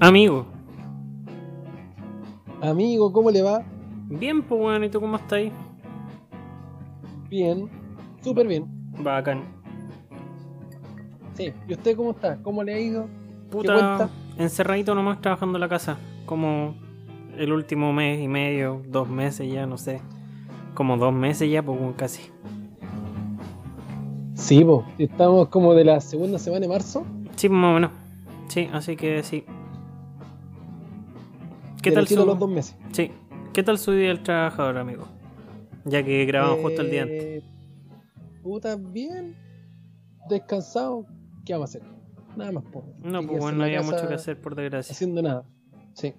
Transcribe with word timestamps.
Amigo. 0.00 0.44
Amigo, 2.60 3.12
¿cómo 3.12 3.30
le 3.30 3.42
va? 3.42 3.64
Bien, 4.08 4.42
pues 4.42 4.60
bueno, 4.60 4.84
¿y 4.84 4.90
tú 4.90 5.00
cómo 5.00 5.16
estás 5.16 5.32
ahí? 5.34 5.52
Bien, 7.30 7.68
súper 8.22 8.46
bien. 8.46 8.66
Bacán. 9.02 9.42
Sí, 11.34 11.52
¿y 11.66 11.72
usted 11.72 11.96
cómo 11.96 12.10
está? 12.10 12.36
¿Cómo 12.42 12.62
le 12.62 12.74
ha 12.74 12.80
ido? 12.80 13.08
Puta, 13.50 14.10
encerradito 14.38 14.94
nomás 14.94 15.20
trabajando 15.20 15.56
en 15.56 15.60
la 15.60 15.68
casa. 15.68 15.96
Como 16.26 16.74
el 17.36 17.52
último 17.52 17.92
mes 17.92 18.20
y 18.20 18.28
medio, 18.28 18.82
dos 18.88 19.08
meses 19.08 19.50
ya, 19.50 19.66
no 19.66 19.78
sé. 19.78 20.00
Como 20.74 20.98
dos 20.98 21.12
meses 21.12 21.50
ya, 21.50 21.62
pues 21.62 21.78
casi. 21.96 22.30
Sí, 24.34 24.62
po. 24.62 24.84
Estamos 24.98 25.48
como 25.48 25.72
de 25.74 25.84
la 25.84 26.00
segunda 26.00 26.38
semana 26.38 26.60
de 26.60 26.68
marzo. 26.68 27.04
Sí, 27.36 27.48
más 27.48 27.70
o 27.70 27.74
menos. 27.74 27.90
Sí, 28.48 28.68
así 28.72 28.96
que 28.96 29.22
sí. 29.22 29.44
¿Qué 31.90 31.92
tal 31.94 32.08
su... 32.08 32.26
los 32.26 32.38
dos 32.38 32.50
meses. 32.50 32.76
Sí. 32.92 33.10
¿Qué 33.52 33.62
tal 33.62 33.78
su 33.78 33.92
día 33.92 34.08
del 34.08 34.22
trabajador, 34.22 34.76
amigo? 34.78 35.06
Ya 35.84 36.02
que 36.04 36.24
grabamos 36.24 36.60
justo 36.60 36.82
el 36.82 36.90
día 36.90 37.02
antes. 37.02 37.22
Eh, 37.24 37.42
Puta, 38.42 38.76
bien. 38.76 39.34
Descansado. 40.28 41.06
¿Qué 41.44 41.52
vamos 41.52 41.74
a 41.74 41.78
hacer? 41.78 41.88
Nada 42.36 42.52
más, 42.52 42.64
po. 42.64 42.84
No, 43.02 43.24
pues 43.26 43.40
bueno, 43.40 43.58
no 43.58 43.64
había 43.64 43.82
mucho 43.82 44.06
que 44.08 44.14
hacer, 44.14 44.40
por 44.40 44.54
desgracia. 44.56 44.92
Haciendo 44.92 45.22
nada. 45.22 45.44
Sí. 45.94 46.12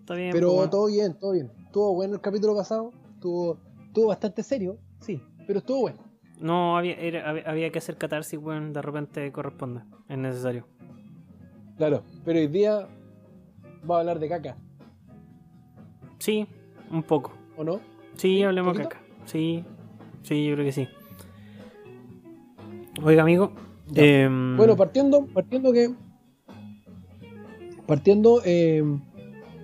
Está 0.00 0.14
bien, 0.14 0.30
Pero 0.32 0.48
pues, 0.48 0.56
bueno. 0.56 0.70
todo 0.70 0.86
bien, 0.86 1.18
todo 1.18 1.32
bien. 1.32 1.50
Estuvo 1.64 1.94
bueno 1.94 2.14
el 2.14 2.20
capítulo 2.20 2.54
pasado. 2.54 2.92
Estuvo, 3.14 3.58
estuvo 3.86 4.08
bastante 4.08 4.42
serio, 4.42 4.78
sí. 5.00 5.22
Pero 5.46 5.60
estuvo 5.60 5.80
bueno. 5.80 5.98
No, 6.38 6.76
había, 6.76 6.94
era- 6.96 7.28
había, 7.30 7.42
había 7.48 7.70
que 7.72 7.78
hacer 7.78 7.96
catarsis, 7.96 8.38
weón, 8.38 8.72
de 8.72 8.82
repente 8.82 9.32
corresponde. 9.32 9.80
Es 10.08 10.18
necesario. 10.18 10.66
Claro. 11.78 12.02
Pero 12.24 12.38
hoy 12.38 12.46
día 12.48 12.86
va 13.90 13.96
a 13.96 14.00
hablar 14.00 14.18
de 14.18 14.28
caca, 14.28 14.56
Sí, 16.24 16.46
un 16.90 17.02
poco. 17.02 17.34
¿o 17.54 17.64
no? 17.64 17.80
Sí, 18.16 18.42
hablemos 18.42 18.78
caca. 18.78 18.98
Sí, 19.26 19.62
sí, 20.22 20.46
yo 20.46 20.54
creo 20.54 20.64
que 20.64 20.72
sí. 20.72 20.88
Oiga, 23.02 23.20
amigo. 23.20 23.52
Em, 23.94 24.56
Bueno, 24.56 24.74
partiendo, 24.74 25.26
partiendo 25.26 25.70
que. 25.70 25.90
Partiendo, 27.86 28.40
eh, 28.46 28.82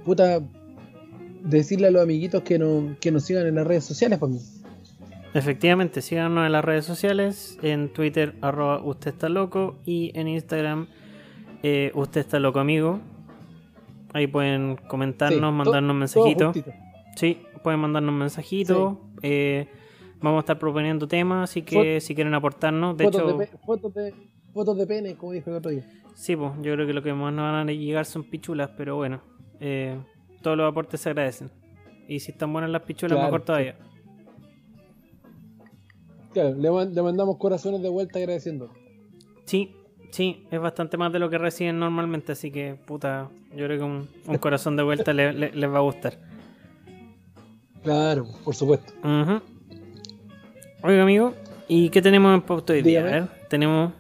puta, 0.05 0.42
decirle 1.42 1.86
a 1.86 1.92
los 1.92 2.02
amiguitos 2.02 2.42
que, 2.42 2.58
no, 2.58 2.95
que 3.00 3.11
nos 3.11 3.24
sigan 3.24 3.47
en 3.47 3.55
las 3.55 3.67
redes 3.67 3.84
sociales, 3.86 4.19
pues. 4.19 4.62
efectivamente, 5.33 6.02
síganos 6.02 6.45
en 6.45 6.52
las 6.52 6.62
redes 6.62 6.84
sociales. 6.84 7.58
En 7.62 7.91
Twitter, 7.91 8.34
arroba 8.42 8.84
usted 8.84 9.12
está 9.12 9.30
loco. 9.30 9.78
Y 9.86 10.12
en 10.14 10.28
Instagram, 10.28 10.89
eh, 11.62 11.91
usted 11.95 12.20
está 12.20 12.39
loco, 12.39 12.58
amigo. 12.58 13.00
Ahí 14.12 14.27
pueden 14.27 14.77
comentarnos, 14.77 15.50
Sí, 15.50 15.56
mandarnos 15.56 15.97
mensajitos. 15.97 16.56
Sí, 17.16 17.42
pueden 17.62 17.80
mandarnos 17.80 18.14
mensajitos. 18.14 18.98
eh, 19.22 19.69
vamos 20.20 20.39
a 20.39 20.41
estar 20.41 20.58
proponiendo 20.58 21.06
temas, 21.08 21.50
así 21.50 21.62
que 21.62 22.00
si 22.00 22.14
quieren 22.14 22.34
aportarnos. 22.34 22.97
De 22.97 23.05
Fotos, 23.05 23.20
hecho, 23.22 23.39
de, 23.39 23.47
fotos, 23.64 23.94
de, 23.94 24.14
fotos 24.52 24.77
de 24.78 24.86
pene, 24.86 25.14
como 25.17 25.33
dijo 25.33 25.50
el 25.50 25.56
otro 25.56 25.70
día. 25.70 25.86
sí, 26.14 26.34
pues 26.36 26.52
yo 26.62 26.75
creo 26.75 26.86
que 26.86 26.92
lo 26.92 27.02
que 27.02 27.12
más 27.14 27.33
nos 27.33 27.42
van 27.52 27.69
a 27.69 27.72
llegar 27.72 28.05
son 28.05 28.25
pichulas, 28.25 28.70
pero 28.77 28.97
bueno, 28.97 29.20
eh, 29.61 29.97
todos 30.42 30.56
los 30.56 30.69
aportes 30.70 31.00
se 31.00 31.11
agradecen. 31.11 31.50
Y 32.08 32.19
si 32.20 32.33
están 32.33 32.52
buenas 32.52 32.70
las 32.70 32.83
pichulas, 32.83 33.12
Claro, 33.12 33.27
mejor 33.27 33.41
sí. 33.41 33.47
todavía. 33.47 33.77
Claro, 36.33 36.55
le 36.56 37.02
mandamos 37.02 37.36
corazones 37.39 37.83
de 37.83 37.89
vuelta 37.89 38.19
agradeciendo. 38.19 38.70
Sí, 39.47 39.74
sí, 40.11 40.44
es 40.50 40.61
bastante 40.61 40.97
más 40.97 41.12
de 41.12 41.19
lo 41.19 41.30
que 41.30 41.39
reciben 41.39 41.78
normalmente, 41.78 42.33
así 42.33 42.50
que, 42.50 42.75
puta, 42.86 43.28
yo 43.56 43.66
creo 43.66 43.78
que 43.78 43.84
un, 43.84 44.08
un 44.27 44.39
corazón 44.39 44.77
de 44.77 44.83
vuelta 44.83 45.12
le- 45.12 45.33
le- 45.33 45.52
les 45.52 45.70
va 45.70 45.78
a 45.78 45.83
gustar. 45.83 46.14
Claro, 47.83 48.27
por 48.45 48.55
supuesto. 48.55 48.92
Oiga, 50.83 51.02
amigo, 51.02 51.34
¿y 51.68 51.89
qué 51.90 52.02
tenemos 52.02 52.34
en 52.34 52.42
pauta 52.42 52.73
hoy 52.73 52.83
día? 52.83 53.01
A 53.01 53.05
ver, 53.05 53.29
tenemos. 53.48 53.92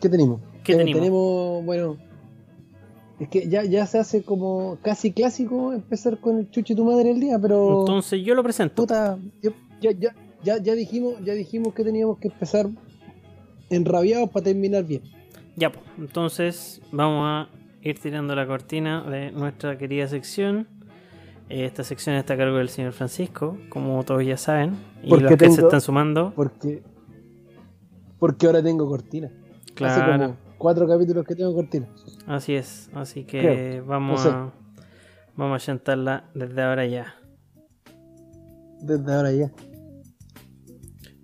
¿Qué 0.00 0.08
tenemos? 0.08 0.40
¿Qué 0.62 0.72
Eh, 0.72 0.76
tenemos? 0.76 1.00
Tenemos, 1.00 1.64
bueno. 1.64 1.96
Es 3.18 3.28
que 3.28 3.48
ya, 3.48 3.64
ya 3.64 3.84
se 3.86 3.98
hace 3.98 4.22
como 4.22 4.78
casi 4.82 5.12
clásico 5.12 5.72
empezar 5.72 6.18
con 6.20 6.38
el 6.38 6.50
chuchi 6.50 6.76
tu 6.76 6.84
madre 6.84 7.10
el 7.10 7.18
día, 7.20 7.36
pero. 7.40 7.80
Entonces 7.80 8.22
yo 8.24 8.34
lo 8.34 8.44
presento. 8.44 8.74
Puta, 8.82 9.18
yo- 9.42 9.50
ya, 9.80 9.90
ya, 9.92 10.14
ya, 10.44 10.58
ya 10.62 10.74
dijimos, 10.74 11.14
ya 11.24 11.32
dijimos 11.34 11.74
que 11.74 11.82
teníamos 11.82 12.18
que 12.18 12.28
empezar 12.28 12.68
enrabiados 13.70 14.30
para 14.30 14.44
terminar 14.44 14.84
bien. 14.84 15.02
Ya, 15.56 15.70
pues, 15.70 15.84
entonces 15.98 16.80
vamos 16.92 17.24
a 17.26 17.48
ir 17.82 17.98
tirando 17.98 18.34
la 18.34 18.46
cortina 18.46 19.02
de 19.02 19.30
nuestra 19.32 19.76
querida 19.78 20.06
sección. 20.08 20.68
Eh, 21.48 21.64
Esta 21.64 21.82
sección 21.84 22.14
está 22.16 22.34
a 22.34 22.36
cargo 22.36 22.58
del 22.58 22.68
señor 22.68 22.92
Francisco, 22.92 23.58
como 23.70 24.02
todos 24.04 24.24
ya 24.24 24.36
saben. 24.36 24.76
Y 25.02 25.08
Porque 25.08 25.24
los 25.24 25.36
que 25.36 25.50
se 25.50 25.60
están 25.62 25.80
sumando, 25.80 26.32
Porque. 26.34 26.82
Porque 28.18 28.46
ahora 28.46 28.62
tengo 28.62 28.86
cortina. 28.88 29.28
Hace 29.28 29.74
claro, 29.74 30.22
como 30.24 30.36
cuatro 30.58 30.88
capítulos 30.88 31.24
que 31.24 31.34
tengo 31.36 31.54
cortina. 31.54 31.88
así 32.26 32.54
es. 32.54 32.90
Así 32.94 33.24
que 33.24 33.40
Creo, 33.40 33.86
vamos 33.86 34.24
no 34.24 34.30
sé. 34.30 34.36
a 34.36 34.50
vamos 35.36 35.62
a 35.62 35.66
chantarla 35.66 36.24
desde 36.34 36.62
ahora 36.62 36.84
ya. 36.86 37.14
Desde 38.80 39.14
ahora 39.14 39.32
ya. 39.32 39.52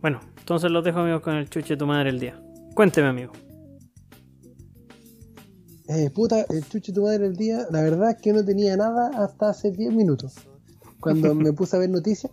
Bueno, 0.01 0.21
entonces 0.45 0.71
los 0.71 0.85
dejo 0.85 0.99
amigos 0.99 1.23
con 1.23 1.37
el 1.37 1.49
chuche 1.49 1.71
de 1.75 1.77
tu 1.79 1.87
madre 1.87 2.11
el 2.11 2.21
día. 2.21 2.39
Cuénteme, 2.75 3.09
amigo. 3.09 3.33
Eh, 5.89 6.11
puta, 6.11 6.45
el 6.51 6.67
chuchi 6.69 6.93
tu 6.93 7.03
madre 7.03 7.27
el 7.27 7.37
día, 7.37 7.67
la 7.71 7.83
verdad 7.83 8.11
es 8.11 8.17
que 8.23 8.33
no 8.33 8.45
tenía 8.45 8.77
nada 8.77 9.11
hasta 9.23 9.51
hace 9.51 9.71
10 9.71 9.93
minutos. 9.95 10.35
Cuando 11.01 11.35
me 11.35 11.53
puse 11.53 11.77
a 11.77 11.79
ver 11.79 11.91
noticias, 11.91 12.33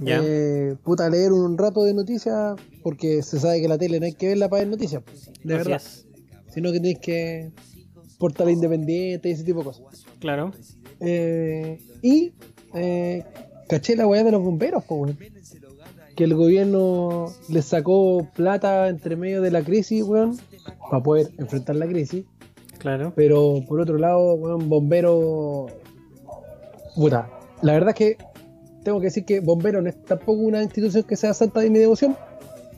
Ya. 0.00 0.20
eh, 0.22 0.76
puta, 0.84 1.08
leer 1.10 1.32
un 1.32 1.56
rato 1.58 1.82
de 1.84 1.94
noticias, 1.94 2.54
porque 2.82 3.22
se 3.22 3.38
sabe 3.40 3.60
que 3.60 3.68
la 3.68 3.78
tele 3.78 3.98
no 4.00 4.06
hay 4.06 4.12
que 4.12 4.28
verla 4.28 4.48
para 4.48 4.60
ver 4.62 4.68
noticias, 4.70 5.02
de 5.44 5.54
Así 5.54 5.64
verdad. 5.70 5.76
es. 5.76 6.06
Sino 6.52 6.72
que 6.72 6.80
tienes 6.80 7.00
que 7.00 7.52
portal 8.18 8.50
independiente 8.50 9.28
y 9.28 9.32
ese 9.32 9.44
tipo 9.44 9.58
de 9.60 9.64
cosas. 9.64 10.04
Claro. 10.20 10.52
Eh, 11.00 11.80
y 12.02 12.32
eh, 12.74 13.24
caché 13.68 13.94
la 13.96 14.06
weá 14.06 14.24
de 14.24 14.32
los 14.32 14.42
bomberos, 14.42 14.82
po, 14.84 14.96
weón. 14.96 15.16
Que 16.18 16.24
el 16.24 16.34
gobierno 16.34 17.32
les 17.48 17.66
sacó 17.66 18.26
plata 18.34 18.88
entre 18.88 19.14
medio 19.14 19.40
de 19.40 19.52
la 19.52 19.62
crisis, 19.62 20.02
weón, 20.02 20.36
para 20.90 21.00
poder 21.00 21.28
enfrentar 21.38 21.76
la 21.76 21.86
crisis. 21.86 22.24
Claro. 22.78 23.12
Pero 23.14 23.60
por 23.68 23.80
otro 23.80 23.98
lado, 23.98 24.34
weón, 24.34 24.68
bombero. 24.68 25.66
Puta, 26.96 27.30
la 27.62 27.74
verdad 27.74 27.90
es 27.90 27.94
que 27.94 28.16
tengo 28.82 28.98
que 28.98 29.04
decir 29.04 29.24
que 29.24 29.38
bombero 29.38 29.80
no 29.80 29.90
es 29.90 30.04
tampoco 30.06 30.40
una 30.40 30.60
institución 30.60 31.04
que 31.04 31.14
sea 31.14 31.32
santa 31.34 31.60
de 31.60 31.70
mi 31.70 31.78
devoción, 31.78 32.16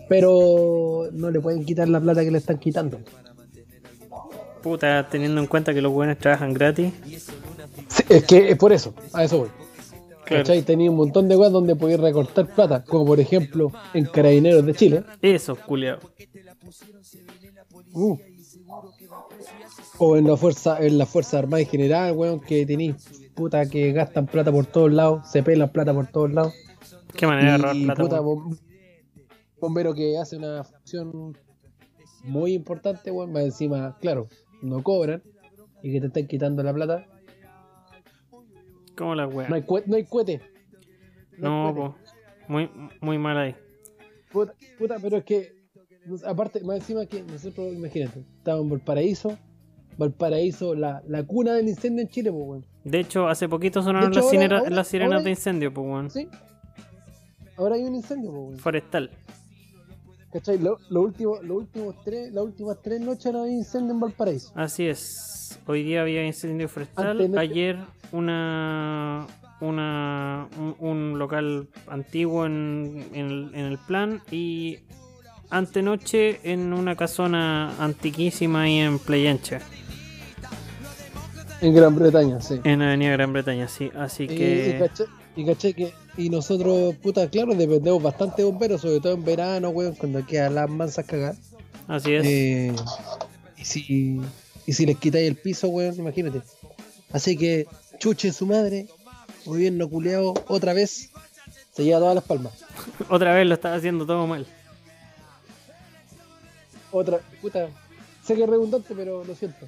pero 0.07 1.09
no 1.11 1.31
le 1.31 1.41
pueden 1.41 1.65
quitar 1.65 1.89
la 1.89 1.99
plata 1.99 2.23
que 2.23 2.31
le 2.31 2.37
están 2.37 2.59
quitando. 2.59 3.01
Puta, 4.63 5.09
teniendo 5.09 5.41
en 5.41 5.47
cuenta 5.47 5.73
que 5.73 5.81
los 5.81 5.93
buenos 5.95 6.19
trabajan 6.19 6.53
gratis. 6.53 6.93
Sí, 7.89 8.05
es 8.07 8.23
que 8.25 8.51
es 8.51 8.59
por 8.59 8.75
eso, 8.75 8.93
a 9.15 9.25
eso 9.25 9.39
voy. 9.39 9.49
Claro. 10.31 10.45
¿Cachai? 10.45 10.63
Tenía 10.63 10.91
un 10.91 10.97
montón 10.97 11.29
de 11.29 11.37
weas 11.37 11.51
donde 11.53 11.75
podía 11.75 11.97
recortar 11.97 12.47
plata, 12.55 12.85
como 12.85 13.05
por 13.05 13.19
ejemplo 13.19 13.73
en 13.95 14.05
Carabineros 14.07 14.65
de 14.65 14.75
Chile. 14.75 15.03
Eso, 15.21 15.57
culiao. 15.57 15.99
Uh. 17.93 18.17
O 19.99 20.17
en 20.17 20.27
la 20.27 20.37
fuerza, 20.37 20.79
en 20.85 20.99
la 20.99 21.07
fuerza 21.07 21.39
armada 21.39 21.61
en 21.63 21.67
general, 21.69 22.13
weón, 22.17 22.41
que 22.41 22.65
tenéis 22.65 22.95
puta 23.35 23.67
que 23.69 23.93
gastan 23.93 24.27
plata 24.27 24.53
por 24.53 24.67
todos 24.67 24.93
lados, 24.93 25.29
se 25.31 25.43
pelan 25.43 25.71
plata 25.71 25.93
por 25.93 26.07
todos 26.07 26.33
lados. 26.33 26.55
Qué 27.17 27.27
manera 27.27 27.53
de 27.53 27.59
robar 27.59 27.77
Y 27.77 27.85
plata. 27.87 28.03
puta, 28.03 28.21
bom- 28.21 28.59
bombero 29.61 29.95
que 29.95 30.17
hace 30.17 30.37
una 30.37 30.63
función 30.65 31.37
muy 32.25 32.53
importante, 32.55 33.11
weón, 33.11 33.33
más 33.33 33.43
encima, 33.45 33.97
claro, 34.01 34.29
no 34.63 34.83
cobran 34.83 35.23
y 35.83 35.93
que 35.93 36.01
te 36.01 36.07
están 36.07 36.27
quitando 36.29 36.63
la 36.63 36.73
plata. 36.73 37.07
¿Cómo 39.01 39.15
la 39.15 39.27
wea? 39.27 39.49
No 39.49 39.55
hay, 39.55 39.65
no 39.87 39.97
hay 39.97 40.05
cohete. 40.05 40.43
No, 41.39 41.73
po. 41.75 41.95
Muy, 42.49 42.71
muy 43.01 43.17
mal 43.17 43.39
ahí. 43.39 43.57
Puta, 44.31 44.53
puta, 44.79 44.97
pero 45.01 45.17
es 45.17 45.25
que, 45.25 45.53
aparte, 46.27 46.63
más 46.63 46.77
encima 46.77 47.07
que 47.07 47.23
nosotros, 47.23 47.73
imagínate, 47.73 48.21
estábamos 48.37 48.65
en 48.67 48.71
Valparaíso, 48.73 49.39
Valparaíso, 49.97 50.75
la, 50.75 51.03
la 51.09 51.23
cuna 51.23 51.55
del 51.55 51.69
incendio 51.69 52.03
en 52.03 52.09
Chile, 52.09 52.31
pues, 52.31 52.45
weón. 52.47 52.67
De 52.85 53.01
hecho, 53.01 53.27
hace 53.27 53.49
poquito 53.49 53.81
sonaron 53.81 54.11
hecho, 54.13 54.21
las, 54.21 54.33
ahora- 54.53 54.71
las 54.71 54.89
sirenas 54.89 55.13
ahora- 55.15 55.25
de 55.25 55.31
incendio, 55.31 55.73
pues, 55.73 55.87
weón. 55.87 56.11
¿Sí? 56.11 56.29
Ahora 57.57 57.77
hay 57.77 57.85
un 57.85 57.95
incendio, 57.95 58.31
pues, 58.33 58.43
weón. 58.43 58.59
Forestal. 58.59 59.11
¿Cachai? 60.33 60.59
Lo, 60.59 60.79
lo 60.91 61.03
último, 61.03 61.39
los 61.43 61.57
últimos 61.59 61.97
tres, 62.05 62.33
las 62.33 62.45
últimas 62.45 62.79
tres 62.83 63.01
noches 63.01 63.33
no 63.33 63.43
había 63.43 63.55
incendio 63.55 63.95
en 63.95 64.01
Valparaíso. 64.01 64.53
Así 64.55 64.87
es. 64.87 65.59
Hoy 65.67 65.83
día 65.83 66.03
había 66.03 66.25
incendio 66.25 66.69
forestal. 66.69 67.09
Antes 67.13 67.31
no- 67.31 67.41
Ayer 67.41 67.79
una, 68.13 69.27
una 69.61 70.47
un, 70.57 70.77
un 70.79 71.19
local 71.19 71.69
antiguo 71.89 72.47
en, 72.47 73.07
en 73.13 73.27
el, 73.27 73.51
en 73.55 73.65
el 73.67 73.79
plan 73.79 74.23
y 74.31 74.79
antenoche 75.51 76.39
en 76.45 76.73
una 76.73 76.95
casona 76.95 77.75
antiquísima 77.83 78.63
ahí 78.63 78.79
en 78.79 79.01
Playa 79.01 79.33
Ancha. 79.33 79.59
En 81.61 81.75
Gran 81.75 81.95
Bretaña, 81.97 82.41
sí. 82.41 82.61
En 82.65 82.81
Avenida 82.83 83.11
Gran 83.13 83.33
Bretaña, 83.33 83.69
sí. 83.69 83.91
Así 83.99 84.25
Y, 84.25 84.29
que. 84.29 84.75
y 84.77 84.79
caché, 84.79 85.05
y 85.37 85.45
caché 85.45 85.75
que. 85.75 85.93
Y 86.17 86.29
nosotros, 86.29 86.97
puta, 86.97 87.29
claro, 87.31 87.55
dependemos 87.55 88.03
bastante 88.03 88.43
de 88.43 88.51
bomberos, 88.51 88.81
sobre 88.81 89.01
todo 89.01 89.15
en 89.15 89.25
verano, 89.25 89.71
weón, 89.71 89.95
cuando 89.95 90.25
quedan 90.27 90.55
las 90.55 90.69
mansas 90.69 91.07
cagadas. 91.07 91.39
Así 91.89 92.15
es. 92.15 92.27
Eh, 92.27 92.73
y 93.57 93.65
si. 93.65 94.21
Y 94.67 94.73
si 94.73 94.87
les 94.87 94.99
quitáis 94.99 95.29
el 95.29 95.37
piso, 95.37 95.69
weón, 95.69 95.95
imagínate. 95.97 96.43
Así 97.13 97.37
que, 97.37 97.67
chuche 97.99 98.33
su 98.33 98.47
madre, 98.47 98.87
gobierno 99.45 99.89
culeado, 99.89 100.35
otra 100.47 100.73
vez, 100.75 101.11
se 101.73 101.85
lleva 101.85 102.01
todas 102.01 102.15
las 102.15 102.25
palmas. 102.25 102.53
Otra 103.09 103.35
vez 103.35 103.47
lo 103.47 103.55
estaba 103.55 103.77
haciendo 103.77 104.07
todo 104.07 104.27
mal. 104.27 104.47
Otra, 106.93 107.21
puta, 107.41 107.69
sé 108.25 108.35
que 108.35 108.45
es 108.45 108.49
redundante, 108.49 108.95
pero 108.95 109.25
lo 109.25 109.35
siento. 109.35 109.67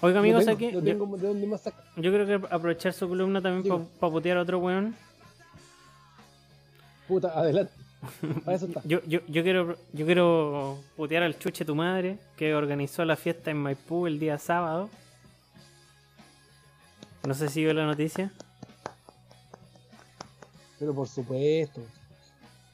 Oiga, 0.00 0.18
amigos, 0.20 0.44
no 0.44 0.56
tengo, 0.56 0.66
aquí. 0.68 0.76
no 0.76 0.80
yo- 0.84 0.98
tengo 0.98 1.16
de 1.16 1.26
dónde 1.28 1.46
más 1.46 1.62
sacar. 1.62 1.84
Yo 1.96 2.12
creo 2.12 2.26
que 2.26 2.46
aprovechar 2.54 2.92
su 2.92 3.08
columna 3.08 3.40
también 3.40 3.86
para 4.00 4.12
putear 4.12 4.36
a 4.38 4.42
otro 4.42 4.58
weón. 4.58 4.94
Puta, 7.08 7.28
adelante. 7.38 7.72
Para 8.44 8.56
eso 8.56 8.66
está. 8.66 8.82
Yo, 8.84 9.00
yo, 9.06 9.20
yo 9.28 9.42
quiero 9.42 9.76
yo 9.94 10.04
quiero 10.04 10.78
putear 10.96 11.22
al 11.22 11.38
chuche 11.38 11.64
tu 11.64 11.74
madre 11.74 12.18
que 12.36 12.54
organizó 12.54 13.04
la 13.06 13.16
fiesta 13.16 13.50
en 13.50 13.56
Maipú 13.58 14.06
el 14.06 14.18
día 14.18 14.36
sábado. 14.38 14.90
No 17.26 17.32
sé 17.32 17.48
si 17.48 17.62
vio 17.62 17.72
la 17.72 17.86
noticia. 17.86 18.30
Pero 20.78 20.94
por 20.94 21.08
supuesto. 21.08 21.80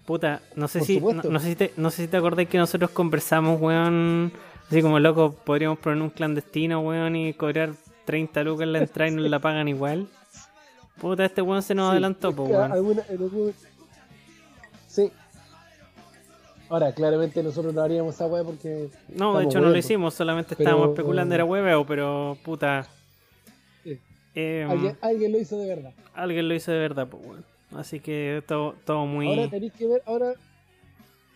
Puta, 0.06 0.40
no 0.56 0.66
sé 0.66 0.80
Por 0.80 0.86
si 0.88 1.00
no 1.00 1.38
sé 1.38 1.46
si 1.46 1.54
te, 1.54 1.72
no 1.76 1.90
sé 1.90 2.02
si 2.02 2.08
te 2.08 2.16
acordás 2.16 2.48
que 2.48 2.58
nosotros 2.58 2.90
conversamos, 2.90 3.60
weón, 3.60 4.32
así 4.70 4.82
como 4.82 4.98
loco, 5.00 5.34
podríamos 5.44 5.78
poner 5.78 6.00
un 6.02 6.10
clandestino, 6.10 6.80
weón, 6.80 7.16
y 7.16 7.34
cobrar 7.34 7.70
30 8.04 8.42
lucas 8.44 8.62
en 8.62 8.72
la 8.72 8.78
entrada 8.78 9.10
y 9.10 9.14
nos 9.14 9.28
la 9.28 9.38
pagan 9.38 9.68
igual. 9.68 10.06
Puta, 11.00 11.24
este 11.24 11.42
weón 11.42 11.62
se 11.62 11.74
nos 11.74 11.86
Sí, 11.88 11.92
adelantó, 11.92 12.32
po, 12.34 12.44
weón. 12.44 12.72
alguna- 12.72 13.04
en 13.08 13.22
algún- 13.22 13.54
Sí. 14.86 15.10
Ahora, 16.68 16.92
claramente 16.92 17.42
nosotros 17.42 17.74
no 17.74 17.80
haríamos 17.82 18.14
esa 18.14 18.26
weá 18.26 18.44
porque. 18.44 18.88
No, 19.08 19.36
de 19.38 19.44
hecho 19.44 19.60
no 19.60 19.70
lo 19.70 19.76
hicimos, 19.76 20.14
solamente 20.14 20.54
Pero, 20.54 20.70
estábamos 20.70 20.90
especulando, 20.90 21.34
eh, 21.34 21.36
era 21.36 21.44
hueveo, 21.44 21.84
pero 21.86 22.36
puta. 22.44 22.86
Eh, 24.36 24.64
Alguien, 24.68 24.96
alguien 25.00 25.32
lo 25.32 25.38
hizo 25.40 25.58
de 25.58 25.66
verdad. 25.66 25.92
alguien 26.14 26.46
lo 26.48 26.54
hizo 26.54 26.70
de 26.70 26.78
verdad, 26.78 27.08
pues 27.08 27.26
bueno. 27.26 27.42
Así 27.76 27.98
que 27.98 28.42
todo, 28.46 28.76
todo 28.84 29.04
muy. 29.06 29.26
Ahora 29.28 29.50
tenéis 29.50 29.72
que 29.72 29.86
ver, 29.88 30.02
ahora. 30.06 30.34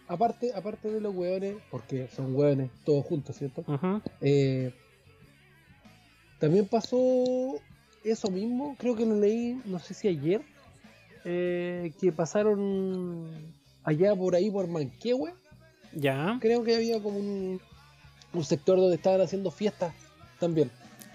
Aparte, 0.06 0.52
aparte 0.54 0.90
de 0.90 1.00
los 1.00 1.14
hueones, 1.14 1.56
porque 1.70 2.08
son 2.14 2.34
hueones 2.36 2.70
todos 2.84 3.04
juntos, 3.06 3.36
¿cierto? 3.36 3.64
Eh, 4.20 4.72
también 6.38 6.66
pasó 6.66 7.54
eso 8.04 8.30
mismo, 8.30 8.76
creo 8.78 8.94
que 8.96 9.06
lo 9.06 9.18
leí, 9.18 9.60
no 9.64 9.78
sé 9.78 9.94
si 9.94 10.08
ayer, 10.08 10.42
eh, 11.24 11.92
que 12.00 12.12
pasaron 12.12 13.30
allá 13.82 14.14
por 14.14 14.34
ahí, 14.34 14.50
por 14.50 14.68
Manquehue, 14.68 15.32
Ya. 15.94 16.36
creo 16.40 16.62
que 16.64 16.74
había 16.76 17.02
como 17.02 17.18
un, 17.18 17.60
un 18.34 18.44
sector 18.44 18.78
donde 18.78 18.96
estaban 18.96 19.22
haciendo 19.22 19.50
fiestas 19.50 19.94
también. 20.38 20.70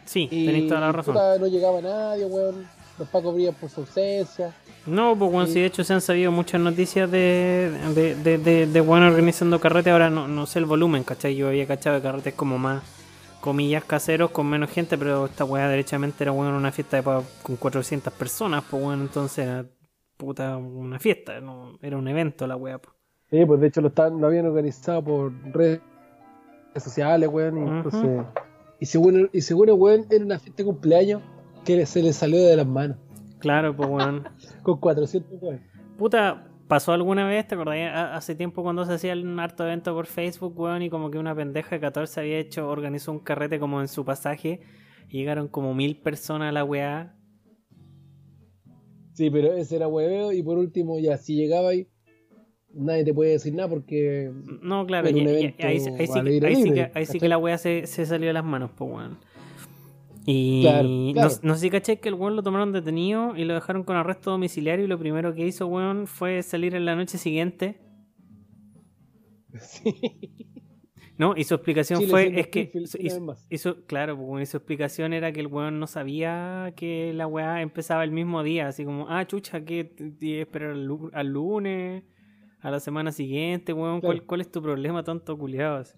Sí, 0.06 0.28
Y 0.32 0.68
toda 0.68 0.80
la 0.82 0.92
razón. 0.92 1.14
puta, 1.14 1.38
no 1.38 1.46
llegaba 1.46 1.80
nadie, 1.82 2.26
weón. 2.26 2.68
Los 3.00 3.08
pacos 3.08 3.34
brillan 3.34 3.56
por 3.56 3.70
su 3.70 3.80
ausencia. 3.82 4.54
No, 4.86 5.16
pues 5.18 5.32
bueno, 5.32 5.48
Sí. 5.48 5.54
si 5.54 5.60
de 5.62 5.66
hecho 5.68 5.84
se 5.84 5.94
han 5.94 6.02
sabido 6.02 6.32
muchas 6.32 6.60
noticias 6.62 7.10
de, 7.10 7.72
de, 7.96 8.16
de, 8.16 8.38
de, 8.38 8.66
de 8.68 8.82
bueno 8.82 9.08
organizando 9.08 9.60
carrete, 9.60 9.90
ahora 9.90 10.10
no, 10.10 10.28
no 10.28 10.46
sé 10.46 10.60
el 10.60 10.66
volumen, 10.66 11.04
¿cachai? 11.04 11.36
Yo 11.36 11.48
había 11.48 11.66
cachado 11.66 11.96
de 11.96 12.02
carretes 12.02 12.34
como 12.34 12.58
más, 12.58 12.84
comillas, 13.42 13.84
caseros, 13.86 14.32
con 14.32 14.48
menos 14.48 14.70
gente, 14.70 14.98
pero 14.98 15.26
esta 15.28 15.46
weá 15.46 15.68
derechamente 15.70 16.24
era 16.24 16.32
bueno 16.32 16.58
una 16.58 16.72
fiesta 16.74 16.98
de 16.98 17.04
pa- 17.04 17.24
con 17.42 17.56
400 17.56 18.12
personas, 18.14 18.64
pues 18.70 18.84
bueno, 18.84 19.04
entonces 19.04 19.46
era 19.48 19.66
puta 20.18 20.58
una 20.58 21.00
fiesta, 21.00 21.40
no, 21.40 21.78
era 21.82 21.96
un 21.98 22.08
evento 22.10 22.46
la 22.48 22.58
weá. 22.58 22.80
pues. 22.80 22.94
Sí, 23.32 23.46
pues 23.46 23.62
de 23.62 23.68
hecho 23.68 23.80
lo, 23.82 23.88
estaban, 23.90 24.20
lo 24.20 24.28
habían 24.28 24.46
organizado 24.48 25.02
por 25.04 25.32
redes 25.54 25.80
sociales, 26.76 27.30
weón. 27.32 27.58
Y, 27.58 27.62
entonces, 27.70 28.26
y 28.80 28.86
según, 28.86 29.30
y 29.32 29.42
según 29.42 29.70
el 29.70 29.76
weón, 29.76 30.06
era 30.10 30.26
una 30.26 30.40
fiesta 30.40 30.64
de 30.64 30.66
cumpleaños 30.66 31.22
que 31.66 31.86
se 31.86 32.02
le 32.04 32.14
salió 32.14 32.46
de 32.46 32.56
las 32.56 32.68
manos. 32.68 32.98
Claro, 33.40 33.76
pues 33.76 33.90
bueno. 33.90 34.24
Con 34.64 34.80
400 34.80 35.42
weón. 35.42 35.62
Puta, 35.98 36.48
¿pasó 36.68 36.92
alguna 36.94 37.26
vez? 37.28 37.48
¿Te 37.48 37.56
acordás? 37.56 37.78
Ha- 37.94 38.16
Hace 38.16 38.36
tiempo 38.36 38.64
cuando 38.64 38.86
se 38.86 38.94
hacía 38.94 39.14
un 39.14 39.40
harto 39.40 39.64
evento 39.64 39.94
por 39.94 40.06
Facebook, 40.08 40.60
weón, 40.60 40.82
y 40.82 40.90
como 40.90 41.12
que 41.12 41.18
una 41.18 41.36
pendeja 41.36 41.72
de 41.76 41.80
14 41.82 42.20
había 42.22 42.38
hecho, 42.40 42.68
organizó 42.70 43.12
un 43.12 43.20
carrete 43.20 43.60
como 43.60 43.82
en 43.82 43.88
su 43.88 44.04
pasaje, 44.06 44.62
y 45.10 45.18
llegaron 45.20 45.48
como 45.48 45.74
mil 45.74 45.98
personas 46.02 46.50
a 46.50 46.52
la 46.52 46.64
weá. 46.64 47.16
Sí, 49.14 49.30
pero 49.30 49.54
ese 49.54 49.76
era 49.76 49.88
hueveo. 49.88 50.32
Y 50.32 50.42
por 50.44 50.58
último, 50.58 50.98
ya, 51.00 51.18
si 51.18 51.36
llegaba 51.36 51.70
ahí, 51.70 51.88
nadie 52.74 53.04
te 53.04 53.14
puede 53.14 53.32
decir 53.32 53.54
nada 53.54 53.68
porque. 53.70 54.32
No, 54.62 54.86
claro, 54.86 55.10
y- 55.10 55.20
y- 55.20 55.28
ahí, 55.64 55.80
sí- 55.80 55.90
ahí 55.98 56.08
sí, 56.08 56.18
al 56.20 56.26
que- 56.26 56.32
aire 56.32 56.48
ahí 56.48 56.56
sí 56.56 56.64
libre, 56.64 56.76
que, 56.92 56.98
ahí 57.00 57.06
sí 57.06 57.12
que 57.14 57.18
¿cachai? 57.20 57.30
la 57.30 57.38
weá 57.38 57.58
se, 57.58 57.86
se 57.88 58.06
salió 58.06 58.28
de 58.28 58.34
las 58.34 58.46
manos, 58.46 58.72
pues 58.78 58.90
weón. 58.92 59.18
Y 60.32 60.62
Claro, 60.62 60.88
no- 60.88 61.14
claro. 61.14 61.30
No, 61.42 61.54
sé 61.56 61.60
si 61.62 61.70
caché 61.72 62.00
que 62.00 62.10
el 62.10 62.14
weón 62.16 62.36
lo 62.36 62.44
tomaron 62.44 62.72
detenido 62.72 63.36
y 63.36 63.46
lo 63.46 63.56
dejaron 63.56 63.84
con 63.84 63.96
arresto 63.96 64.30
domiciliario 64.30 64.86
y 64.86 64.88
lo 64.88 65.00
primero 65.00 65.34
que 65.34 65.48
hizo, 65.48 65.66
weón, 65.68 66.06
fue 66.06 66.44
salir 66.44 66.76
en 66.76 66.86
la 66.86 66.96
noche 66.96 67.18
siguiente. 67.18 67.80
Sí. 69.60 69.94
No, 71.18 71.34
y 71.36 71.44
su 71.44 71.56
explicación 71.56 72.04
fue, 72.04 72.40
es 72.40 72.48
que, 72.48 72.72
claro, 73.88 74.16
pues, 74.16 74.28
bueno, 74.28 74.42
y 74.42 74.46
su 74.46 74.56
explicación 74.58 75.12
era 75.12 75.34
que 75.34 75.40
el 75.42 75.48
weón 75.48 75.78
no 75.80 75.86
sabía 75.88 76.72
que 76.78 77.12
la 77.14 77.28
weá 77.28 77.62
empezaba 77.62 78.04
el 78.06 78.12
mismo 78.12 78.42
día, 78.42 78.68
así 78.70 78.86
como, 78.86 79.10
ah, 79.10 79.26
chucha, 79.28 79.66
que 79.66 79.92
esperar 80.22 80.72
al, 80.72 80.86
lu- 80.86 81.10
al 81.14 81.28
lunes, 81.28 82.04
a 82.62 82.72
la 82.72 82.80
semana 82.80 83.12
siguiente, 83.12 83.74
weón, 83.74 84.00
¿cuál, 84.00 84.18
Claro. 84.18 84.28
cuál 84.28 84.42
es 84.42 84.52
tu 84.52 84.62
problema, 84.62 85.04
tonto 85.04 85.38
culiado? 85.38 85.78
Así. 85.80 85.98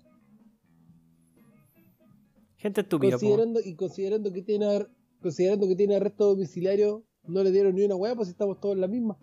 Gente 2.62 2.81
estúpida, 2.81 3.12
po. 3.18 3.19
Considerando, 3.19 3.60
y 3.66 3.75
considerando 3.75 4.31
que 4.31 4.42
tiene 4.44 4.86
considerando 5.22 5.68
que 5.68 5.75
tiene 5.75 5.96
arresto 5.96 6.25
domiciliario, 6.28 7.04
no 7.28 7.44
le 7.44 7.52
dieron 7.52 7.75
ni 7.75 7.84
una 7.84 7.96
hueá, 7.96 8.16
pues 8.16 8.30
estamos 8.30 8.60
todos 8.60 8.75
en 8.75 8.81
la 8.81 8.88
misma. 8.88 9.18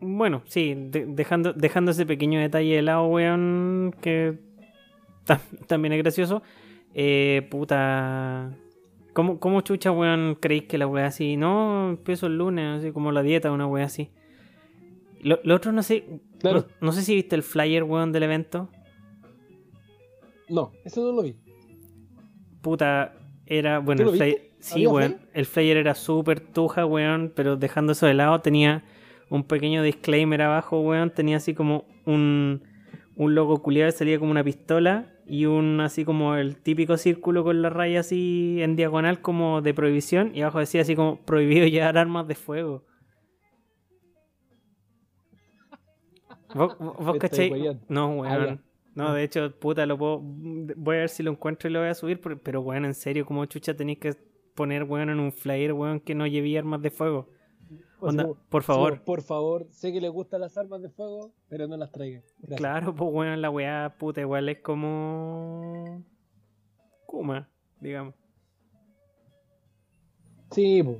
Bueno, 0.00 0.42
sí, 0.46 0.74
de- 0.76 1.06
dejando, 1.06 1.52
dejando 1.52 1.90
ese 1.90 2.06
pequeño 2.06 2.38
detalle 2.40 2.76
de 2.76 2.82
lado, 2.82 3.06
weón, 3.08 3.94
que 4.00 4.38
ta- 5.24 5.40
también 5.66 5.92
es 5.94 5.98
gracioso. 6.02 6.42
Eh, 6.94 7.46
puta. 7.50 8.56
¿Cómo, 9.12 9.40
¿Cómo 9.40 9.60
chucha, 9.62 9.90
weón, 9.90 10.36
creéis 10.40 10.64
que 10.64 10.78
la 10.78 10.86
weá 10.86 11.06
así? 11.06 11.36
No, 11.36 11.90
empiezo 11.90 12.26
el 12.26 12.38
lunes, 12.38 12.78
así 12.80 12.92
como 12.92 13.10
la 13.10 13.22
dieta, 13.22 13.50
una 13.50 13.66
weá 13.66 13.84
así. 13.86 14.10
Lo, 15.20 15.40
lo 15.42 15.56
otro 15.56 15.72
no 15.72 15.82
sé. 15.82 16.04
Claro. 16.38 16.66
No, 16.80 16.86
no 16.88 16.92
sé 16.92 17.02
si 17.02 17.14
viste 17.16 17.34
el 17.34 17.42
flyer, 17.42 17.82
weón, 17.82 18.12
del 18.12 18.22
evento. 18.22 18.68
No, 20.48 20.72
eso 20.84 21.02
no 21.02 21.12
lo 21.12 21.22
vi. 21.22 21.36
Puta, 22.68 23.14
era. 23.46 23.78
Bueno, 23.78 24.04
¿Tú 24.04 24.10
el 24.10 24.16
flyer. 24.18 24.50
Sí, 24.58 24.74
¿Había 24.74 24.88
weón. 24.90 25.16
El 25.32 25.46
flyer 25.46 25.78
era 25.78 25.94
súper 25.94 26.40
tuja, 26.40 26.84
weón. 26.84 27.32
Pero 27.34 27.56
dejando 27.56 27.92
eso 27.92 28.04
de 28.06 28.12
lado, 28.12 28.40
tenía 28.40 28.84
un 29.30 29.44
pequeño 29.44 29.82
disclaimer 29.82 30.42
abajo, 30.42 30.80
weón. 30.80 31.08
Tenía 31.10 31.38
así 31.38 31.54
como 31.54 31.86
un, 32.04 32.62
un 33.16 33.34
logo 33.34 33.62
culiado 33.62 33.90
que 33.90 33.96
salía 33.96 34.18
como 34.18 34.30
una 34.30 34.44
pistola. 34.44 35.14
Y 35.26 35.46
un 35.46 35.80
así 35.80 36.04
como 36.04 36.34
el 36.36 36.56
típico 36.56 36.98
círculo 36.98 37.42
con 37.42 37.62
la 37.62 37.70
raya 37.70 38.00
así 38.00 38.58
en 38.60 38.76
diagonal, 38.76 39.22
como 39.22 39.62
de 39.62 39.72
prohibición. 39.72 40.32
Y 40.34 40.42
abajo 40.42 40.58
decía 40.58 40.82
así 40.82 40.94
como 40.94 41.24
prohibido 41.24 41.66
llevar 41.66 41.96
armas 41.96 42.28
de 42.28 42.34
fuego. 42.34 42.84
¿Vos. 46.54 46.76
No, 47.88 48.24
Ah, 48.24 48.38
weón. 48.38 48.67
No, 48.98 49.14
de 49.14 49.22
hecho, 49.24 49.58
puta, 49.58 49.86
lo 49.86 49.96
puedo. 49.98 50.20
Voy 50.22 50.96
a 50.96 51.00
ver 51.00 51.08
si 51.08 51.22
lo 51.22 51.30
encuentro 51.30 51.68
y 51.68 51.72
lo 51.72 51.80
voy 51.80 51.88
a 51.88 51.94
subir. 51.94 52.20
Pero, 52.20 52.38
pero 52.42 52.60
weón, 52.60 52.84
en 52.84 52.94
serio, 52.94 53.24
¿cómo 53.26 53.44
chucha 53.46 53.74
tenéis 53.76 53.98
que 53.98 54.14
poner, 54.54 54.84
weón, 54.84 55.10
en 55.10 55.20
un 55.20 55.32
flyer, 55.32 55.72
weón, 55.72 56.00
que 56.00 56.14
no 56.14 56.26
lleve 56.26 56.56
armas 56.58 56.82
de 56.82 56.90
fuego? 56.90 57.28
Pues, 58.00 58.14
como- 58.16 58.34
por 58.48 58.62
favor. 58.62 58.90
como, 58.94 59.04
por 59.04 59.22
favor, 59.22 59.66
sé 59.70 59.92
que 59.92 60.00
les 60.00 60.10
gustan 60.10 60.40
las 60.40 60.56
armas 60.56 60.80
de 60.82 60.88
fuego, 60.88 61.32
pero 61.48 61.66
no 61.66 61.76
las 61.76 61.90
traigan. 61.90 62.22
Gracias. 62.38 62.58
Claro, 62.58 62.94
pues, 62.94 63.10
weón, 63.12 63.40
la 63.42 63.50
weá, 63.50 63.94
puta, 63.98 64.20
igual 64.20 64.48
es 64.48 64.60
como. 64.60 66.04
Kuma, 67.06 67.48
digamos. 67.80 68.14
Sí, 70.50 70.82
po. 70.82 70.98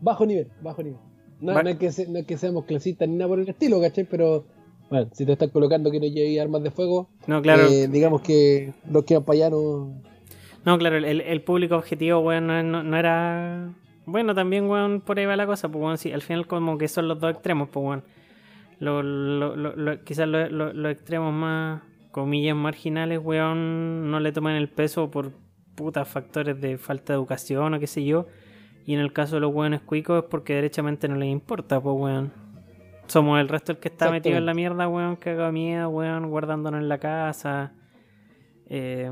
bajo 0.00 0.24
nivel, 0.26 0.50
bajo 0.62 0.82
nivel. 0.82 0.98
No, 1.40 1.62
no 1.62 1.68
es 1.70 1.76
que 1.78 1.90
se- 1.92 2.08
no 2.08 2.18
es 2.18 2.26
que 2.26 2.36
seamos 2.36 2.64
clasistas 2.64 3.08
ni 3.08 3.16
nada 3.16 3.28
por 3.28 3.38
el 3.40 3.48
estilo, 3.48 3.80
¿cachai? 3.80 4.04
Pero, 4.04 4.46
bueno, 4.90 5.08
si 5.12 5.24
te 5.24 5.32
están 5.32 5.48
colocando 5.50 5.90
que 5.90 6.00
no 6.00 6.06
lleve 6.06 6.40
armas 6.40 6.62
de 6.62 6.70
fuego, 6.70 7.08
No, 7.26 7.40
claro. 7.40 7.62
eh, 7.68 7.88
digamos 7.88 8.20
que 8.22 8.72
los 8.90 9.04
que 9.04 9.14
van 9.14 9.24
para 9.24 9.36
allá 9.36 9.50
no. 9.50 10.02
No, 10.64 10.76
claro, 10.78 10.96
el, 10.96 11.20
el 11.22 11.42
público 11.42 11.76
objetivo, 11.76 12.18
weón, 12.20 12.46
no, 12.46 12.62
no- 12.62 12.82
no 12.82 12.96
era. 12.96 13.72
Bueno, 14.04 14.34
también, 14.34 14.68
weón, 14.68 15.00
por 15.00 15.18
ahí 15.18 15.24
va 15.26 15.36
la 15.36 15.46
cosa, 15.46 15.68
pues, 15.68 15.82
weón, 15.82 15.96
sí, 15.98 16.12
al 16.12 16.20
final, 16.22 16.46
como 16.46 16.76
que 16.76 16.88
son 16.88 17.08
los 17.08 17.18
dos 17.20 17.30
extremos, 17.32 17.68
pues, 17.70 17.84
weón. 17.86 18.04
Lo, 18.78 19.02
lo- 19.02 19.56
lo- 19.56 20.04
quizás 20.04 20.26
lo- 20.28 20.48
lo- 20.50 20.72
los 20.72 20.92
extremos 20.92 21.32
más, 21.32 21.82
comillas, 22.10 22.56
marginales, 22.56 23.20
weón, 23.22 24.10
no 24.10 24.20
le 24.20 24.32
toman 24.32 24.56
el 24.56 24.68
peso 24.68 25.10
por 25.10 25.32
putas 25.76 26.08
factores 26.08 26.60
de 26.60 26.76
falta 26.78 27.12
de 27.12 27.18
educación 27.18 27.72
o 27.74 27.80
qué 27.80 27.86
sé 27.86 28.04
yo. 28.04 28.26
Y 28.86 28.94
en 28.94 29.00
el 29.00 29.12
caso 29.12 29.36
de 29.36 29.40
los 29.42 29.54
weones 29.54 29.80
cuicos 29.82 30.24
es 30.24 30.28
porque 30.28 30.54
derechamente 30.54 31.06
no 31.08 31.14
les 31.16 31.28
importa, 31.30 31.80
pues 31.80 31.96
weón. 31.96 32.32
Somos 33.10 33.40
el 33.40 33.48
resto 33.48 33.72
el 33.72 33.78
que 33.78 33.88
está 33.88 34.08
metido 34.08 34.38
en 34.38 34.46
la 34.46 34.54
mierda, 34.54 34.86
weón, 34.86 35.16
que 35.16 35.30
haga 35.30 35.50
miedo, 35.50 35.88
weón, 35.88 36.30
guardándonos 36.30 36.80
en 36.80 36.88
la 36.88 36.98
casa. 36.98 37.72
Eh, 38.68 39.10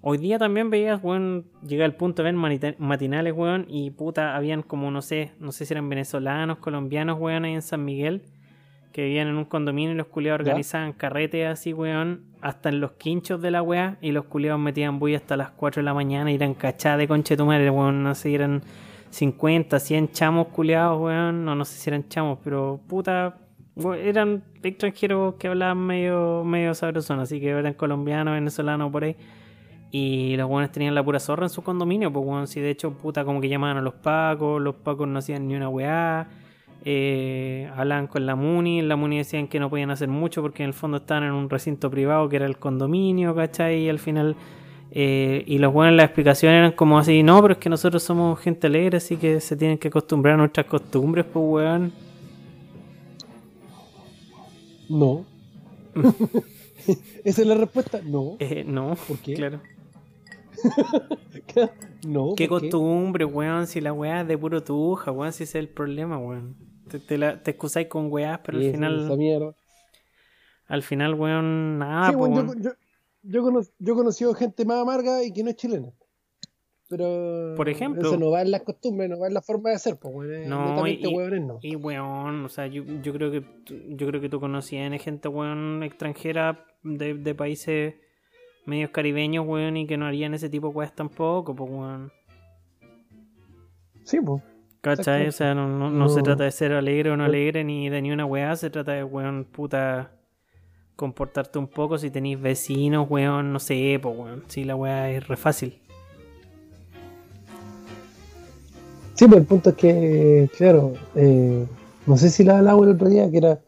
hoy 0.00 0.16
día 0.16 0.38
también 0.38 0.70
veías, 0.70 0.98
weón, 1.02 1.44
llega 1.62 1.84
el 1.84 1.94
punto 1.94 2.22
de 2.22 2.32
ver 2.32 2.74
matinales, 2.78 3.34
weón, 3.34 3.66
y 3.68 3.90
puta, 3.90 4.34
habían 4.34 4.62
como, 4.62 4.90
no 4.90 5.02
sé, 5.02 5.32
no 5.40 5.52
sé 5.52 5.66
si 5.66 5.74
eran 5.74 5.90
venezolanos, 5.90 6.56
colombianos, 6.56 7.18
weón, 7.20 7.44
ahí 7.44 7.52
en 7.52 7.60
San 7.60 7.84
Miguel, 7.84 8.22
que 8.92 9.02
vivían 9.02 9.28
en 9.28 9.36
un 9.36 9.44
condominio 9.44 9.92
y 9.92 9.96
los 9.96 10.06
culiados 10.06 10.40
organizaban 10.40 10.94
carretes 10.94 11.48
así, 11.48 11.74
weón, 11.74 12.24
hasta 12.40 12.70
en 12.70 12.80
los 12.80 12.92
quinchos 12.92 13.42
de 13.42 13.50
la 13.50 13.60
weá, 13.60 13.98
y 14.00 14.12
los 14.12 14.24
culiados 14.24 14.58
metían 14.58 14.98
bulla 14.98 15.18
hasta 15.18 15.36
las 15.36 15.50
4 15.50 15.80
de 15.80 15.84
la 15.84 15.92
mañana 15.92 16.32
y 16.32 16.36
eran 16.36 16.54
cachadas 16.54 16.96
de 16.96 17.06
conche 17.08 17.36
tu 17.36 17.44
madre, 17.44 17.68
weón, 17.68 18.02
no 18.02 18.14
sé, 18.14 18.32
eran 18.34 18.62
50, 19.10 19.78
100 19.78 20.12
chamos 20.12 20.48
culiados, 20.48 21.00
weón, 21.00 21.44
no, 21.44 21.54
no 21.54 21.64
sé 21.64 21.78
si 21.78 21.90
eran 21.90 22.08
chamos, 22.08 22.38
pero 22.42 22.80
puta, 22.86 23.38
eran 24.02 24.44
extranjeros 24.62 25.34
que 25.34 25.48
hablaban 25.48 25.78
medio, 25.78 26.44
medio 26.44 26.74
sabrosón, 26.74 27.20
así 27.20 27.40
que 27.40 27.50
eran 27.50 27.74
colombianos, 27.74 28.34
venezolanos, 28.34 28.90
por 28.90 29.04
ahí. 29.04 29.16
Y 29.90 30.36
los 30.36 30.48
buenos 30.48 30.70
tenían 30.70 30.94
la 30.94 31.02
pura 31.02 31.18
zorra 31.18 31.46
en 31.46 31.50
su 31.50 31.62
condominio, 31.62 32.12
pues 32.12 32.24
bueno, 32.24 32.46
si 32.46 32.60
de 32.60 32.70
hecho, 32.70 32.92
puta, 32.92 33.24
como 33.24 33.40
que 33.40 33.48
llamaban 33.48 33.78
a 33.78 33.80
los 33.80 33.94
pacos, 33.94 34.60
los 34.60 34.74
pacos 34.76 35.08
no 35.08 35.18
hacían 35.18 35.48
ni 35.48 35.54
una 35.54 35.68
weá, 35.68 36.28
eh, 36.84 37.70
hablaban 37.74 38.06
con 38.06 38.26
la 38.26 38.36
Muni, 38.36 38.80
en 38.80 38.88
la 38.88 38.96
Muni 38.96 39.18
decían 39.18 39.48
que 39.48 39.58
no 39.58 39.70
podían 39.70 39.90
hacer 39.90 40.08
mucho 40.08 40.42
porque 40.42 40.62
en 40.62 40.68
el 40.68 40.74
fondo 40.74 40.98
estaban 40.98 41.24
en 41.24 41.32
un 41.32 41.48
recinto 41.48 41.90
privado 41.90 42.28
que 42.28 42.36
era 42.36 42.46
el 42.46 42.58
condominio, 42.58 43.34
¿cachai? 43.34 43.84
Y 43.84 43.88
al 43.88 43.98
final, 43.98 44.36
eh, 44.90 45.44
y 45.46 45.58
los 45.58 45.72
buenos 45.72 45.96
la 45.96 46.04
explicación 46.04 46.52
eran 46.52 46.72
como 46.72 46.98
así, 46.98 47.22
no, 47.22 47.40
pero 47.42 47.52
es 47.52 47.58
que 47.58 47.68
nosotros 47.68 48.02
somos 48.02 48.40
gente 48.40 48.66
alegre, 48.66 48.96
así 48.96 49.16
que 49.16 49.40
se 49.40 49.56
tienen 49.56 49.78
que 49.78 49.88
acostumbrar 49.88 50.34
a 50.34 50.36
nuestras 50.38 50.66
costumbres, 50.66 51.26
pues 51.30 51.44
weón. 51.46 51.92
No. 54.88 55.26
¿Esa 57.24 57.42
es 57.42 57.46
la 57.46 57.54
respuesta? 57.54 58.00
No. 58.02 58.36
Eh, 58.38 58.64
no. 58.66 58.96
¿Por 59.06 59.18
qué? 59.18 59.34
Claro. 59.34 59.60
no. 62.06 62.34
¿Qué 62.34 62.48
costumbre, 62.48 63.26
weón? 63.26 63.66
Si 63.66 63.82
la 63.82 63.92
weá 63.92 64.22
es 64.22 64.28
de 64.28 64.38
puro 64.38 64.62
tuja, 64.62 65.12
weón, 65.12 65.32
si 65.32 65.44
ese 65.44 65.58
es 65.58 65.64
el 65.64 65.68
problema, 65.68 66.18
weón. 66.18 66.56
Te, 66.88 66.98
te, 66.98 67.18
la, 67.18 67.42
te 67.42 67.50
excusáis 67.50 67.88
con 67.88 68.10
weás, 68.10 68.40
pero 68.42 68.58
al 68.58 68.70
final. 68.70 69.54
Al 70.66 70.82
final, 70.82 71.14
weón, 71.14 71.78
nada. 71.78 72.10
Sí, 72.10 72.16
Yo, 72.18 72.54
yo, 72.54 72.70
yo, 73.28 73.60
yo 73.78 73.92
he 73.92 73.96
conocido 73.96 74.34
gente 74.34 74.64
más 74.64 74.82
amarga 74.82 75.22
y 75.22 75.32
que 75.32 75.42
no 75.42 75.50
es 75.50 75.56
chilena. 75.56 75.92
Pero 76.88 77.52
por 77.54 77.68
ejemplo, 77.68 78.08
eso 78.08 78.18
no 78.18 78.30
va 78.30 78.40
en 78.40 78.50
las 78.50 78.62
costumbres, 78.62 79.10
no 79.10 79.18
va 79.18 79.26
en 79.26 79.34
la 79.34 79.42
forma 79.42 79.68
de 79.68 79.76
hacer, 79.76 79.98
pues 79.98 80.14
no, 80.46 80.86
y, 80.86 80.96
no. 81.02 81.58
Y 81.60 81.76
weón, 81.76 82.46
o 82.46 82.48
sea, 82.48 82.66
yo, 82.66 82.82
yo 83.02 83.12
creo 83.12 83.30
que 83.30 83.44
yo 83.90 84.06
creo 84.06 84.22
que 84.22 84.30
tú 84.30 84.40
conocías 84.40 84.90
gente 85.02 85.28
weón 85.28 85.82
extranjera 85.82 86.64
de, 86.82 87.12
de 87.12 87.34
países 87.34 87.94
medios 88.64 88.90
caribeños, 88.90 89.46
weón, 89.46 89.76
y 89.76 89.86
que 89.86 89.98
no 89.98 90.06
harían 90.06 90.32
ese 90.32 90.48
tipo 90.48 90.68
de 90.68 90.74
cosas 90.74 90.94
tampoco, 90.94 91.54
pues 91.54 91.70
weón. 91.70 92.10
Sí, 94.04 94.18
pues. 94.22 94.42
¿Cachai? 94.80 95.28
O 95.28 95.32
sea, 95.32 95.54
no, 95.54 95.68
no, 95.68 95.90
no, 95.90 96.08
se 96.08 96.22
trata 96.22 96.44
de 96.44 96.52
ser 96.52 96.72
alegre 96.72 97.10
o 97.10 97.16
no 97.16 97.24
alegre 97.24 97.64
ni 97.64 97.90
de 97.90 98.00
ni 98.00 98.12
una 98.12 98.24
weá, 98.24 98.56
se 98.56 98.70
trata 98.70 98.92
de 98.92 99.04
weón 99.04 99.44
puta 99.44 100.17
comportarte 100.98 101.60
un 101.60 101.68
poco 101.68 101.96
si 101.96 102.10
tenéis 102.10 102.40
vecinos, 102.40 103.06
weón, 103.08 103.52
no 103.52 103.60
sé, 103.60 104.00
pues 104.02 104.18
weón. 104.18 104.42
Si 104.48 104.64
la 104.64 104.74
weá 104.74 105.08
es 105.12 105.28
re 105.28 105.36
fácil. 105.36 105.78
Sí, 109.14 109.28
pues 109.28 109.38
el 109.38 109.46
punto 109.46 109.70
es 109.70 109.76
que, 109.76 110.50
claro, 110.58 110.94
eh, 111.14 111.64
no 112.04 112.16
sé 112.16 112.30
si 112.30 112.42
la 112.42 112.58
hablaba 112.58 112.82
el 112.82 112.90
otro 112.90 113.08
día, 113.08 113.30
que 113.30 113.38
era 113.38 113.60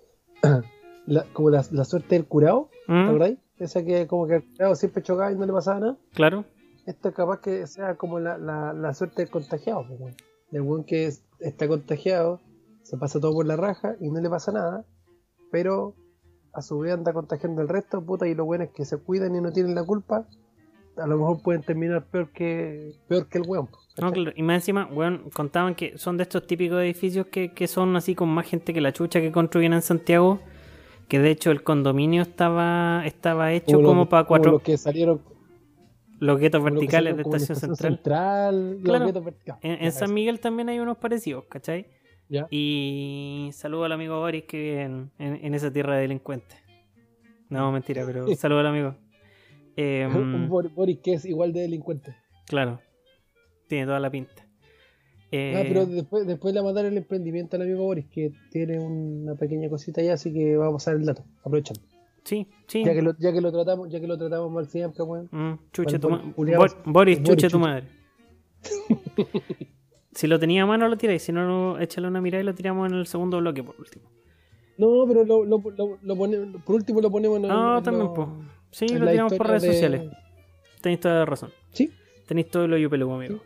como 1.33 1.51
la, 1.51 1.63
suerte 1.85 2.17
del 2.17 2.25
curado, 2.25 2.69
¿Mm? 2.89 3.13
¿verdad? 3.13 3.39
Esa 3.61 3.85
que 3.85 4.09
como 4.09 4.27
que 4.27 4.35
el 4.35 4.45
curado 4.45 4.75
siempre 4.75 5.05
chocaba 5.05 5.31
y 5.31 5.37
no 5.37 5.47
le 5.47 5.53
pasaba 5.53 5.79
nada. 5.79 5.97
Claro. 6.15 6.45
Esto 6.85 7.11
es 7.11 7.15
capaz 7.15 7.41
que 7.41 7.65
sea 7.69 7.95
como 7.95 8.19
la, 8.19 8.39
la, 8.39 8.93
suerte 8.93 9.23
del 9.23 9.31
contagiado, 9.31 9.87
pues, 9.87 10.17
del 10.51 10.63
buen 10.63 10.83
que 10.83 11.13
está 11.39 11.69
contagiado, 11.69 12.41
se 12.83 12.97
pasa 12.97 13.21
todo 13.21 13.33
por 13.35 13.47
la 13.47 13.55
raja 13.55 13.95
y 14.01 14.11
no 14.11 14.21
le 14.21 14.29
pasa 14.29 14.51
nada, 14.51 14.85
pero 15.53 15.95
a 16.53 16.63
su 16.63 16.79
vez 16.81 16.93
anda 16.93 17.13
contagiando 17.13 17.63
el 17.63 17.69
resto, 17.69 18.01
puta, 18.03 18.27
y 18.27 18.35
lo 18.35 18.45
bueno 18.45 18.65
es 18.65 18.71
que 18.71 18.85
se 18.85 18.97
cuidan 18.97 19.35
y 19.37 19.41
no 19.41 19.53
tienen 19.53 19.75
la 19.75 19.85
culpa, 19.85 20.27
a 20.97 21.07
lo 21.07 21.17
mejor 21.17 21.43
pueden 21.43 21.63
terminar 21.63 22.05
peor 22.05 22.31
que 22.31 22.93
peor 23.09 23.27
que 23.29 23.39
el 23.39 23.45
weón. 23.47 23.69
No, 24.01 24.13
claro. 24.13 24.33
Y 24.35 24.43
más 24.43 24.57
encima, 24.57 24.89
weón, 24.93 25.31
contaban 25.31 25.75
que 25.75 25.99
son 25.99 26.17
de 26.17 26.23
estos 26.25 26.47
típicos 26.47 26.81
edificios 26.83 27.27
que, 27.27 27.53
que 27.53 27.67
son 27.67 27.97
así 27.97 28.15
con 28.15 28.29
más 28.29 28.47
gente 28.47 28.73
que 28.73 28.81
la 28.81 28.93
chucha 28.93 29.21
que 29.21 29.33
construyen 29.33 29.73
en 29.73 29.83
Santiago. 29.83 30.41
Que 31.09 31.19
de 31.19 31.31
hecho 31.31 31.51
el 31.51 31.65
condominio 31.65 32.23
estaba 32.23 33.03
estaba 33.05 33.53
hecho 33.53 33.83
como, 33.83 34.09
para 34.09 34.25
cuatro. 34.25 34.53
Los 34.53 34.63
que 34.63 34.77
salieron. 34.77 35.21
Los 36.21 36.39
guetos 36.39 36.63
verticales 36.63 37.17
de 37.17 37.23
Estación 37.23 37.57
Central. 37.57 38.79
central 38.83 39.59
En, 39.63 39.91
San 39.91 40.13
Miguel 40.13 40.39
también 40.39 40.69
hay 40.69 40.79
unos 40.79 40.99
parecidos, 40.99 41.45
¿cachai? 41.49 41.87
Y 42.51 43.51
saludo 43.53 43.85
al 43.85 43.93
amigo 43.93 44.19
Boris 44.21 44.45
que 44.45 44.57
vive 44.59 44.83
en, 44.83 45.11
en 45.19 45.55
esa 45.55 45.73
tierra 45.73 45.97
de 45.97 46.03
delincuentes. 46.03 46.57
No, 47.49 47.73
mentira, 47.73 48.05
pero 48.07 48.27
saludo 48.37 48.61
al 48.61 48.67
amigo. 48.69 48.95
em, 49.77 50.49
Boris 50.49 50.99
que 51.03 51.15
es 51.15 51.25
igual 51.25 51.53
de 51.53 51.61
delincuente. 51.63 52.15
Claro, 52.47 52.81
tiene 53.67 53.87
toda 53.87 54.01
la 54.01 54.11
pinta. 54.11 54.43
ah, 54.43 55.63
pero 55.67 55.87
después, 55.87 56.27
después 56.27 56.55
le 56.55 56.61
vamos 56.61 56.73
a 56.73 56.75
dar 56.77 56.87
el 56.87 56.97
emprendimiento 56.97 57.57
al 57.57 57.63
amigo 57.63 57.83
Boris, 57.85 58.07
que 58.07 58.33
tiene 58.51 58.79
una 58.79 59.35
pequeña 59.35 59.69
cosita 59.69 60.01
allá, 60.01 60.15
así 60.15 60.33
que 60.33 60.57
vamos 60.57 60.87
a 60.87 60.93
dar 60.93 61.01
el 61.01 61.07
dato, 61.07 61.25
aprovechando. 61.45 61.83
Sí, 62.25 62.47
sí. 62.67 62.85
Ya 62.85 62.93
que 62.95 63.03
lo, 63.03 63.17
ya 63.19 63.33
que 63.33 63.41
lo 63.41 63.51
tratamos, 63.51 63.91
ya 63.91 64.01
que 64.01 64.07
lo 64.07 64.17
tratamos 64.19 64.53
mal 64.53 64.67
siempre, 64.69 65.03
weón. 65.03 65.29
Mm, 65.33 65.59
chuche 65.73 65.99
tu 65.99 66.11
madre. 66.11 66.33
Boris, 66.85 67.23
chuche 67.23 67.49
tu 67.49 67.59
madre. 67.59 67.89
Si 70.13 70.27
lo 70.27 70.39
tenía 70.39 70.65
a 70.65 70.67
mano 70.67 70.89
lo 70.89 70.97
tiráis, 70.97 71.23
si 71.23 71.33
no, 71.33 71.79
échale 71.79 72.09
una 72.09 72.21
mirada 72.21 72.43
y 72.43 72.47
lo 72.47 72.55
tiramos 72.55 72.91
en 72.91 72.99
el 72.99 73.07
segundo 73.07 73.39
bloque 73.39 73.63
por 73.63 73.77
último. 73.79 74.11
No, 74.77 75.05
pero 75.07 75.25
lo, 75.25 75.45
lo, 75.45 75.63
lo, 75.77 75.99
lo 76.01 76.17
ponemos, 76.17 76.63
por 76.63 76.77
último 76.77 77.01
lo 77.01 77.11
ponemos 77.11 77.39
en 77.39 77.45
el. 77.45 77.51
No, 77.51 77.83
también, 77.83 78.15
pues. 78.15 78.29
Sí, 78.71 78.89
lo 78.89 79.11
tiramos 79.11 79.35
por 79.35 79.47
redes 79.47 79.65
sociales. 79.65 80.11
Tenéis 80.81 81.01
toda 81.01 81.17
la 81.17 81.25
razón. 81.27 81.51
Sí. 81.73 81.93
Tenéis 82.27 82.49
todo 82.49 82.65
el 82.65 82.73
hoyo 82.73 82.89
peludo, 82.89 83.15
amigo. 83.15 83.41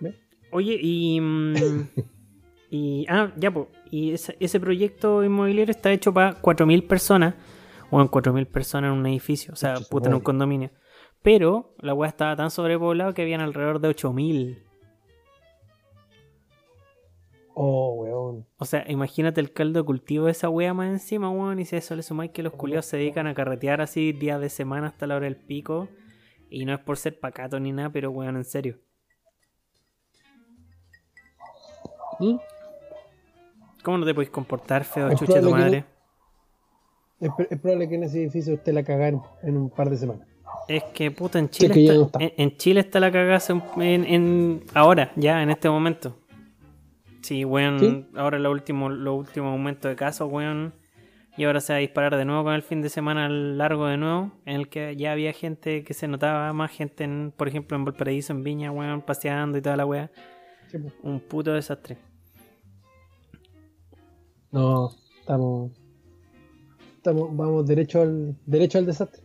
Oye, 0.53 0.79
y. 0.81 1.21
Mm, 1.21 1.55
y. 2.71 3.07
Ah, 3.09 3.33
ya, 3.37 3.51
pues. 3.51 3.67
Y 3.91 4.13
ese, 4.13 4.37
ese, 4.39 4.61
proyecto 4.61 5.25
inmobiliario 5.25 5.73
está 5.73 5.93
hecho 5.93 6.15
para 6.15 6.41
4.000 6.41 6.87
personas. 6.87 7.35
O 7.91 8.01
en 8.01 8.09
4.000 8.09 8.47
personas 8.47 8.93
en 8.93 8.99
un 8.99 9.07
edificio. 9.07 9.53
O 9.53 9.57
sea, 9.57 9.75
puta, 9.91 10.09
en 10.09 10.15
un 10.15 10.21
condominio. 10.21 10.71
Pero 11.23 11.75
la 11.81 11.95
weá 11.95 12.09
estaba 12.09 12.37
tan 12.37 12.51
sobrepoblada 12.51 13.13
que 13.13 13.23
habían 13.23 13.41
alrededor 13.41 13.81
de 13.81 13.89
8.000. 13.89 14.64
Oh, 17.55 17.95
weón. 17.95 18.47
O 18.59 18.65
sea, 18.65 18.85
imagínate 18.89 19.41
el 19.41 19.53
caldo 19.53 19.81
de 19.81 19.87
cultivo 19.87 20.27
de 20.27 20.33
esa 20.33 20.49
wea 20.49 20.75
más 20.75 20.89
encima, 20.89 21.31
weón. 21.31 21.61
Y 21.61 21.65
si 21.65 21.77
eso 21.77 21.95
le 21.95 22.03
sumáis 22.03 22.33
que 22.33 22.43
los 22.43 22.53
culiados 22.53 22.87
se 22.87 22.97
dedican 22.97 23.27
a 23.27 23.35
carretear 23.35 23.81
así 23.81 24.13
días 24.13 24.41
de 24.41 24.49
semana 24.49 24.89
hasta 24.89 25.07
la 25.07 25.17
hora 25.17 25.25
del 25.25 25.37
pico. 25.37 25.89
Y 26.51 26.65
no 26.65 26.75
es 26.75 26.81
por 26.81 26.97
ser 26.97 27.19
pacato 27.19 27.59
ni 27.61 27.73
nada, 27.73 27.91
pero 27.91 28.11
weón, 28.11 28.37
en 28.37 28.45
serio. 28.45 28.79
¿Mm? 32.19 32.37
¿Cómo 33.83 33.99
no 33.99 34.07
te 34.07 34.15
podéis 34.15 34.31
comportar, 34.31 34.85
feo, 34.85 35.11
chucha 35.11 35.27
chucha 35.27 35.41
tu 35.41 35.51
madre? 35.51 35.85
es, 37.21 37.59
probable 37.61 37.89
que 37.89 37.95
en 37.95 38.05
ese 38.05 38.23
edificio 38.23 38.55
esté 38.55 38.73
la 38.73 38.83
cagada 38.83 39.21
en, 39.43 39.57
un 39.57 39.71
par 39.71 39.91
de 39.91 39.97
semanas. 39.97 40.27
Es 40.69 40.85
que 40.95 41.11
puta, 41.11 41.39
en 41.39 41.49
Chile, 41.51 42.03
está, 42.03 42.19
En, 42.21 42.57
Chile 42.57 42.81
está 42.81 43.01
la 43.01 43.13
cagada 43.13 43.41
en, 43.77 44.63
ahora, 44.75 45.13
ya, 45.17 45.43
en 45.43 45.51
este 45.51 45.69
momento. 45.69 46.17
Sí, 47.25 47.43
weón, 47.43 48.07
ahora 48.17 48.39
los 48.39 48.53
últimos 48.53 48.93
lo 48.93 49.15
último 49.15 49.49
aumentos 49.49 49.89
de 49.89 49.97
casos, 49.97 50.31
weón. 50.31 50.75
Y 51.39 51.45
ahora 51.45 51.63
se 51.63 51.73
va 51.73 51.79
a 51.79 51.81
disparar 51.81 52.15
de 52.19 52.27
nuevo 52.27 52.45
con 52.45 52.53
el 52.53 52.63
fin 52.63 52.83
de 52.83 52.91
semana 52.91 53.31
largo 53.31 53.87
de 53.87 53.97
nuevo, 53.97 54.33
en 54.45 54.57
el 54.57 54.69
que 54.69 54.95
ya 54.95 55.13
había 55.13 55.33
gente 55.33 55.85
que 55.85 55.95
se 55.95 56.07
notaba, 56.07 56.53
más 56.53 56.71
gente, 56.71 57.05
en, 57.05 57.33
por 57.35 57.49
ejemplo, 57.49 57.79
en 57.79 57.87
Valparaíso, 57.87 58.35
en 58.35 58.45
Viña, 58.45 58.71
weón, 58.71 59.01
paseando 59.01 59.57
y 59.57 59.63
toda 59.63 59.75
la 59.75 59.87
weá. 59.87 60.11
Un 61.03 61.19
puto 61.19 61.55
desastre. 61.55 61.97
No, 64.53 64.91
estamos, 65.19 65.73
estamos, 66.97 67.35
vamos 67.35 67.67
derecho 67.67 68.03
al, 68.03 68.37
derecho 68.45 68.77
al 68.77 68.85
desastre. 68.85 69.23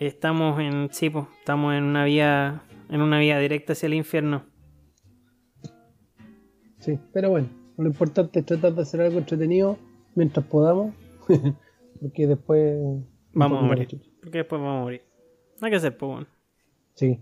Estamos 0.00 0.58
en, 0.58 0.88
sí, 0.90 1.08
pues, 1.08 1.26
estamos 1.38 1.72
en 1.72 1.84
una 1.84 2.04
vía, 2.04 2.64
en 2.90 3.00
una 3.00 3.20
vía 3.20 3.38
directa 3.38 3.74
hacia 3.74 3.86
el 3.86 3.94
infierno. 3.94 4.55
Sí, 6.86 6.98
pero 7.12 7.30
bueno, 7.30 7.48
lo 7.76 7.86
importante 7.86 8.38
es 8.40 8.46
tratar 8.46 8.72
de 8.74 8.82
hacer 8.82 9.00
algo 9.00 9.18
entretenido 9.18 9.76
mientras 10.14 10.46
podamos, 10.46 10.94
porque 12.00 12.26
después 12.26 12.76
vamos 13.32 13.58
a 13.62 13.66
morir. 13.66 13.88
Porque 14.22 14.38
después 14.38 14.60
vamos 14.62 14.80
a 14.80 14.82
morir. 14.84 15.02
No 15.60 15.66
hay 15.66 15.70
que 15.72 15.76
hacer, 15.76 15.96
pues 15.96 16.10
bueno. 16.10 16.26
Sí. 16.94 17.20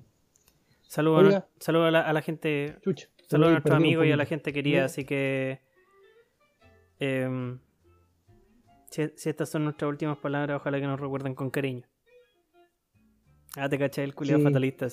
Saludos 0.82 1.34
a, 1.34 1.48
saludo 1.58 1.86
a, 1.86 1.90
la, 1.90 2.00
a 2.02 2.12
la 2.12 2.20
gente, 2.22 2.76
Chucha. 2.82 3.08
saludos 3.26 3.48
a 3.48 3.52
nuestros 3.52 3.76
amigos 3.76 4.06
y 4.06 4.12
a 4.12 4.16
la 4.16 4.26
gente 4.26 4.52
querida, 4.52 4.84
así 4.84 5.04
que... 5.04 5.60
em, 7.00 7.58
si, 8.90 9.08
si 9.16 9.28
estas 9.30 9.48
son 9.50 9.64
nuestras 9.64 9.88
últimas 9.88 10.18
palabras, 10.18 10.60
ojalá 10.60 10.78
que 10.78 10.86
nos 10.86 11.00
recuerden 11.00 11.34
con 11.34 11.50
cariño. 11.50 11.82
Ah, 13.56 13.68
te 13.68 13.78
caché 13.78 14.04
el 14.04 14.14
culiado 14.14 14.38
Sí. 14.40 14.44
fatalista. 14.44 14.88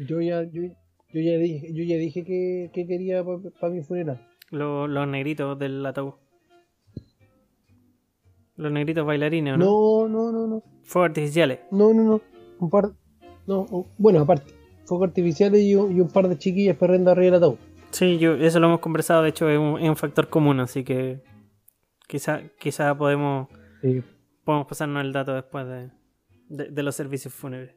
Yo 0.00 0.20
ya, 0.20 0.42
yo, 0.42 0.62
yo 1.12 1.20
ya 1.20 1.36
dije, 1.38 1.72
yo 1.72 1.84
ya 1.84 1.96
dije 1.96 2.24
que, 2.24 2.70
que 2.72 2.86
quería 2.86 3.24
para 3.24 3.72
mi 3.72 3.82
funeral. 3.82 4.26
Los, 4.50 4.88
los 4.88 5.06
negritos 5.08 5.58
del 5.58 5.84
ataúd. 5.84 6.14
Los 8.56 8.72
negritos 8.72 9.06
bailarines, 9.06 9.54
¿o 9.54 9.56
¿no? 9.56 9.64
No, 9.66 10.08
no, 10.08 10.32
no, 10.32 10.46
no. 10.46 10.62
Fuegos 10.82 11.10
artificiales. 11.10 11.60
No, 11.70 11.92
no, 11.94 12.02
no. 12.02 12.20
Un 12.58 12.70
par. 12.70 12.90
No, 13.46 13.62
un- 13.70 13.86
bueno, 13.98 14.20
aparte. 14.20 14.52
Fuegos 14.84 15.08
artificiales 15.08 15.60
y 15.62 15.74
un, 15.76 15.96
y 15.96 16.00
un 16.00 16.08
par 16.08 16.28
de 16.28 16.36
chiquillas 16.38 16.76
perdiendo 16.76 17.10
arriba 17.10 17.26
del 17.26 17.34
ataúd. 17.34 17.56
Sí, 17.90 18.18
yo, 18.18 18.34
eso 18.34 18.58
lo 18.60 18.66
hemos 18.66 18.80
conversado, 18.80 19.22
de 19.22 19.30
hecho 19.30 19.48
es 19.48 19.58
un, 19.58 19.78
es 19.80 19.88
un 19.88 19.96
factor 19.96 20.28
común, 20.28 20.60
así 20.60 20.84
que 20.84 21.22
quizá, 22.06 22.42
quizá 22.58 22.96
podemos, 22.98 23.48
Sí. 23.80 24.02
podemos 24.44 24.66
pasarnos 24.66 25.02
el 25.04 25.12
dato 25.12 25.34
después 25.34 25.66
de, 25.66 25.90
de, 26.48 26.70
de 26.70 26.82
los 26.82 26.94
servicios 26.94 27.32
fúnebres. 27.32 27.74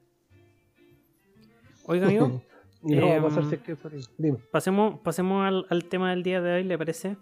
Oiga, 1.85 2.07
amigo, 2.07 2.41
y 2.83 2.95
no 2.95 3.07
va 3.09 3.17
a 3.17 3.21
pasar 3.21 3.45
si 3.45 3.55
es 3.55 3.61
que. 3.61 3.77
Dime. 4.17 4.37
pasemos, 4.51 4.99
pasemos 5.01 5.45
al, 5.45 5.65
al 5.69 5.85
tema 5.85 6.09
del 6.11 6.23
día 6.23 6.41
de 6.41 6.53
hoy, 6.53 6.63
¿le 6.63 6.77
parece? 6.77 7.17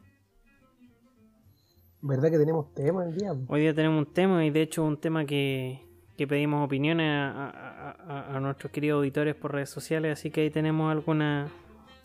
¿Verdad 2.02 2.32
que 2.32 2.38
tenemos 2.38 2.74
tema 2.74 3.04
el 3.06 3.16
día? 3.18 3.34
Hoy 3.48 3.62
día 3.62 3.74
tenemos 3.74 4.08
un 4.08 4.14
tema 4.14 4.46
y 4.46 4.52
de 4.52 4.62
hecho 4.62 4.86
un 4.86 4.98
tema 4.98 5.26
que, 5.26 5.82
que 6.18 6.28
pedimos 6.28 6.66
opiniones 6.66 7.10
a, 7.10 7.50
a- 7.50 7.92
a- 7.92 8.38
a 8.38 8.40
nuestros 8.40 8.72
queridos 8.72 9.00
auditores 9.00 9.36
por 9.36 9.52
redes 9.54 9.70
sociales, 9.70 10.14
así 10.18 10.32
que 10.32 10.42
ahí 10.42 10.50
tenemos 10.50 10.90
algunas 10.92 11.52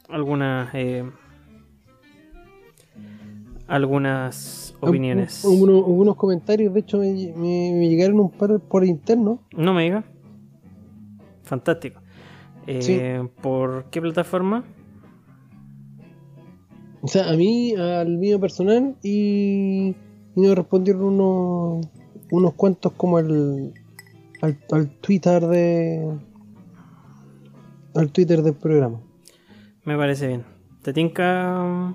algunas 0.08 0.74
eh, 0.74 1.04
algunas 3.66 4.74
opiniones. 4.80 5.44
Hubo 5.44 5.62
unos, 5.64 5.76
hubo 5.86 6.02
unos 6.02 6.16
comentarios, 6.16 6.74
de 6.74 6.80
hecho 6.80 6.98
me, 6.98 7.12
me- 7.36 7.72
me 7.74 7.88
llegaron 7.88 8.20
un 8.20 8.30
par 8.30 8.60
por 8.60 8.84
interno. 8.84 9.40
No 9.56 9.72
me 9.74 9.84
diga. 9.84 10.04
Fantástico. 11.44 12.00
Eh, 12.66 13.28
¿Por 13.42 13.84
qué 13.90 14.00
plataforma? 14.00 14.64
O 17.02 17.08
sea, 17.08 17.28
a 17.30 17.36
mí, 17.36 17.74
al 17.76 18.16
mío 18.16 18.40
personal, 18.40 18.96
y, 19.02 19.88
y 20.34 20.40
nos 20.40 20.56
respondieron 20.56 21.02
unos, 21.04 21.86
unos 22.30 22.54
cuantos 22.54 22.92
como 22.92 23.18
el, 23.18 23.74
al, 24.40 24.58
al 24.72 24.88
Twitter 25.00 25.42
de 25.46 26.18
al 27.94 28.10
Twitter 28.10 28.42
del 28.42 28.54
programa. 28.54 29.00
Me 29.84 29.96
parece 29.96 30.26
bien. 30.28 30.44
¿Te 30.82 30.92
tinca, 30.92 31.94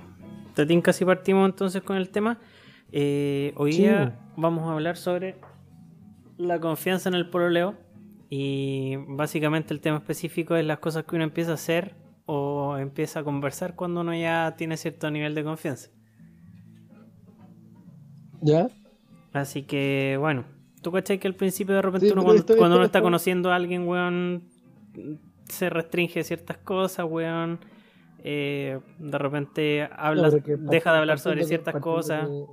te 0.54 0.66
tinca 0.66 0.94
si 0.94 1.04
partimos 1.06 1.50
entonces 1.50 1.82
con 1.82 1.98
el 1.98 2.10
tema? 2.10 2.40
Eh, 2.92 3.54
hoy 3.58 3.74
Sí. 3.74 3.82
día 3.82 4.18
vamos 4.38 4.64
a 4.70 4.74
hablar 4.74 4.96
sobre 4.96 5.36
la 6.38 6.60
confianza 6.60 7.10
en 7.10 7.16
el 7.16 7.30
pololeo 7.30 7.76
y 8.30 8.96
básicamente 9.08 9.74
el 9.74 9.82
tema 9.82 9.98
específico 9.98 10.56
es 10.56 10.66
las 10.66 10.80
cosas 10.80 11.04
que 11.06 11.16
uno 11.16 11.24
empieza 11.26 11.52
a 11.52 11.56
hacer 11.56 11.96
o 12.26 12.78
empieza 12.78 13.22
a 13.22 13.24
conversar 13.24 13.76
cuando 13.76 14.02
uno 14.02 14.14
ya 14.14 14.54
tiene 14.58 14.78
cierto 14.78 15.10
nivel 15.10 15.34
de 15.36 15.44
confianza. 15.44 15.90
¿Ya? 18.42 18.70
Así 19.34 19.64
que 19.64 20.16
bueno, 20.20 20.46
tú 20.82 20.92
cachai 20.92 21.20
que 21.20 21.28
al 21.28 21.36
principio 21.36 21.76
de 21.76 21.82
repente 21.82 22.08
Sí, 22.08 22.14
uno 22.14 22.24
cuando, 22.24 22.46
cuando 22.58 22.76
uno 22.78 22.86
está 22.86 23.02
conociendo 23.02 23.52
a 23.52 23.56
alguien, 23.56 23.88
weón, 23.88 24.44
se 25.46 25.70
restringe 25.70 26.24
ciertas 26.24 26.58
cosas, 26.58 27.06
weón. 27.10 27.60
eh, 28.24 28.80
de 29.00 29.18
repente 29.18 29.90
habla, 29.96 30.30
No, 30.30 30.72
deja 30.72 30.92
de 30.92 30.98
hablar 31.00 31.20
sobre 31.20 31.40
que- 31.42 31.46
ciertas 31.48 31.76
cosas. 31.82 32.28
que- 32.28 32.46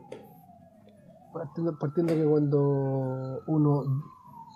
partiendo, 1.33 1.79
partiendo 1.79 2.15
que 2.15 2.25
cuando 2.25 3.43
uno. 3.49 3.83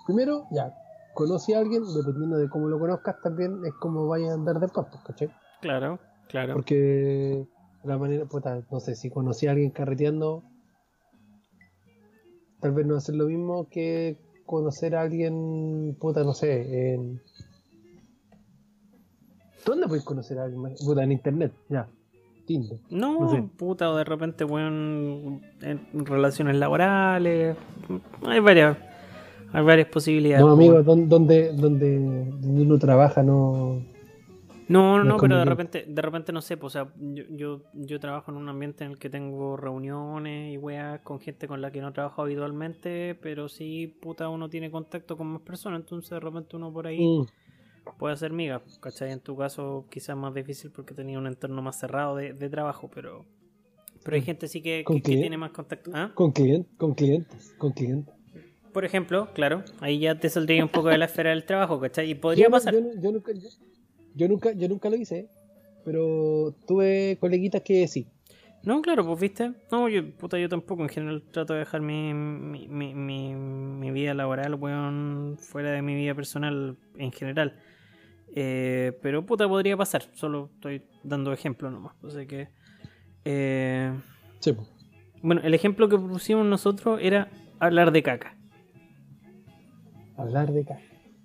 Primero, 0.07 0.45
ya, 0.51 0.73
conoce 1.13 1.55
a 1.55 1.59
alguien, 1.59 1.83
dependiendo 1.95 2.37
de 2.37 2.49
cómo 2.49 2.67
lo 2.67 2.79
conozcas, 2.79 3.19
también 3.21 3.61
es 3.65 3.73
como 3.75 4.07
vaya 4.07 4.31
a 4.31 4.33
andar 4.33 4.59
después, 4.59 4.87
¿cachai? 5.05 5.29
Claro, 5.61 5.99
claro. 6.27 6.53
Porque 6.53 7.45
la 7.83 7.97
manera, 7.97 8.25
puta, 8.25 8.61
no 8.71 8.79
sé, 8.79 8.95
si 8.95 9.09
conocí 9.09 9.47
a 9.47 9.51
alguien 9.51 9.71
carreteando, 9.71 10.43
tal 12.59 12.73
vez 12.73 12.85
no 12.85 12.93
va 12.93 12.99
a 12.99 13.01
ser 13.01 13.15
lo 13.15 13.25
mismo 13.25 13.67
que 13.69 14.17
conocer 14.45 14.95
a 14.95 15.01
alguien, 15.01 15.95
puta, 15.99 16.23
no 16.23 16.33
sé, 16.33 16.93
en... 16.93 17.21
¿Dónde 19.65 19.87
puedes 19.87 20.03
conocer 20.03 20.39
a 20.39 20.45
alguien? 20.45 20.75
Puta, 20.83 21.03
en 21.03 21.11
internet, 21.11 21.53
ya, 21.69 21.87
Tinder. 22.45 22.79
No, 22.89 23.19
no 23.21 23.29
sé. 23.29 23.43
puta, 23.43 23.91
o 23.91 23.95
de 23.95 24.03
repente, 24.03 24.43
weón, 24.43 25.41
en 25.61 26.05
relaciones 26.05 26.55
laborales. 26.55 27.55
Hay 28.23 28.39
varias, 28.39 28.77
hay 29.53 29.63
varias 29.63 29.87
posibilidades. 29.89 30.41
No, 30.45 30.55
weón. 30.55 30.59
amigo, 30.59 30.83
don- 30.83 31.09
donde, 31.09 31.53
donde, 31.53 31.99
donde 31.99 32.61
uno 32.61 32.77
trabaja 32.79 33.23
no... 33.23 33.83
No, 34.67 35.03
no, 35.03 35.17
pero 35.17 35.37
de 35.37 35.43
repente, 35.43 35.83
de 35.85 36.01
repente 36.01 36.31
no 36.31 36.39
sé, 36.41 36.55
pues, 36.55 36.73
o 36.77 36.79
sea, 36.85 36.93
yo, 36.97 37.25
yo, 37.29 37.61
yo 37.73 37.99
trabajo 37.99 38.31
en 38.31 38.37
un 38.37 38.47
ambiente 38.47 38.85
en 38.85 38.91
el 38.91 38.97
que 38.97 39.09
tengo 39.09 39.57
reuniones 39.57 40.53
y 40.53 40.57
weas 40.57 41.01
con 41.01 41.19
gente 41.19 41.45
con 41.45 41.59
la 41.59 41.71
que 41.71 41.81
no 41.81 41.91
trabajo 41.91 42.21
habitualmente, 42.21 43.15
pero 43.21 43.49
sí, 43.49 43.87
puta, 44.01 44.29
uno 44.29 44.49
tiene 44.49 44.71
contacto 44.71 45.17
con 45.17 45.27
más 45.27 45.41
personas, 45.41 45.81
entonces 45.81 46.11
de 46.11 46.21
repente 46.21 46.55
uno 46.55 46.71
por 46.71 46.87
ahí 46.87 47.05
Mm, 47.05 47.25
puede 47.97 48.13
hacer 48.13 48.31
migas, 48.31 48.61
¿cachai? 48.79 49.11
En 49.11 49.19
tu 49.19 49.35
caso 49.35 49.87
quizás 49.89 50.15
más 50.15 50.33
difícil 50.33 50.71
porque 50.71 50.93
tenía 50.93 51.19
un 51.19 51.27
entorno 51.27 51.61
más 51.61 51.77
cerrado 51.77 52.15
de, 52.15 52.31
de 52.31 52.49
trabajo, 52.49 52.89
pero 52.93 53.25
pero 54.05 54.15
hay 54.15 54.21
Mm. 54.21 54.25
gente 54.25 54.47
sí 54.47 54.61
que, 54.61 54.85
¿Con 54.85 55.01
que- 55.01 55.17
tiene 55.17 55.37
más 55.37 55.51
contacto. 55.51 55.91
¿Ah? 55.93 56.11
con, 56.13 56.31
client, 56.31 56.65
con 56.77 56.93
clientes, 56.93 57.53
con 57.57 57.73
clientes. 57.73 58.13
Por 58.73 58.85
ejemplo, 58.85 59.29
claro, 59.33 59.63
ahí 59.79 59.99
ya 59.99 60.15
te 60.15 60.29
saldría 60.29 60.63
un 60.63 60.69
poco 60.69 60.89
de 60.89 60.97
la 60.97 61.05
esfera 61.05 61.31
del 61.31 61.43
trabajo, 61.45 61.79
¿cachai? 61.79 62.09
Y 62.09 62.15
podría 62.15 62.45
Yo 62.45 62.51
pasar. 62.51 62.73
Yo, 62.73 63.11
nunca, 63.11 63.31
yo, 64.15 64.27
nunca, 64.27 64.51
yo 64.53 64.67
nunca 64.69 64.89
lo 64.89 64.95
hice, 64.95 65.27
pero 65.83 66.55
tuve 66.67 67.17
coleguitas 67.19 67.61
que 67.61 67.87
sí. 67.87 68.07
No, 68.63 68.81
claro, 68.81 69.05
pues 69.05 69.19
viste. 69.19 69.53
No, 69.71 69.89
yo, 69.89 70.07
puta, 70.17 70.37
yo 70.37 70.47
tampoco. 70.47 70.83
En 70.83 70.89
general 70.89 71.23
trato 71.31 71.53
de 71.53 71.59
dejar 71.59 71.81
mi, 71.81 72.13
mi, 72.13 72.67
mi, 72.67 72.93
mi, 72.93 73.33
mi 73.33 73.91
vida 73.91 74.13
laboral, 74.13 74.53
weón, 74.55 75.37
fuera 75.39 75.71
de 75.71 75.81
mi 75.81 75.95
vida 75.95 76.13
personal 76.13 76.77
en 76.97 77.11
general. 77.11 77.59
Eh, 78.35 78.97
pero 79.01 79.25
puta, 79.25 79.47
podría 79.47 79.75
pasar. 79.75 80.03
Solo 80.13 80.51
estoy 80.53 80.83
dando 81.03 81.33
ejemplo 81.33 81.71
nomás. 81.71 81.95
O 82.03 82.09
sea 82.11 82.25
que. 82.25 82.49
eh, 83.25 83.91
Sí, 84.39 84.53
po. 84.53 84.67
bueno, 85.21 85.41
el 85.43 85.53
ejemplo 85.53 85.89
que 85.89 85.97
pusimos 85.97 86.45
nosotros 86.45 86.99
era 87.01 87.29
hablar 87.59 87.91
de 87.91 88.01
caca. 88.03 88.37
Hablar 90.17 90.51
de 90.51 90.63
caca. 90.65 90.81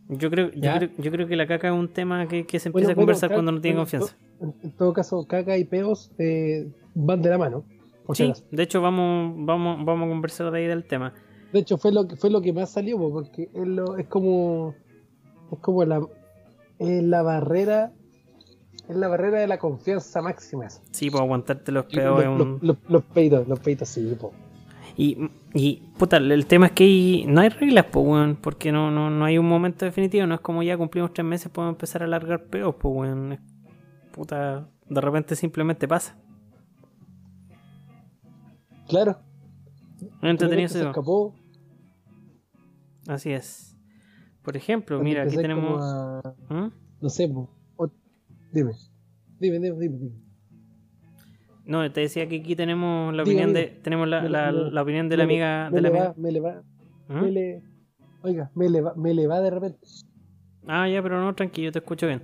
Yo 0.09 0.31
creo, 0.31 0.51
yo 0.53 0.61
creo, 0.77 0.90
yo 0.99 1.11
creo 1.11 1.27
que 1.27 1.35
la 1.37 1.46
caca 1.49 1.66
es 1.68 1.75
un 1.75 1.88
tema 1.88 2.29
que, 2.29 2.46
que 2.46 2.61
se 2.61 2.70
Bueno, 2.70 2.88
empieza 2.88 2.92
a 2.92 2.94
bueno, 2.94 3.07
conversar 3.07 3.33
cuando 3.33 3.53
no 3.53 3.61
tiene 3.61 3.77
confianza. 3.79 4.16
En, 4.40 4.55
en 4.62 4.70
todo 4.72 4.92
caso, 4.92 5.27
caca 5.27 5.59
y 5.59 5.64
peos 5.64 6.12
eh, 6.18 6.68
van 6.94 7.22
de 7.22 7.31
la 7.31 7.38
mano. 7.38 7.64
Por 8.05 8.16
Sí, 8.16 8.33
de 8.53 8.62
hecho 8.62 8.81
vamos, 8.81 9.35
vamos, 9.44 9.85
vamos 9.85 10.07
a 10.07 10.09
conversar 10.09 10.53
de 10.53 10.59
ahí 10.59 10.66
del 10.66 10.85
tema. 10.85 11.12
De 11.53 11.59
hecho, 11.61 11.77
fue 11.77 11.90
lo 11.92 12.07
que 12.07 12.14
fue 12.16 12.31
lo 12.31 12.40
que 12.40 12.53
más 12.53 12.70
salió, 12.70 12.99
po, 12.99 13.11
porque 13.11 13.49
es, 13.53 13.66
lo- 13.66 13.96
es 13.96 14.07
como 14.07 14.75
es 15.51 15.59
como 15.59 15.85
la 15.85 16.01
es 16.79 17.03
la 17.03 17.22
barrera 17.22 17.92
es 18.88 18.94
la 18.94 19.09
barrera 19.09 19.40
de 19.40 19.49
la 19.49 19.59
confianza 19.59 20.22
máxima. 20.22 20.66
esa. 20.66 20.83
Sí, 20.92 21.11
pues 21.11 21.20
aguantarte 21.20 21.72
los 21.72 21.87
peos 21.87 22.25
los, 22.25 22.46
un... 22.46 22.59
los- 22.62 22.77
los 22.88 23.03
peitos, 23.07 23.49
los 23.49 23.59
peitos 23.59 23.88
sí, 23.88 24.16
po. 24.20 24.33
Y, 24.98 25.30
y 25.52 25.82
puta, 25.98 26.16
el 26.16 26.46
tema 26.46 26.66
es 26.66 26.72
que 26.72 26.85
hay- 26.85 27.26
no 27.28 27.40
hay 27.42 27.50
reglas, 27.50 27.85
pues, 27.92 28.06
weón, 28.06 28.37
porque 28.37 28.72
no, 28.72 28.90
no, 28.90 29.11
no 29.11 29.24
hay 29.26 29.37
un 29.37 29.46
momento 29.46 29.85
definitivo, 29.85 30.26
no 30.26 30.35
es 30.37 30.40
como 30.40 30.62
ya 30.62 30.76
cumplimos 30.78 31.12
tres 31.12 31.26
meses, 31.26 31.50
podemos 31.52 31.74
empezar 31.74 32.02
a 32.02 32.06
largar 32.06 32.44
peos, 32.46 32.74
pues, 32.80 32.94
weón. 32.94 33.38
Puta, 34.12 34.68
de 34.88 35.00
repente 35.00 35.37
simplemente 35.37 35.87
pasa. 35.87 36.16
Claro. 38.88 39.18
Entretenido 40.22 40.68
se 40.68 40.78
escapó. 40.87 41.35
Así 43.09 43.32
es. 43.32 43.76
Por 44.42 44.56
ejemplo, 44.56 45.00
mira, 45.02 45.22
aquí 45.24 45.37
tenemos... 45.37 45.82
a- 45.82 46.35
¿Mm? 46.48 46.70
no 47.00 47.09
sé, 47.09 47.28
po, 47.28 47.50
o- 47.76 47.90
dime. 48.52 48.72
Dime, 49.40 49.59
dime, 49.59 49.78
dime, 49.78 49.98
dime. 49.98 50.25
No, 51.66 51.90
te 51.90 52.00
decía 52.02 52.29
que 52.29 52.37
aquí 52.40 52.55
tenemos 52.55 53.12
la 53.14 53.24
Diga, 53.24 53.35
opinión 53.35 53.52
de... 53.52 53.66
Tenemos 53.83 54.07
la, 54.09 54.22
Me- 54.22 54.29
la- 54.31 54.52
me- 54.52 54.70
la 54.70 54.83
opinión 54.83 55.09
de 55.09 55.16
la 55.16 55.24
amiga... 55.24 55.68
me 55.70 55.76
De 55.76 55.83
la 55.83 55.88
le 55.90 55.98
amiga. 55.98 56.09
va, 56.11 56.14
me 56.16 56.33
le 56.33 56.40
va, 56.40 56.62
me 57.09 57.31
le, 57.33 57.62
oiga, 58.22 58.50
me 58.55 58.68
le 58.70 58.81
va, 58.81 58.94
me 58.94 59.14
le 59.14 59.26
va 59.26 59.40
de 59.40 59.50
repente. 59.50 59.79
Ah, 60.68 60.88
ya, 60.88 61.02
pero 61.02 61.20
no, 61.20 61.35
tranquilo, 61.35 61.72
te 61.72 61.81
escucho 61.81 62.07
bien. 62.07 62.22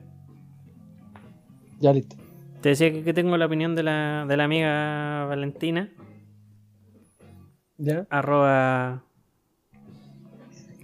Ya 1.81 1.93
listo. 1.93 2.15
Te 2.61 2.69
decía 2.71 2.93
que, 2.93 3.03
que 3.03 3.13
tengo 3.13 3.37
la 3.37 3.47
opinión 3.47 3.75
de 3.75 3.83
la, 3.83 4.25
de 4.29 4.37
la 4.37 4.45
amiga 4.45 5.25
Valentina, 5.27 5.91
¿Ya? 7.79 8.07
arroba... 8.11 9.03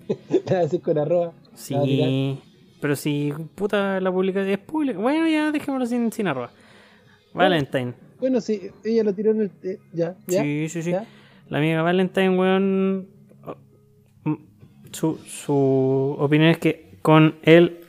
Le 0.08 0.16
voy 0.46 0.54
a 0.56 0.58
decir 0.60 0.80
con 0.82 0.98
arroba. 0.98 1.32
Sí. 1.54 2.40
Pero 2.80 2.96
si 2.96 3.32
puta 3.54 4.00
la 4.00 4.10
publicación 4.10 4.50
es 4.50 4.58
pública. 4.58 4.98
Bueno, 4.98 5.28
ya 5.28 5.52
dejémoslo 5.52 5.86
sin, 5.86 6.10
sin 6.10 6.26
arroba. 6.26 6.50
Valentine. 7.34 7.94
Bueno, 8.20 8.40
sí, 8.40 8.70
ella 8.84 9.04
lo 9.04 9.14
tiró 9.14 9.30
en 9.32 9.42
el. 9.42 9.50
eh, 9.62 9.78
ya, 9.92 10.16
ya. 10.26 10.42
Sí, 10.42 10.68
sí, 10.68 10.82
sí. 10.82 10.90
ya. 10.90 11.06
La 11.48 11.58
amiga 11.58 11.82
Valentine, 11.82 12.36
weón. 12.36 13.08
Su, 14.92 15.18
su 15.18 16.16
opinión 16.18 16.48
es 16.50 16.58
que 16.58 16.98
con 17.02 17.38
el 17.42 17.80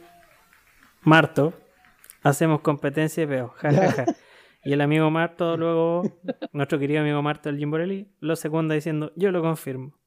Marto 1.01 1.53
hacemos 2.23 2.61
competencia 2.61 3.25
de 3.25 3.27
peo. 3.35 3.49
Ja, 3.57 3.71
ja, 3.73 3.91
ja. 3.91 4.05
Y 4.65 4.73
el 4.73 4.81
amigo 4.81 5.09
Marto, 5.09 5.55
luego, 5.55 6.03
nuestro 6.51 6.77
querido 6.79 6.99
amigo 6.99 7.21
Marto 7.21 7.47
del 7.47 7.57
Jimborelli, 7.57 8.11
lo 8.19 8.35
secunda 8.35 8.75
diciendo: 8.75 9.13
Yo 9.15 9.31
lo 9.31 9.41
confirmo. 9.41 9.97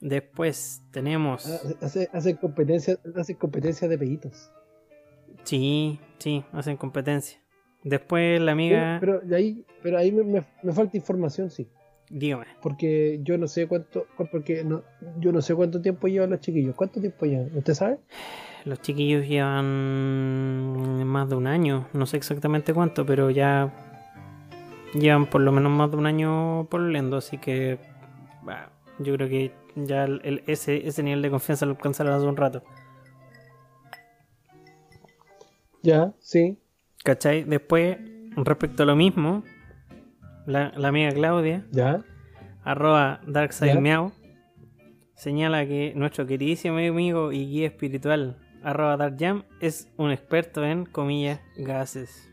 Después 0.00 0.82
tenemos. 0.90 1.46
Ah, 1.46 1.60
Hace, 1.80 2.10
hace 2.12 2.36
competencia, 2.36 2.98
hace 3.16 3.36
competencia 3.38 3.88
de 3.88 3.96
peditos. 3.96 4.50
Sí, 5.44 5.98
sí, 6.18 6.44
hacen 6.52 6.76
competencia. 6.76 7.41
Después 7.84 8.40
la 8.40 8.52
amiga. 8.52 8.98
Pero, 9.00 9.20
pero 9.22 9.36
ahí, 9.36 9.64
pero 9.82 9.98
ahí 9.98 10.12
me, 10.12 10.22
me- 10.22 10.44
me 10.62 10.72
falta 10.72 10.96
información, 10.96 11.50
sí. 11.50 11.66
Dígame. 12.10 12.44
Porque 12.62 13.20
yo 13.22 13.38
no 13.38 13.48
sé 13.48 13.66
cuánto, 13.66 14.06
porque 14.30 14.64
no, 14.64 14.82
yo 15.18 15.32
no 15.32 15.40
sé 15.40 15.54
cuánto 15.54 15.80
tiempo 15.80 16.08
llevan 16.08 16.30
los 16.30 16.40
chiquillos. 16.40 16.74
¿Cuánto 16.74 17.00
tiempo 17.00 17.24
llevan? 17.26 17.50
¿Usted 17.56 17.74
sabe? 17.74 17.98
Los 18.64 18.80
chiquillos 18.82 19.26
llevan 19.26 21.04
más 21.06 21.28
de 21.28 21.34
un 21.34 21.46
año, 21.48 21.88
no 21.94 22.06
sé 22.06 22.16
exactamente 22.18 22.72
cuánto, 22.72 23.04
pero 23.04 23.30
ya 23.30 23.72
llevan 24.94 25.26
por 25.26 25.40
lo 25.40 25.50
menos 25.50 25.72
más 25.72 25.90
de 25.90 25.96
un 25.96 26.06
año 26.06 26.66
pololeando, 26.70 27.16
así 27.16 27.38
que 27.38 27.78
bah, 28.42 28.70
yo 29.00 29.14
creo 29.16 29.28
que 29.28 29.52
ya 29.74 30.04
el- 30.04 30.20
el- 30.22 30.44
ese, 30.46 30.86
ese 30.86 31.02
nivel 31.02 31.22
de 31.22 31.30
confianza 31.30 31.66
lo 31.66 31.72
alcanzaron 31.72 32.12
hace 32.12 32.26
un 32.26 32.36
rato. 32.36 32.62
Ya, 35.82 36.12
sí. 36.20 36.56
¿Cachai? 37.04 37.44
Después, 37.44 37.98
respecto 38.36 38.82
a 38.84 38.86
lo 38.86 38.96
mismo, 38.96 39.42
la, 40.46 40.72
la 40.76 40.88
amiga 40.88 41.10
Claudia, 41.12 41.66
Ya. 41.72 42.04
arroba. 42.62 43.20
DarkSideMeow, 43.26 44.12
señala 45.14 45.66
que 45.66 45.92
nuestro 45.96 46.26
queridísimo 46.26 46.78
amigo 46.78 47.32
y 47.32 47.46
guía 47.46 47.66
espiritual, 47.66 48.38
arroba 48.62 48.96
DarkJam, 48.96 49.44
es 49.60 49.88
un 49.96 50.10
experto 50.12 50.64
en, 50.64 50.84
comillas, 50.86 51.40
gases. 51.56 52.28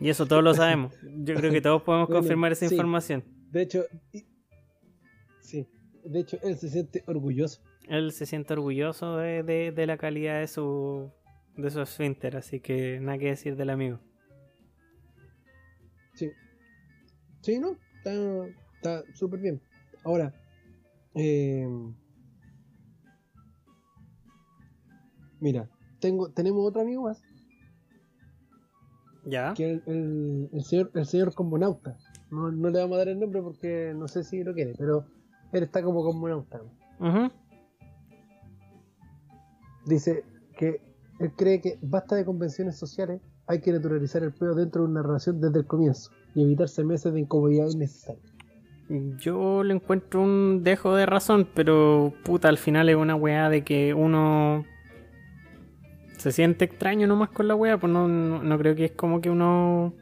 Y 0.00 0.10
eso 0.10 0.26
todos 0.26 0.42
lo 0.44 0.52
sabemos. 0.52 0.92
Yo 1.02 1.34
creo 1.34 1.50
que 1.50 1.62
todos 1.62 1.82
podemos 1.82 2.08
confirmar 2.10 2.52
esa 2.52 2.68
sí. 2.68 2.74
información. 2.74 3.24
De 3.50 3.62
hecho, 3.62 3.84
y- 4.12 4.26
sí. 5.40 5.66
De 6.04 6.20
hecho, 6.20 6.36
él 6.42 6.56
se 6.58 6.68
siente 6.68 7.02
orgulloso. 7.06 7.62
Él 7.88 8.12
se 8.12 8.26
siente 8.26 8.52
orgulloso 8.52 9.16
de, 9.16 9.42
de- 9.42 9.72
de 9.72 9.86
la 9.86 9.96
calidad 9.96 10.40
de 10.40 10.46
su, 10.48 11.10
de 11.56 11.70
su 11.70 11.80
esfínter, 11.80 12.36
así 12.36 12.60
que 12.60 12.98
nada 13.00 13.18
que 13.18 13.26
decir 13.26 13.56
del 13.56 13.70
amigo. 13.70 14.00
Sí. 16.14 16.30
Sí, 17.42 17.58
¿no? 17.58 17.76
Está 17.98 18.12
está 18.76 19.14
súper 19.14 19.40
bien. 19.40 19.60
Ahora, 20.04 20.34
eh, 21.14 21.66
mira, 25.40 25.68
tengo, 26.00 26.30
tenemos 26.30 26.66
otro 26.66 26.82
amigo 26.82 27.02
más, 27.04 27.22
¿Ya? 29.26 29.54
que 29.54 29.70
el, 29.70 29.82
el- 29.86 30.50
el 30.52 30.64
señor, 30.64 30.90
el 30.94 31.06
señor 31.06 31.34
Combonauta. 31.34 31.96
No, 32.30 32.50
no 32.50 32.70
le 32.70 32.78
vamos 32.80 32.94
a 32.96 32.98
dar 32.98 33.08
el 33.08 33.20
nombre 33.20 33.40
porque 33.42 33.92
no 33.96 34.08
sé 34.08 34.24
si 34.24 34.42
lo 34.42 34.54
quiere, 34.54 34.74
pero 34.76 35.06
él 35.52 35.62
está 35.62 35.82
como 35.82 36.02
Combonauta. 36.02 36.60
Ujú. 37.00 37.30
Dice 39.86 40.24
que 40.56 40.80
él 41.20 41.30
cree 41.36 41.60
que 41.60 41.78
basta 41.82 42.16
de 42.16 42.24
convenciones 42.24 42.76
sociales, 42.76 43.20
hay 43.46 43.60
que 43.60 43.72
naturalizar 43.72 44.22
el 44.22 44.32
peo 44.32 44.54
dentro 44.54 44.82
de 44.82 44.88
una 44.88 45.02
relación 45.02 45.40
desde 45.40 45.58
el 45.60 45.66
comienzo 45.66 46.10
y 46.34 46.42
evitarse 46.42 46.82
meses 46.84 47.12
de 47.12 47.20
incomodidad 47.20 47.68
innecesaria. 47.68 48.20
Yo 49.18 49.62
le 49.64 49.74
encuentro 49.74 50.20
un 50.22 50.62
dejo 50.62 50.94
de 50.94 51.06
razón, 51.06 51.48
pero 51.54 52.12
puta, 52.22 52.48
al 52.48 52.58
final 52.58 52.88
es 52.88 52.96
una 52.96 53.14
weá 53.16 53.48
de 53.48 53.64
que 53.64 53.94
uno 53.94 54.64
se 56.18 56.32
siente 56.32 56.64
extraño 56.66 57.06
nomás 57.06 57.30
con 57.30 57.48
la 57.48 57.54
weá, 57.54 57.78
pues 57.78 57.92
no, 57.92 58.08
no, 58.08 58.42
no 58.42 58.58
creo 58.58 58.74
que 58.74 58.86
es 58.86 58.92
como 58.92 59.20
que 59.20 59.30
uno 59.30 59.94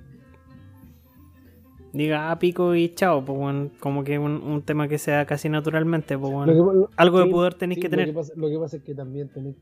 diga 1.92 2.30
ah, 2.30 2.38
pico 2.38 2.74
y 2.74 2.94
chao, 2.94 3.24
pues 3.24 3.38
weón, 3.38 3.70
como 3.78 4.02
que 4.02 4.18
un, 4.18 4.42
un 4.42 4.62
tema 4.62 4.88
que 4.88 4.98
sea 4.98 5.26
casi 5.26 5.48
naturalmente, 5.48 6.16
pues 6.18 6.32
que- 6.46 6.54
lo- 6.54 6.88
Algo 6.96 7.18
de 7.20 7.26
pudor 7.30 7.54
tenéis 7.54 7.76
sí, 7.76 7.82
que 7.82 7.88
Lo 7.88 7.90
tener. 7.90 8.06
que, 8.08 8.12
pasa, 8.14 8.32
lo 8.36 8.48
que 8.48 8.58
pasa 8.58 8.76
es 8.78 8.82
que 8.82 8.94
también 8.94 9.28
tenéis. 9.28 9.56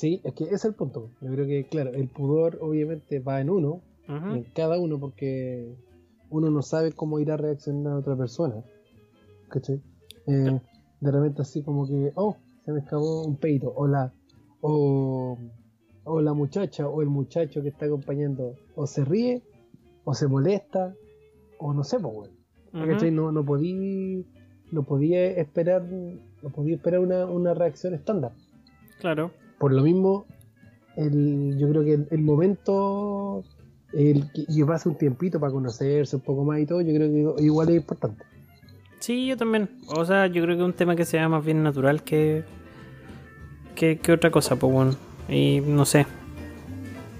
Sí, 0.00 0.22
es 0.24 0.32
que 0.32 0.44
ese 0.44 0.54
es 0.54 0.64
el 0.64 0.72
punto. 0.72 1.10
Yo 1.20 1.30
creo 1.30 1.46
que, 1.46 1.66
claro, 1.68 1.90
el 1.90 2.08
pudor 2.08 2.56
obviamente 2.62 3.20
va 3.20 3.38
en 3.38 3.50
uno, 3.50 3.82
en 4.08 4.44
cada 4.54 4.78
uno, 4.78 4.98
porque 4.98 5.76
uno 6.30 6.48
no 6.48 6.62
sabe 6.62 6.92
cómo 6.92 7.20
irá 7.20 7.34
a 7.34 7.36
reaccionar 7.36 7.92
a 7.92 7.98
otra 7.98 8.16
persona. 8.16 8.64
¿Cachai? 9.50 9.82
Eh, 10.26 10.58
de 11.00 11.10
repente, 11.10 11.42
así 11.42 11.62
como 11.62 11.86
que, 11.86 12.12
oh, 12.14 12.34
se 12.64 12.72
me 12.72 12.78
escapó 12.78 13.24
un 13.24 13.36
peito, 13.36 13.74
o 13.76 13.86
la, 13.86 14.10
o, 14.62 15.36
o 16.04 16.20
la 16.22 16.32
muchacha 16.32 16.88
o 16.88 17.02
el 17.02 17.08
muchacho 17.08 17.60
que 17.60 17.68
está 17.68 17.84
acompañando, 17.84 18.54
o 18.76 18.86
se 18.86 19.04
ríe, 19.04 19.42
o 20.04 20.14
se 20.14 20.28
molesta, 20.28 20.94
o 21.58 21.74
no 21.74 21.84
sé, 21.84 22.00
pues. 22.00 22.30
¿cachai? 22.72 23.10
No, 23.10 23.32
no 23.32 23.44
podía 23.44 24.24
no 24.72 24.82
podía 24.84 25.26
esperar 25.26 25.82
no 25.82 26.50
podía 26.50 26.76
esperar 26.76 27.00
una, 27.00 27.26
una 27.26 27.52
reacción 27.52 27.92
estándar 27.92 28.32
Claro. 29.00 29.32
Por 29.60 29.72
lo 29.72 29.82
mismo 29.82 30.24
el, 30.96 31.56
yo 31.58 31.68
creo 31.68 31.84
que 31.84 31.94
el, 31.94 32.08
el 32.10 32.22
momento 32.22 33.44
el 33.92 34.24
que 34.32 34.64
pase 34.66 34.88
un 34.88 34.96
tiempito 34.96 35.38
para 35.38 35.52
conocerse 35.52 36.16
un 36.16 36.22
poco 36.22 36.44
más 36.44 36.58
y 36.60 36.66
todo 36.66 36.80
yo 36.80 36.94
creo 36.94 37.36
que 37.36 37.44
igual 37.44 37.68
es 37.68 37.76
importante 37.76 38.24
Sí, 39.00 39.26
yo 39.28 39.36
también. 39.38 39.70
O 39.96 40.04
sea, 40.04 40.26
yo 40.26 40.42
creo 40.42 40.56
que 40.56 40.62
es 40.62 40.66
un 40.66 40.74
tema 40.74 40.94
que 40.94 41.06
sea 41.06 41.26
más 41.26 41.42
bien 41.42 41.62
natural 41.62 42.02
que, 42.02 42.44
que, 43.74 43.96
que 43.98 44.12
otra 44.12 44.30
cosa, 44.30 44.56
pues 44.56 44.70
bueno. 44.70 44.94
Y 45.26 45.62
no 45.66 45.86
sé. 45.86 46.04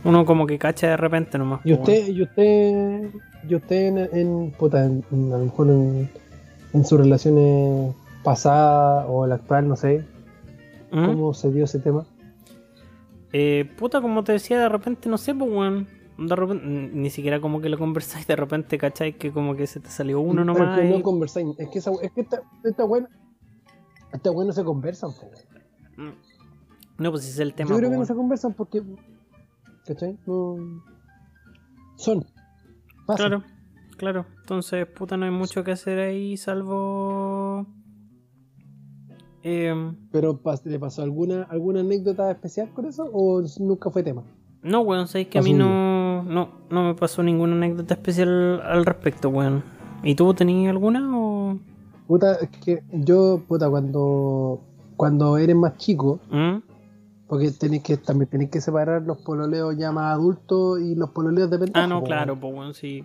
Uno 0.05 0.27
como 0.27 0.47
que 0.47 0.59
cacha 0.59 0.89
de 0.89 0.97
repente 0.99 1.39
nomás. 1.39 1.61
y 1.65 1.75
pues, 1.75 1.81
usted 2.01 2.09
y 2.15 2.23
usted 2.23 3.11
y 3.49 3.55
usted 3.55 3.77
en, 3.87 3.99
en, 4.13 4.51
puta, 4.59 4.85
en- 4.85 5.03
en- 5.11 5.33
a 5.33 5.39
lo 5.39 5.45
mejor 5.47 5.69
en, 5.71 6.11
en 6.75 6.85
sus 6.85 7.01
relaciones 7.01 7.95
pasadas 8.23 9.07
o 9.09 9.27
la 9.27 9.37
actual 9.37 9.67
no 9.67 9.77
sé. 9.77 10.05
¿Mm? 10.93 11.07
cómo 11.07 11.33
se 11.33 11.51
dio 11.51 11.65
ese 11.65 11.79
tema 11.79 12.05
Eh, 13.33 13.71
puta, 13.79 14.01
como 14.01 14.25
te 14.25 14.33
decía, 14.33 14.59
de 14.61 14.69
repente, 14.69 15.09
no 15.09 15.19
sé, 15.19 15.35
pues, 15.35 15.51
weón. 15.51 15.89
De 16.19 16.37
repente, 16.37 16.67
ni 16.67 17.09
siquiera 17.09 17.41
como 17.41 17.61
que 17.63 17.69
lo 17.71 17.79
conversáis, 17.79 18.27
de 18.27 18.37
repente, 18.37 18.77
¿cachai? 18.77 19.15
Que 19.17 19.33
como 19.33 19.55
que 19.57 19.67
se 19.67 19.81
te 19.81 19.89
salió 19.89 20.21
uno 20.21 20.43
Es 20.43 20.47
nomás. 20.47 20.79
que 20.79 20.87
y- 20.87 20.91
no 20.91 21.03
conversáis. 21.03 21.47
Es 21.59 21.69
que, 21.71 21.79
esa, 21.79 21.93
es 22.03 22.11
que 22.13 22.21
esta, 22.23 22.43
esta 22.65 22.85
buena. 22.85 23.09
Esta 24.13 24.31
buena 24.31 24.49
no 24.49 24.53
se 24.53 24.65
conversan. 24.65 25.11
Mm. 25.97 26.11
No, 26.99 27.11
pues 27.11 27.23
ese 27.23 27.33
es 27.33 27.39
el 27.39 27.55
tema. 27.55 27.71
Yo 27.71 27.77
creo 27.77 27.89
po, 27.89 27.93
que 27.95 27.99
no 28.01 28.05
se 28.05 28.15
conversan 28.15 28.53
porque. 28.55 28.83
¿Cachai? 29.87 30.19
No. 30.27 30.57
Son. 31.97 32.27
Pasan. 33.07 33.17
Claro, 33.29 33.45
claro. 33.97 34.27
Entonces, 34.41 34.87
puta, 34.87 35.17
no 35.17 35.25
hay 35.25 35.31
mucho 35.31 35.65
que 35.65 35.71
hacer 35.73 35.99
ahí, 36.01 36.37
salvo. 36.37 37.67
Eh, 39.43 39.93
Pero 40.13 40.39
¿le 40.65 40.79
pasó 40.79 41.03
alguna, 41.03 41.45
alguna 41.45 41.81
anécdota 41.81 42.31
especial 42.31 42.71
con 42.75 42.87
eso? 42.87 43.09
¿O 43.13 43.43
nunca 43.59 43.91
fue 43.91 44.03
tema? 44.03 44.23
no, 44.63 44.83
weón, 44.83 45.09
sabéis 45.09 45.29
que 45.29 45.39
a 45.39 45.43
mí 45.43 45.55
no, 45.55 46.23
no, 46.23 46.51
no 46.69 46.85
me 46.85 46.95
pasó 46.95 47.23
ninguna 47.23 47.55
anécdota 47.55 47.95
especial 47.95 48.61
al 48.61 48.85
respecto, 48.85 49.31
weón. 49.31 49.63
¿Y 50.03 50.15
tú 50.15 50.33
tenías 50.35 50.71
alguna 50.71 51.17
o.? 51.17 51.59
Puta, 52.07 52.35
es 52.35 52.49
que 52.49 52.83
yo, 52.93 53.43
puta, 53.47 53.71
cuando. 53.71 54.61
Cuando 54.97 55.39
eres 55.39 55.57
más 55.57 55.79
chico, 55.79 56.21
¿Mm? 56.31 56.59
porque 57.27 57.51
tenés 57.53 57.83
que 57.83 57.97
también 57.97 58.29
tenés 58.29 58.51
que 58.51 58.61
separar 58.61 59.01
los 59.03 59.17
pololeos 59.19 59.75
ya 59.79 59.93
más 59.93 60.13
adultos 60.13 60.79
y 60.81 60.95
los 60.95 61.11
pololeos 61.11 61.49
de 61.51 61.59
pendejo. 61.59 61.79
Ah, 61.83 61.87
no, 61.87 62.03
claro, 62.03 62.39
pues, 62.39 62.53
weón, 62.53 62.75
sí. 62.75 63.05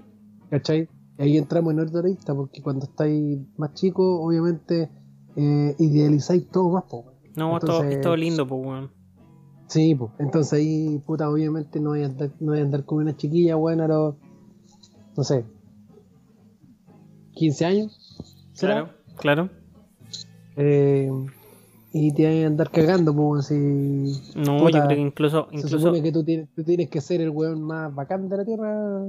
¿Cachai? 0.50 0.90
Y 1.18 1.22
ahí 1.22 1.38
entramos 1.38 1.74
en 1.74 1.80
otra 1.80 2.02
lista, 2.02 2.36
porque 2.36 2.62
cuando 2.62 2.86
estáis 2.86 3.40
más 3.56 3.74
chicos, 3.76 4.06
obviamente 4.20 4.90
eh, 5.36 5.76
idealizáis 5.80 6.48
todo 6.50 6.70
más, 6.70 6.84
po. 6.86 7.06
No, 7.36 7.58
es 7.58 7.64
todo- 7.66 7.84
es 7.84 8.02
todo 8.02 8.16
lindo, 8.16 8.48
pues, 8.48 8.66
weón. 8.66 8.92
Sí, 9.68 9.96
pues. 9.96 10.12
Entonces 10.20 10.54
ahí, 10.54 11.02
puta, 11.06 11.30
obviamente 11.30 11.80
no 11.80 11.90
voy 11.90 12.04
a 12.04 12.06
andar, 12.06 12.30
no 12.40 12.52
voy 12.52 12.60
a 12.60 12.64
andar 12.64 12.86
con 12.86 13.00
una 13.00 13.16
chiquilla, 13.18 13.56
bueno, 13.56 13.84
a 13.84 13.88
los, 13.88 14.16
no 15.18 15.24
sé, 15.24 15.44
15 17.34 17.66
años. 17.66 18.00
¿será? 18.54 18.86
Claro, 19.18 19.48
claro. 19.48 19.50
Eh, 20.56 21.12
y 21.92 22.14
te 22.14 22.24
vas 22.26 22.44
a 22.44 22.48
andar 22.48 22.72
cagando, 22.72 23.14
pues, 23.16 23.48
si 23.48 23.56
No, 24.36 24.58
Puta, 24.60 24.80
yo 24.80 24.86
creo 24.86 24.88
que 24.90 25.02
incluso. 25.02 25.48
se 25.50 25.56
incluso 25.58 25.80
supone 25.80 26.02
que 26.02 26.12
tú 26.12 26.24
tienes, 26.24 26.48
tú 26.56 26.64
tienes 26.64 26.90
que 26.90 27.02
ser 27.02 27.22
el 27.22 27.30
weón 27.30 27.62
más 27.62 27.94
bacán 27.94 28.30
de 28.30 28.38
la 28.38 28.46
tierra. 28.46 29.08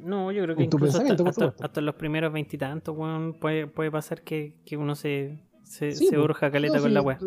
No, 0.00 0.30
yo 0.30 0.42
creo 0.44 0.56
que 0.56 0.64
incluso 0.64 0.98
hasta, 1.02 1.54
hasta 1.60 1.80
los 1.80 1.94
primeros 1.96 2.32
veintitantos, 2.32 2.96
weón, 2.96 3.34
puede, 3.40 3.66
puede 3.66 3.90
pasar 3.90 4.22
que, 4.22 4.54
que 4.64 4.76
uno 4.76 4.94
se, 4.94 5.38
Se, 5.66 5.92
Sí, 5.92 6.06
se 6.06 6.18
urja 6.18 6.50
caleta 6.50 6.76
No, 6.76 6.80
con 6.82 6.90
sí, 6.90 6.94
la 6.94 7.02
weá. 7.02 7.18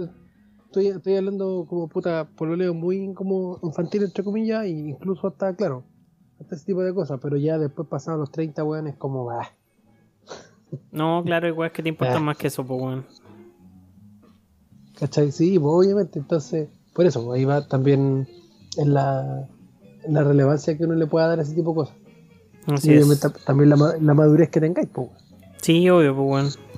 Estoy, 0.66 0.88
estoy 0.88 1.16
hablando 1.16 1.66
como 1.68 1.88
puta 1.88 2.28
pololeo 2.36 2.74
muy 2.74 3.14
como 3.14 3.60
infantil 3.64 4.04
entre 4.04 4.24
comillas 4.24 4.64
e 4.64 4.70
incluso 4.70 5.28
hasta 5.28 5.56
claro 5.56 5.84
hasta 6.40 6.56
ese 6.56 6.66
tipo 6.66 6.82
de 6.84 6.94
cosas 6.94 7.20
pero 7.22 7.38
ya 7.38 7.58
después 7.58 7.88
pasados 7.88 8.20
los 8.20 8.32
30 8.32 8.64
weón 8.64 8.88
es 8.88 8.96
como 8.96 9.30
ah, 9.32 9.50
No, 10.92 11.22
claro, 11.26 11.48
igual 11.48 11.68
es 11.68 11.74
que 11.74 11.84
te 11.84 11.90
importa 11.90 12.16
Ah. 12.18 12.20
más 12.20 12.38
que 12.38 12.48
eso, 12.48 12.64
pues 12.66 12.82
weón. 12.82 13.06
¿cachai? 15.00 15.32
Sí, 15.32 15.58
pues 15.60 15.72
obviamente 15.74 16.20
entonces 16.20 16.70
por 16.94 17.06
eso 17.06 17.26
pues, 17.26 17.40
ahí 17.40 17.46
va 17.46 17.68
también 17.68 18.28
en 18.78 18.94
la, 18.94 19.48
en 20.04 20.14
la 20.14 20.24
relevancia 20.24 20.78
que 20.78 20.86
uno 20.86 20.96
le 20.96 21.08
pueda 21.08 21.28
dar 21.28 21.40
a 21.40 21.42
ese 21.44 21.56
tipo 21.56 21.72
de 21.72 21.76
cosas 21.76 21.96
Así 22.68 22.92
y 22.92 22.96
es. 22.96 23.20
también 23.46 23.70
la, 23.70 23.96
la 24.00 24.14
madurez 24.14 24.50
que 24.50 24.60
tengáis 24.62 24.88
pues 24.94 25.08
weón. 25.10 25.20
Sí, 25.62 25.90
obvio, 25.90 26.16
pues 26.16 26.28
weón. 26.30 26.69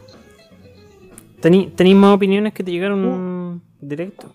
¿Tenéis 1.41 1.95
más 1.95 2.15
opiniones 2.15 2.53
que 2.53 2.63
te 2.63 2.71
llegaron 2.71 3.61
directo? 3.79 4.33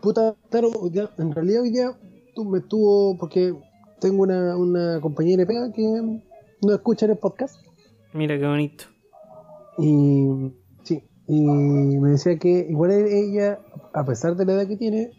Puta, 0.00 0.34
claro, 0.50 0.70
en 1.18 1.32
realidad 1.32 1.62
hoy 1.62 1.70
día 1.70 1.90
tú 2.34 2.44
me 2.44 2.58
estuvo, 2.58 3.16
porque 3.18 3.52
tengo 4.00 4.22
una, 4.22 4.56
una 4.56 5.00
compañera 5.00 5.40
de 5.40 5.46
pega 5.46 5.72
que 5.72 5.82
no 6.62 6.72
escucha 6.74 7.06
el 7.06 7.18
podcast, 7.18 7.56
Mira 8.12 8.38
qué 8.38 8.46
bonito. 8.46 8.84
y 9.78 10.52
sí, 10.84 11.02
y 11.26 11.40
me 11.98 12.10
decía 12.10 12.38
que 12.38 12.66
igual 12.70 12.92
ella, 12.92 13.58
a 13.92 14.04
pesar 14.04 14.36
de 14.36 14.46
la 14.46 14.52
edad 14.52 14.68
que 14.68 14.76
tiene, 14.76 15.10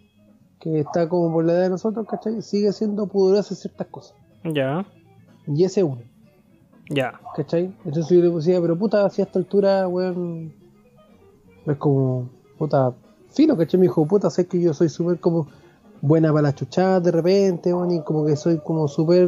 que 0.59 0.79
está 0.79 1.07
como 1.09 1.31
por 1.33 1.45
la 1.45 1.53
edad 1.53 1.63
de 1.63 1.69
nosotros, 1.69 2.07
¿cachai? 2.09 2.41
Sigue 2.41 2.71
siendo 2.71 3.07
pudorosa 3.07 3.53
en 3.53 3.57
ciertas 3.57 3.87
cosas, 3.87 4.17
Ya, 4.43 4.85
y 5.47 5.63
ese 5.63 5.81
es 5.81 5.85
uno, 5.85 6.01
ya. 6.89 7.19
¿cachai? 7.35 7.73
Entonces 7.85 8.09
yo 8.17 8.23
le 8.23 8.29
decía, 8.29 8.59
pero 8.61 8.77
puta, 8.77 9.05
hacia 9.05 9.23
esta 9.25 9.39
altura, 9.39 9.87
weón, 9.87 10.53
es 11.65 11.77
como, 11.77 12.29
puta, 12.57 12.93
fino, 13.29 13.57
¿cachai? 13.57 13.79
Me 13.79 13.85
dijo, 13.87 14.05
puta, 14.05 14.29
sé 14.29 14.47
que 14.47 14.61
yo 14.61 14.73
soy 14.73 14.89
súper 14.89 15.19
como 15.19 15.47
buena 16.01 16.29
para 16.31 16.43
la 16.43 16.55
chuchada 16.55 16.99
de 16.99 17.11
repente, 17.11 17.73
weón, 17.73 17.91
y 17.91 18.01
como 18.03 18.25
que 18.25 18.35
soy 18.35 18.59
como 18.59 18.87
súper, 18.87 19.27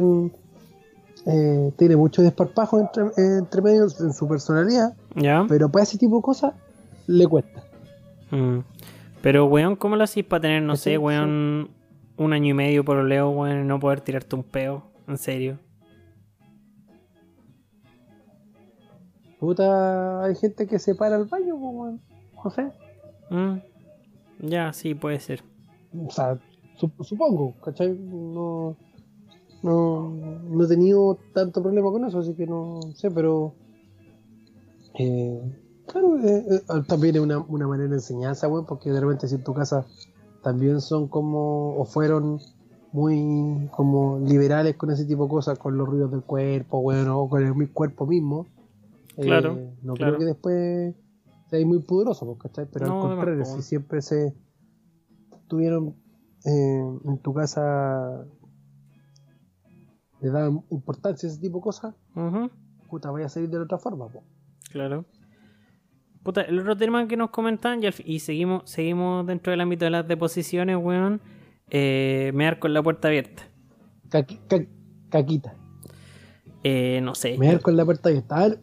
eh, 1.26 1.72
tiene 1.76 1.96
mucho 1.96 2.22
desparpajo 2.22 2.78
entre, 2.80 3.04
entre 3.16 3.62
medio 3.62 3.84
en 4.00 4.12
su 4.12 4.26
personalidad, 4.28 4.94
Ya. 5.14 5.44
pero 5.48 5.68
para 5.68 5.82
ese 5.82 5.98
tipo 5.98 6.16
de 6.16 6.22
cosas 6.22 6.54
le 7.06 7.26
cuesta. 7.26 7.62
Mm. 8.30 8.60
Pero, 9.22 9.44
weón, 9.46 9.76
¿cómo 9.76 9.96
lo 9.96 10.04
hacís 10.04 10.24
para 10.24 10.40
tener, 10.42 10.62
no 10.62 10.76
sé, 10.76 10.96
weón, 10.96 11.70
un 12.16 12.32
año 12.32 12.48
y 12.50 12.54
medio 12.54 12.84
por 12.84 13.04
leo, 13.04 13.30
weón, 13.30 13.60
y 13.60 13.64
no 13.64 13.78
poder 13.78 14.00
tirarte 14.00 14.34
un 14.34 14.42
peo? 14.44 14.84
En 15.06 15.18
serio. 15.18 15.58
Puta, 19.40 20.22
hay 20.24 20.34
gente 20.36 20.66
que 20.66 20.78
se 20.78 20.94
para 20.94 21.16
al 21.16 21.24
baño, 21.24 21.56
pues, 21.58 21.74
weón, 21.74 22.00
no 22.44 22.50
sé. 22.50 22.70
Mm. 23.30 24.48
Ya, 24.48 24.72
sí, 24.72 24.94
puede 24.94 25.18
ser. 25.20 25.42
O 26.06 26.10
sea, 26.10 26.38
sup- 26.78 27.02
supongo, 27.02 27.54
¿cachai? 27.64 27.96
No, 27.98 28.76
no, 29.62 30.10
no 30.50 30.64
he 30.64 30.68
tenido 30.68 31.18
tanto 31.32 31.62
problema 31.62 31.90
con 31.90 32.04
eso, 32.04 32.18
así 32.18 32.34
que 32.34 32.46
no 32.46 32.80
sé, 32.94 33.10
pero. 33.10 33.54
eh, 34.98 35.40
claro, 35.86 36.18
eh, 36.18 36.44
eh, 36.50 36.60
también 36.86 37.16
es 37.16 37.22
una, 37.22 37.38
una 37.38 37.66
manera 37.66 37.88
de 37.88 37.96
enseñanza, 37.96 38.46
weón, 38.48 38.66
porque 38.66 38.90
de 38.90 39.00
repente 39.00 39.26
si 39.26 39.36
en 39.36 39.42
tu 39.44 39.54
casa 39.54 39.86
también 40.42 40.80
son 40.80 41.08
como, 41.08 41.76
o 41.76 41.84
fueron 41.86 42.40
muy 42.92 43.68
como 43.72 44.18
liberales 44.18 44.76
con 44.76 44.90
ese 44.90 45.04
tipo 45.06 45.24
de 45.24 45.30
cosas, 45.30 45.58
con 45.58 45.76
los 45.78 45.88
ruidos 45.88 46.10
del 46.10 46.22
cuerpo, 46.22 46.78
weón, 46.80 47.08
o 47.08 47.28
con 47.28 47.42
el 47.42 47.54
mi- 47.54 47.66
cuerpo 47.68 48.06
mismo. 48.06 48.46
Eh, 49.20 49.24
Claro, 49.26 49.58
no 49.82 49.94
claro. 49.94 50.16
creo 50.16 50.18
que 50.18 50.24
después 50.26 50.94
seáis 51.48 51.66
muy 51.66 51.80
poderoso, 51.82 52.26
pues, 52.26 52.38
¿cachai? 52.38 52.66
Pero 52.72 52.86
No, 52.86 53.02
al 53.06 53.08
contrario, 53.16 53.44
si 53.44 53.62
siempre 53.62 54.02
se 54.02 54.34
tuvieron 55.48 55.96
eh, 56.44 56.98
en 57.04 57.18
tu 57.18 57.34
casa 57.34 58.24
le 60.20 60.30
dan 60.30 60.62
importancia 60.70 61.28
a 61.28 61.32
ese 61.32 61.40
tipo 61.40 61.58
de 61.58 61.62
cosas, 61.62 61.94
puta, 62.88 63.10
vaya 63.10 63.26
a 63.26 63.28
salir 63.28 63.48
de 63.48 63.58
la 63.58 63.64
otra 63.64 63.78
forma, 63.78 64.08
po. 64.08 64.22
Claro. 64.70 65.04
Puta, 66.22 66.42
el 66.42 66.58
otro 66.60 66.76
tema 66.76 67.08
que 67.08 67.16
nos 67.16 67.30
comentan, 67.30 67.82
y, 67.82 67.86
al 67.86 67.92
fi- 67.94 68.04
y 68.06 68.18
seguimos, 68.20 68.70
seguimos 68.70 69.26
dentro 69.26 69.50
del 69.52 69.60
ámbito 69.62 69.86
de 69.86 69.90
las 69.90 70.06
deposiciones, 70.06 70.76
weón, 70.76 71.20
eh, 71.70 72.30
mear 72.34 72.58
con 72.58 72.74
la 72.74 72.82
puerta 72.82 73.08
abierta. 73.08 73.44
Caqui- 74.10 74.40
ca- 74.46 74.66
caquita. 75.08 75.54
Eh, 76.62 77.00
no 77.02 77.14
sé. 77.14 77.38
Me 77.38 77.58
con 77.60 77.74
la 77.76 77.86
puerta 77.86 78.10
abierta. 78.10 78.36
A 78.36 78.48
ver, 78.48 78.60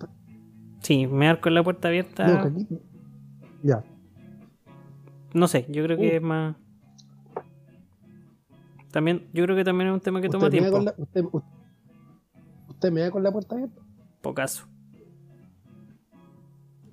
Sí, 0.82 1.08
mear 1.08 1.40
con 1.42 1.54
la 1.54 1.64
puerta 1.64 1.88
abierta. 1.88 2.28
no. 2.28 2.68
Ya. 3.64 3.84
No 5.34 5.48
sé, 5.48 5.66
yo 5.70 5.84
creo 5.84 5.98
que 5.98 6.08
Uh. 6.14 6.16
es 6.18 6.22
más. 6.22 6.56
También, 8.92 9.28
yo 9.34 9.44
creo 9.44 9.56
que 9.56 9.64
también 9.64 9.90
es 9.90 9.94
un 9.94 10.00
tema 10.00 10.22
que 10.22 10.30
toma 10.30 10.46
¿Usted 10.46 10.60
me, 10.62 10.66
da 10.66 10.70
tiempo. 10.72 10.86
la, 10.86 11.04
usted, 11.04 11.24
usted- 11.26 11.50
usted 12.70 12.92
me 12.92 13.02
da 13.02 13.12
con 13.12 13.22
la 13.24 13.32
puerta 13.32 13.56
abierta? 13.56 13.82
Pocaso. 14.22 14.66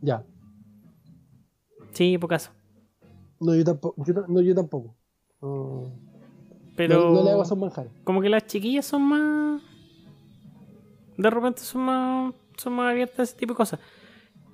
Ya. 0.03 0.25
Sí, 1.92 2.18
pocaso. 2.18 2.51
No, 3.40 3.55
yo 3.55 3.64
tampoco. 3.64 4.05
Yo, 4.05 4.14
no- 4.29 4.40
yo 4.40 4.55
tampoco. 4.55 4.94
Pero. 6.77 6.97
no, 7.05 7.12
no 7.12 7.23
le 7.25 7.31
hago 7.31 7.40
a 7.40 7.44
esos 7.44 7.57
manjares. 7.59 7.92
Como 8.03 8.20
que 8.20 8.29
las 8.29 8.47
chiquillas 8.47 8.85
son 8.85 9.03
más. 9.03 9.62
De 11.16 11.31
repente 11.31 11.61
son 11.61 11.83
más. 11.83 12.35
Son 12.57 12.73
más 12.75 12.90
abiertas 12.90 13.19
a 13.21 13.23
ese 13.25 13.37
tipo 13.37 13.53
de 13.55 13.57
cosas. 13.59 13.81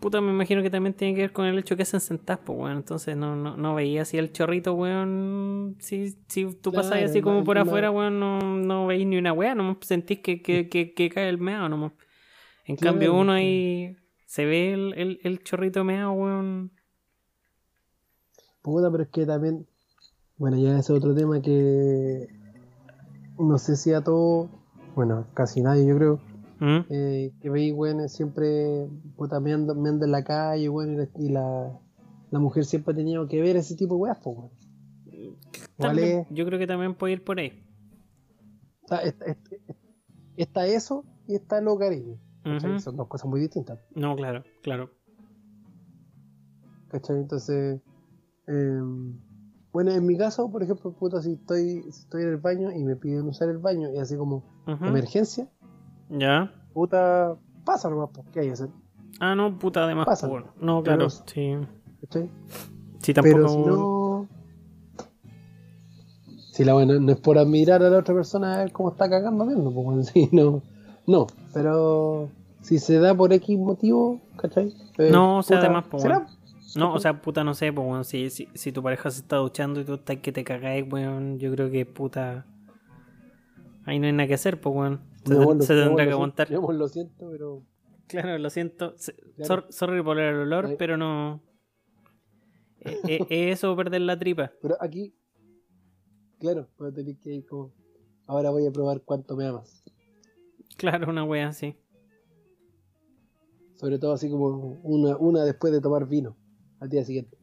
Puta, 0.01 0.21
me 0.23 0.31
imagino 0.33 0.63
que 0.63 0.71
también 0.71 0.95
tiene 0.95 1.15
que 1.15 1.23
ver 1.23 1.33
con 1.33 1.47
el 1.47 1.59
hecho 1.59 1.77
que 1.77 1.83
hacen 1.83 2.01
sentadas, 2.01 2.43
pues, 2.45 2.59
weón. 2.59 2.79
Entonces 2.79 3.17
no, 3.17 3.37
no, 3.37 3.57
no 3.57 3.75
veía 3.75 4.03
así 4.03 4.17
el 4.19 4.33
chorrito, 4.33 4.75
weón. 4.75 5.77
Si, 5.81 6.17
si 6.29 6.47
tú 6.55 6.73
Claro, 6.73 6.89
así 7.05 7.21
como 7.21 7.45
por 7.45 7.59
afuera, 7.59 7.91
weón, 7.91 8.19
no, 8.21 8.39
no 8.41 8.87
veis 8.87 9.07
ni 9.07 9.19
una 9.19 9.33
weá, 9.33 9.55
nomás 9.55 9.77
sentís 9.83 10.21
que, 10.21 10.43
que, 10.43 10.69
que, 10.69 10.95
que 10.95 11.11
cae 11.11 11.29
el 11.29 11.39
meado, 11.39 11.69
nomás. 11.69 11.93
En 12.65 12.77
Claro, 12.77 12.93
cambio, 12.93 13.15
uno 13.15 13.35
sí. 13.35 13.39
ahí 13.39 13.97
se 14.27 14.45
ve 14.47 14.73
el, 14.73 14.95
el, 14.97 15.21
el 15.25 15.43
chorrito 15.45 15.85
meado, 15.85 16.13
weón. 16.13 16.73
Puta, 18.63 18.91
pero 18.91 19.03
es 19.05 19.09
que 19.11 19.27
también. 19.27 19.67
Bueno, 20.39 20.59
ya 20.59 20.73
ese 20.73 20.81
es 20.81 20.99
otro 20.99 21.15
tema 21.15 21.41
que. 21.43 22.29
No 23.39 23.59
sé 23.59 23.77
si 23.77 23.93
a 23.93 24.03
todo. 24.03 24.49
Bueno, 24.95 25.27
casi 25.35 25.63
nadie, 25.63 25.87
yo 25.87 25.97
creo. 25.97 26.21
¿Mm? 26.61 26.81
eh, 26.91 27.33
que 27.41 27.49
veis, 27.51 27.73
weón, 27.75 28.09
siempre 28.09 28.87
puta, 29.17 29.41
me 29.41 29.53
ando, 29.53 29.75
me 29.75 29.89
ando 29.89 30.05
en 30.05 30.13
la 30.13 30.23
calle, 30.23 30.69
weón, 30.69 30.93
y, 30.93 30.97
la, 30.97 31.09
y 31.19 31.29
la, 31.31 31.81
la 32.31 32.39
mujer 32.39 32.65
siempre 32.65 32.93
ha 32.93 32.97
tenido 32.97 33.27
que 33.27 33.41
ver 33.41 33.57
ese 33.57 33.75
tipo 33.77 33.95
de 33.95 34.01
weas, 34.03 34.19
weón. 34.25 34.51
Vale. 35.79 36.27
Yo 36.31 36.45
creo 36.45 36.59
que 36.59 36.67
también 36.67 36.95
puede 36.95 37.15
ir 37.15 37.25
por 37.25 37.39
ahí. 37.39 37.65
Está, 38.83 39.03
está, 39.03 39.25
está- 39.27 39.57
está 40.37 40.67
eso 40.67 41.05
y 41.27 41.35
está 41.35 41.61
lo 41.61 41.79
cariño. 41.79 42.19
Son 42.81 42.97
dos 42.97 43.07
cosas 43.09 43.29
muy 43.29 43.41
distintas, 43.41 43.79
No, 43.95 44.17
claro, 44.17 44.43
claro. 44.63 44.91
¿cachai? 46.89 47.17
Entonces, 47.17 47.81
eh, 48.49 48.81
bueno, 49.73 49.93
en 49.93 50.05
mi 50.07 50.17
caso, 50.17 50.51
por 50.51 50.63
ejemplo, 50.63 50.93
puta, 50.93 51.23
si 51.23 51.33
estoy, 51.35 51.83
si 51.93 52.01
estoy 52.03 52.23
en 52.23 52.29
el 52.31 52.37
baño 52.39 52.73
y 52.73 52.83
me 52.85 52.97
piden 52.97 53.27
usar 53.29 53.49
el 53.51 53.59
baño 53.59 53.91
y 53.93 53.99
así 53.99 54.17
como 54.17 54.43
emergencia, 54.89 55.49
Ya. 56.11 56.53
puta, 56.73 57.37
pasa 57.65 57.89
nomás, 57.89 58.11
pues, 58.13 58.27
¿qué 58.33 58.41
hay 58.41 58.47
que 58.47 58.53
hacer? 58.53 58.69
Ah, 59.21 59.35
no, 59.35 59.59
puta, 59.59 59.85
además. 59.85 60.07
Pasa. 60.07 60.29
pues, 60.29 60.43
bueno. 60.43 60.55
No, 60.61 60.83
claro, 60.83 61.07
Pero- 61.09 61.11
sí. 61.11 61.57
¿cachai? 62.01 62.29
Sí, 63.01 63.15
tampoco. 63.15 63.37
Pero 63.37 63.49
si 63.49 63.59
no. 63.59 64.29
Si 66.53 66.65
la 66.65 66.75
bueno, 66.75 66.99
no 67.01 67.13
es 67.13 67.19
por 67.19 67.39
admirar 67.39 67.83
a 67.83 67.91
la 67.91 67.99
otra 67.99 68.15
persona 68.15 68.55
a 68.55 68.59
ver 68.59 68.73
cómo 68.73 68.91
está 68.91 69.09
cagando 69.09 69.47
viendo, 69.47 69.71
pues 69.73 69.85
bueno, 69.85 70.03
sí, 70.05 70.29
no. 70.33 70.63
No, 71.07 71.27
pero 71.55 72.29
si 72.61 72.79
se 72.79 72.99
da 72.99 73.15
por 73.15 73.33
X 73.33 73.59
motivo, 73.59 74.21
¿cachai? 74.37 74.75
Eh, 74.99 75.11
No, 75.11 75.39
o 75.39 75.43
sea, 75.43 75.57
puta, 75.59 75.67
además, 75.67 75.85
pues, 75.91 76.03
¿será? 76.03 76.19
bueno. 76.21 76.31
No, 76.77 76.95
o 76.95 76.99
sea, 77.01 77.21
puta, 77.21 77.43
no 77.43 77.55
sé, 77.55 77.73
pues, 77.73 77.87
weón, 77.87 78.05
si, 78.05 78.31
si, 78.31 78.49
si 78.55 78.71
tu 78.73 78.83
pareja 78.83 79.11
se 79.11 79.21
está 79.23 79.37
duchando 79.37 79.81
y 79.81 79.85
tú 79.85 79.95
estás 79.95 80.19
que 80.19 80.31
te 80.33 80.45
cagáis, 80.45 80.85
weón, 80.91 81.39
yo 81.39 81.51
creo 81.53 81.71
que, 81.71 81.85
puta, 81.87 82.47
ahí 83.87 83.99
no 83.99 84.07
hay 84.07 84.13
nada 84.13 84.27
que 84.29 84.35
hacer, 84.35 84.61
pues, 84.61 84.75
weón. 84.75 85.01
Se, 85.25 85.75
tendrá 85.75 86.05
que 86.07 86.13
aguantar. 86.13 86.53
amor, 86.55 86.75
lo 86.75 86.89
siento, 86.89 87.31
pero. 87.31 87.63
Claro, 88.07 88.39
lo 88.39 88.51
siento. 88.51 88.95
Se- 88.97 89.15
Claro. 89.15 89.45
sor- 89.47 89.67
sorry 89.71 90.03
por 90.03 90.19
el 90.19 90.35
olor, 90.37 90.67
Ay. 90.67 90.77
pero 90.79 90.97
no... 90.97 91.43
Eh, 92.81 92.99
eh, 93.07 93.19
Es 93.31 93.59
eso 93.59 93.77
perder 93.77 94.01
la 94.03 94.19
tripa. 94.19 94.51
Pero 94.63 94.77
aquí. 94.81 95.15
Claro, 96.39 96.69
voy 96.79 96.89
a 96.91 96.93
tener 96.95 97.17
que 97.19 97.35
ir 97.35 97.47
como. 97.47 97.73
Ahora 98.27 98.51
voy 98.51 98.67
a 98.67 98.71
probar 98.71 99.03
cuánto 99.03 99.37
me 99.37 99.47
amas. 99.47 99.83
Claro, 100.77 101.11
una 101.11 101.25
wea 101.25 101.49
así. 101.49 101.77
Sobre 103.77 103.99
todo 103.99 104.13
así 104.13 104.31
como 104.31 104.49
una, 104.83 105.17
una 105.17 105.45
después 105.45 105.73
de 105.73 105.81
tomar 105.81 106.07
vino 106.07 106.37
al 106.81 106.89
día 106.89 107.05
siguiente. 107.05 107.37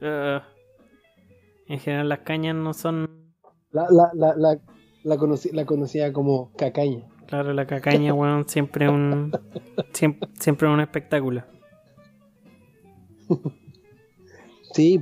En 0.00 1.78
general 1.80 2.08
las 2.08 2.20
cañas 2.20 2.54
no 2.56 2.72
son... 2.74 3.34
La, 3.70 3.86
la, 3.90 4.10
la, 4.14 4.34
la, 4.36 4.60
la, 5.04 5.16
conocí, 5.16 5.50
la 5.52 5.64
conocía 5.66 6.12
como 6.12 6.50
cacaña. 6.56 7.06
Claro, 7.26 7.52
la 7.52 7.66
cacaña, 7.66 8.14
weón, 8.14 8.48
siempre 8.48 8.88
un... 8.88 9.32
Siempre, 9.92 10.28
siempre 10.38 10.68
un 10.68 10.80
espectáculo. 10.80 11.42
Sí, 14.72 15.00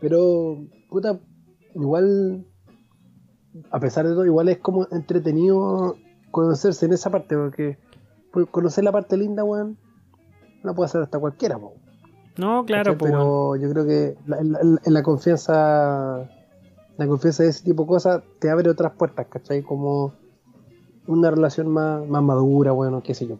pero, 0.00 0.58
puta, 0.88 1.18
igual, 1.74 2.44
a 3.70 3.80
pesar 3.80 4.06
de 4.06 4.12
todo, 4.14 4.24
igual 4.26 4.48
es 4.48 4.58
como 4.58 4.86
entretenido 4.90 5.96
conocerse 6.30 6.86
en 6.86 6.92
esa 6.92 7.10
parte, 7.10 7.36
porque 7.36 7.78
pues, 8.32 8.46
conocer 8.50 8.84
la 8.84 8.92
parte 8.92 9.16
linda, 9.16 9.42
weón, 9.44 9.78
la 10.62 10.74
puede 10.74 10.86
hacer 10.86 11.02
hasta 11.02 11.18
cualquiera, 11.18 11.58
po. 11.58 11.74
No, 12.36 12.64
claro, 12.66 12.92
¿Cachai? 12.96 13.10
weón. 13.12 13.22
pero 13.22 13.56
yo 13.56 13.70
creo 13.72 13.86
que 13.86 14.14
la- 14.26 14.42
la, 14.42 14.58
en 14.84 14.92
la 14.94 15.02
confianza, 15.02 16.28
la 16.96 17.06
confianza 17.06 17.42
de 17.42 17.50
ese 17.50 17.64
tipo 17.64 17.82
de 17.82 17.88
cosas 17.88 18.22
te 18.38 18.50
abre 18.50 18.70
otras 18.70 18.92
puertas, 18.92 19.26
¿cachai? 19.26 19.62
Como 19.62 20.14
una 21.06 21.30
relación 21.30 21.68
más, 21.68 22.06
más 22.06 22.22
madura, 22.22 22.72
bueno, 22.72 23.02
qué 23.02 23.14
sé 23.14 23.26
yo. 23.26 23.38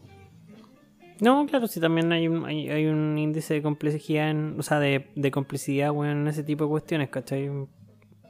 No, 1.21 1.47
claro, 1.47 1.67
sí, 1.67 1.81
también 1.81 2.13
hay 2.13 2.29
un, 2.29 2.45
hay, 2.45 2.69
hay 2.69 2.87
un 2.87 3.17
índice 3.17 3.55
de 3.55 3.63
complejidad, 3.63 4.35
o 4.59 4.63
sea, 4.63 4.79
de, 4.81 5.07
de 5.15 5.31
complicidad, 5.31 5.91
weón, 5.91 6.19
en 6.19 6.29
ese 6.29 6.43
tipo 6.43 6.65
de 6.65 6.71
cuestiones, 6.71 7.09
¿cachai? 7.09 7.51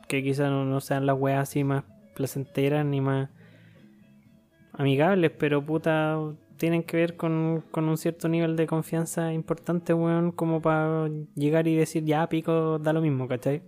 Que 0.07 0.23
quizás 0.23 0.51
no, 0.51 0.65
no 0.65 0.81
sean 0.81 1.05
las 1.05 1.19
weas 1.19 1.49
así 1.49 1.65
más 1.65 1.85
placenteras 2.15 2.87
ni 2.87 3.01
más 3.01 3.29
amigables, 4.73 5.33
pero 5.37 5.65
puta, 5.65 6.17
tienen 6.57 6.85
que 6.85 6.97
ver 6.97 7.17
con, 7.17 7.65
con 7.73 7.89
un 7.89 7.97
cierto 7.97 8.29
nivel 8.29 8.55
de 8.55 8.69
confianza 8.69 9.33
importante, 9.33 9.93
weón, 9.93 10.31
como 10.31 10.63
para 10.63 11.09
llegar 11.35 11.67
y 11.67 11.75
decir, 11.75 12.05
ya, 12.05 12.29
pico, 12.29 12.79
da 12.79 12.93
lo 12.93 13.01
mismo, 13.01 13.27
¿cachai? 13.27 13.63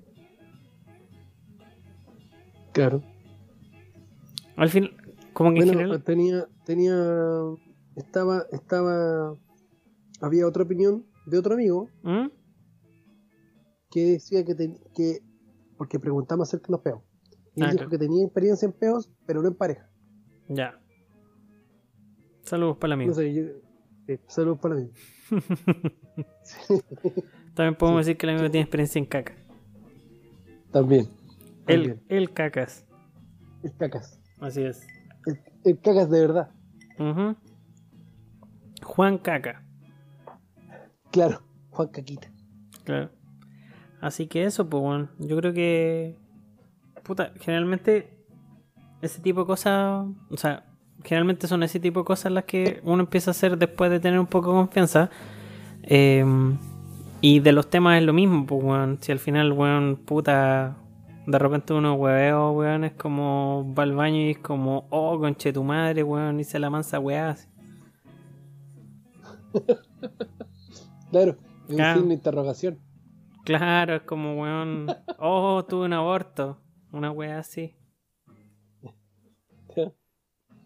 Claro. 2.78 3.02
Al 4.56 4.68
fin, 4.70 4.90
como 5.32 5.52
que 5.52 5.60
en 5.60 5.66
Bueno, 5.66 5.78
general... 5.80 6.04
tenía, 6.04 6.48
tenía, 6.64 6.94
estaba, 7.96 8.44
estaba, 8.52 9.36
había 10.20 10.46
otra 10.46 10.62
opinión 10.64 11.04
de 11.26 11.38
otro 11.38 11.54
amigo 11.54 11.88
¿Mm? 12.02 12.28
que 13.90 14.06
decía 14.12 14.44
que, 14.44 14.54
ten- 14.54 14.78
que 14.94 15.20
porque 15.76 15.98
preguntamos 16.00 16.48
acerca 16.48 16.66
de 16.68 16.72
los 16.72 16.80
peos. 16.80 17.02
Y 17.54 17.60
él 17.62 17.66
Ah, 17.66 17.70
dijo 17.72 17.76
claro. 17.78 17.90
que 17.90 17.98
tenía 17.98 18.24
experiencia 18.24 18.66
en 18.66 18.72
peos, 18.72 19.10
pero 19.26 19.42
no 19.42 19.48
en 19.48 19.54
pareja. 19.54 19.88
Ya. 20.48 20.80
Saludos 22.42 22.76
para 22.78 22.88
el 22.88 22.92
amigo. 22.94 23.10
No 23.10 23.14
sé, 23.16 23.34
yo, 23.34 23.42
sí, 24.06 24.18
saludos 24.26 24.58
para 24.60 24.76
mí. 24.76 24.90
También 27.54 27.76
podemos 27.76 28.04
Sí. 28.04 28.10
decir 28.10 28.16
que 28.18 28.26
el 28.26 28.30
amigo 28.34 28.50
tiene 28.50 28.62
experiencia 28.62 28.98
en 28.98 29.06
caca. 29.06 29.34
También. 30.70 31.06
El, 31.68 32.00
el 32.08 32.32
cacas. 32.32 32.86
El 33.62 33.76
cacas. 33.76 34.20
Así 34.40 34.62
es. 34.62 34.86
El, 35.26 35.40
el 35.64 35.80
cacas 35.80 36.10
de 36.10 36.20
verdad. 36.20 36.50
Juan 38.82 39.18
Caca. 39.18 39.62
Claro. 41.10 41.42
Juan 41.70 41.88
Caquita. 41.88 42.30
Claro. 42.84 43.10
Así 44.00 44.26
que 44.26 44.44
eso, 44.44 44.68
pues 44.68 44.82
bueno. 44.82 45.08
Yo 45.18 45.36
creo 45.36 45.52
que. 45.52 46.16
Puta, 47.02 47.32
generalmente. 47.40 48.16
Ese 49.02 49.20
tipo 49.20 49.40
de 49.40 49.46
cosas. 49.46 50.06
O 50.30 50.36
sea, 50.36 50.64
generalmente 51.04 51.46
son 51.46 51.62
ese 51.62 51.80
tipo 51.80 52.00
de 52.00 52.06
cosas 52.06 52.32
las 52.32 52.44
que 52.44 52.80
uno 52.82 53.02
empieza 53.02 53.30
a 53.30 53.32
hacer 53.32 53.58
después 53.58 53.90
de 53.90 54.00
tener 54.00 54.18
un 54.18 54.26
poco 54.26 54.48
de 54.48 54.58
confianza. 54.58 55.10
Eh, 55.82 56.24
y 57.20 57.40
de 57.40 57.52
los 57.52 57.68
temas 57.70 57.98
es 57.98 58.04
lo 58.04 58.12
mismo, 58.12 58.46
pues 58.46 58.62
weón. 58.62 58.98
Si 59.00 59.12
al 59.12 59.18
final, 59.18 59.52
weón, 59.52 59.96
puta. 59.96 60.76
De 61.28 61.38
repente 61.38 61.74
uno 61.74 61.92
hueveo, 61.94 62.52
weón, 62.52 62.84
es 62.84 62.92
como 62.94 63.74
va 63.74 63.82
al 63.82 63.94
baño 63.94 64.16
y 64.16 64.30
es 64.30 64.38
como, 64.38 64.86
oh, 64.88 65.18
conche 65.18 65.52
tu 65.52 65.62
madre, 65.62 66.02
weón, 66.02 66.40
hice 66.40 66.58
la 66.58 66.70
mansa 66.70 66.98
weá. 66.98 67.36
Claro. 71.10 71.36
Es 71.68 71.74
Claro. 71.74 71.92
un 71.92 71.96
signo 71.96 72.08
de 72.08 72.14
interrogación. 72.14 72.78
Claro, 73.44 73.96
es 73.96 74.02
como, 74.02 74.40
weón, 74.40 74.86
oh, 75.18 75.64
tuve 75.68 75.84
un 75.86 75.92
aborto. 75.92 76.58
Una 76.92 77.10
weá 77.10 77.38
así. 77.38 77.74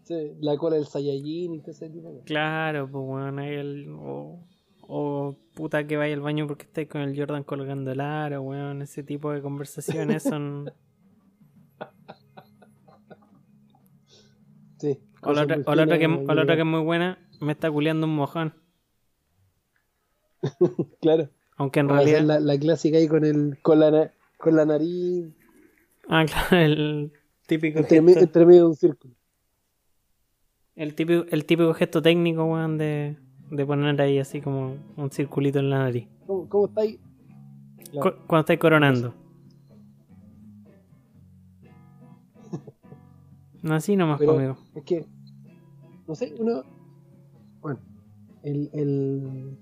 Sí, 0.03 0.33
la 0.41 0.57
cola 0.57 0.75
del 0.75 0.85
Saiyajin 0.85 1.53
y 1.53 1.59
todo 1.61 1.71
ese 1.71 1.89
tipo 1.89 2.11
de. 2.11 2.23
Claro, 2.23 2.89
pues 2.91 3.03
weón, 3.07 3.39
ahí 3.39 3.53
el. 3.53 3.87
O, 3.97 4.45
o 4.87 5.37
puta 5.53 5.85
que 5.87 5.97
vaya 5.97 6.13
al 6.13 6.21
baño 6.21 6.47
porque 6.47 6.65
estáis 6.65 6.87
con 6.87 7.01
el 7.01 7.17
Jordan 7.17 7.43
colgando 7.43 7.91
el 7.91 7.99
aro, 8.01 8.41
weón. 8.41 8.81
Ese 8.81 9.03
tipo 9.03 9.31
de 9.31 9.41
conversaciones 9.41 10.23
son. 10.29 10.71
Sí. 14.77 14.99
O 15.21 15.31
la, 15.33 15.43
otra, 15.43 15.55
muy 15.57 15.63
o 15.67 15.75
la 15.75 15.83
otra 15.83 15.97
que, 15.97 16.05
finas, 16.07 16.29
o 16.29 16.33
la 16.33 16.41
otra 16.43 16.55
que 16.55 16.61
es 16.61 16.67
muy- 16.67 16.81
buena, 16.83 17.17
me 17.39 17.53
está 17.53 17.71
culeando 17.71 18.07
un 18.07 18.15
mojón. 18.15 18.53
Claro. 21.01 21.29
Aunque 21.55 21.79
en 21.81 21.89
O 21.91 21.93
realidad. 21.93 22.21
La, 22.21 22.39
la 22.39 22.57
clásica 22.57 22.97
ahí 22.97 23.07
con 23.07 23.23
el 23.23 23.59
con 23.61 23.79
la, 23.79 24.11
con 24.37 24.55
la 24.55 24.65
nariz 24.65 25.27
Ah, 26.09 26.25
claro, 26.49 26.57
el 26.65 27.13
típico 27.47 27.79
entre, 27.79 28.01
gesto. 28.01 28.19
entre 28.19 28.45
medio 28.45 28.61
de 28.63 28.67
un 28.67 28.75
círculo. 28.75 29.13
El 30.75 30.95
típico, 30.95 31.25
el 31.29 31.45
típico 31.45 31.73
gesto 31.75 32.01
técnico, 32.01 32.43
weón, 32.45 32.77
de, 32.77 33.15
de 33.55 33.65
poner 33.65 33.99
ahí 34.01 34.19
así 34.19 34.41
como 34.41 34.75
un 34.97 35.11
circulito 35.11 35.59
en 35.59 35.69
la 35.69 35.79
nariz. 35.79 36.07
¿Cómo, 36.27 36.47
cómo 36.49 36.65
estáis? 36.67 36.99
Cu- 37.93 38.13
cuando 38.27 38.39
estáis 38.41 38.59
coronando. 38.59 39.13
Así 43.69 43.95
nomás 43.95 44.19
Pero- 44.19 44.33
conmigo. 44.33 44.57
Es 44.75 44.83
que, 44.83 45.05
no 46.07 46.15
sé, 46.15 46.33
uno. 46.39 46.63
Bueno, 47.61 47.79
el, 48.43 48.69
el, 48.73 49.57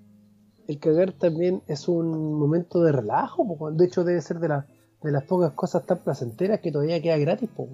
el 0.68 0.80
cagar 0.80 1.12
también 1.14 1.62
es 1.68 1.88
un 1.88 2.40
momento 2.40 2.82
de 2.82 2.92
relajo. 2.92 3.46
po, 3.58 3.72
de 3.72 3.86
hecho, 3.86 4.04
debe 4.04 4.22
ser 4.22 4.40
de, 4.40 4.48
la- 4.48 4.66
de 5.04 5.12
las 5.12 5.24
pocas 5.26 5.52
cosas 5.54 5.86
tan 5.86 6.00
placenteras 6.00 6.60
que 6.62 6.72
todavía 6.72 7.02
queda 7.02 7.18
gratis. 7.18 7.50
po. 7.56 7.68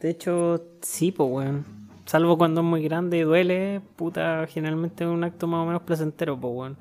De 0.00 0.10
hecho, 0.10 0.60
sí, 0.80 1.12
pues, 1.12 1.30
weón. 1.30 1.64
Salvo 2.04 2.36
cuando 2.36 2.60
es 2.60 2.66
muy 2.66 2.82
grande 2.82 3.18
y 3.18 3.22
duele, 3.22 3.80
puta, 3.96 4.46
generalmente 4.48 5.04
es 5.04 5.10
un 5.10 5.22
acto 5.24 5.46
más 5.46 5.62
o 5.62 5.66
menos 5.66 5.82
placentero, 5.82 6.38
pues, 6.38 6.52
weón. 6.54 6.76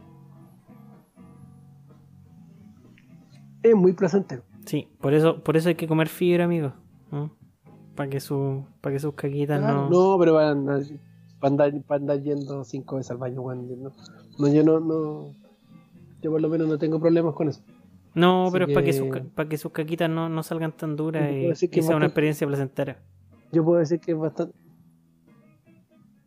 Es 3.64 3.76
muy 3.76 3.94
placentero. 3.94 4.44
Sí, 4.66 4.88
por 5.00 5.14
eso, 5.14 5.44
por 5.44 5.58
eso 5.58 5.70
hay 5.70 5.76
que 5.76 5.88
comer 5.88 6.08
fibra, 6.08 6.46
amigos. 6.46 6.74
Para 7.96 8.10
que, 8.10 8.20
su, 8.20 8.66
para 8.80 8.94
que 8.94 9.00
sus 9.00 9.14
caquitas 9.14 9.60
Claro, 9.60 9.90
no... 9.90 10.14
no, 10.14 10.20
pero 10.20 10.34
van 10.34 10.46
a 10.46 10.52
andar, 10.52 10.82
para 11.40 11.52
andar, 11.52 11.84
para 11.84 12.00
andar 12.02 12.22
yendo 12.22 12.64
cinco 12.64 12.96
veces 12.96 13.12
al 13.12 13.18
baño, 13.18 13.42
weón. 13.42 13.68
No, 13.84 13.92
no, 14.40 14.48
yo 14.48 14.64
no, 14.64 14.80
no. 14.80 15.36
Yo 16.22 16.32
por 16.32 16.42
lo 16.42 16.50
menos 16.50 16.68
no 16.68 16.78
tengo 16.78 17.00
problemas 17.00 17.36
con 17.36 17.50
eso. 17.50 17.62
No, 18.14 18.44
Así 18.46 18.54
pero 18.54 18.66
es 18.68 18.74
para 18.74 18.86
que 18.86 18.94
sus, 18.94 19.10
ca- 19.10 19.24
pa' 19.36 19.48
que 19.48 19.58
sus 19.58 19.72
caquitas 19.72 20.10
no, 20.10 20.30
no 20.30 20.42
salgan 20.44 20.72
tan 20.72 20.96
duras 20.96 21.32
y, 21.32 21.68
que 21.70 21.82
sea 21.82 21.96
una 21.96 22.06
experiencia 22.08 22.48
placentera. 22.48 23.00
Yo 23.52 23.64
puedo 23.64 23.80
decir 23.80 24.00
que 24.00 24.12
es 24.14 24.18
bastante. 24.18 24.56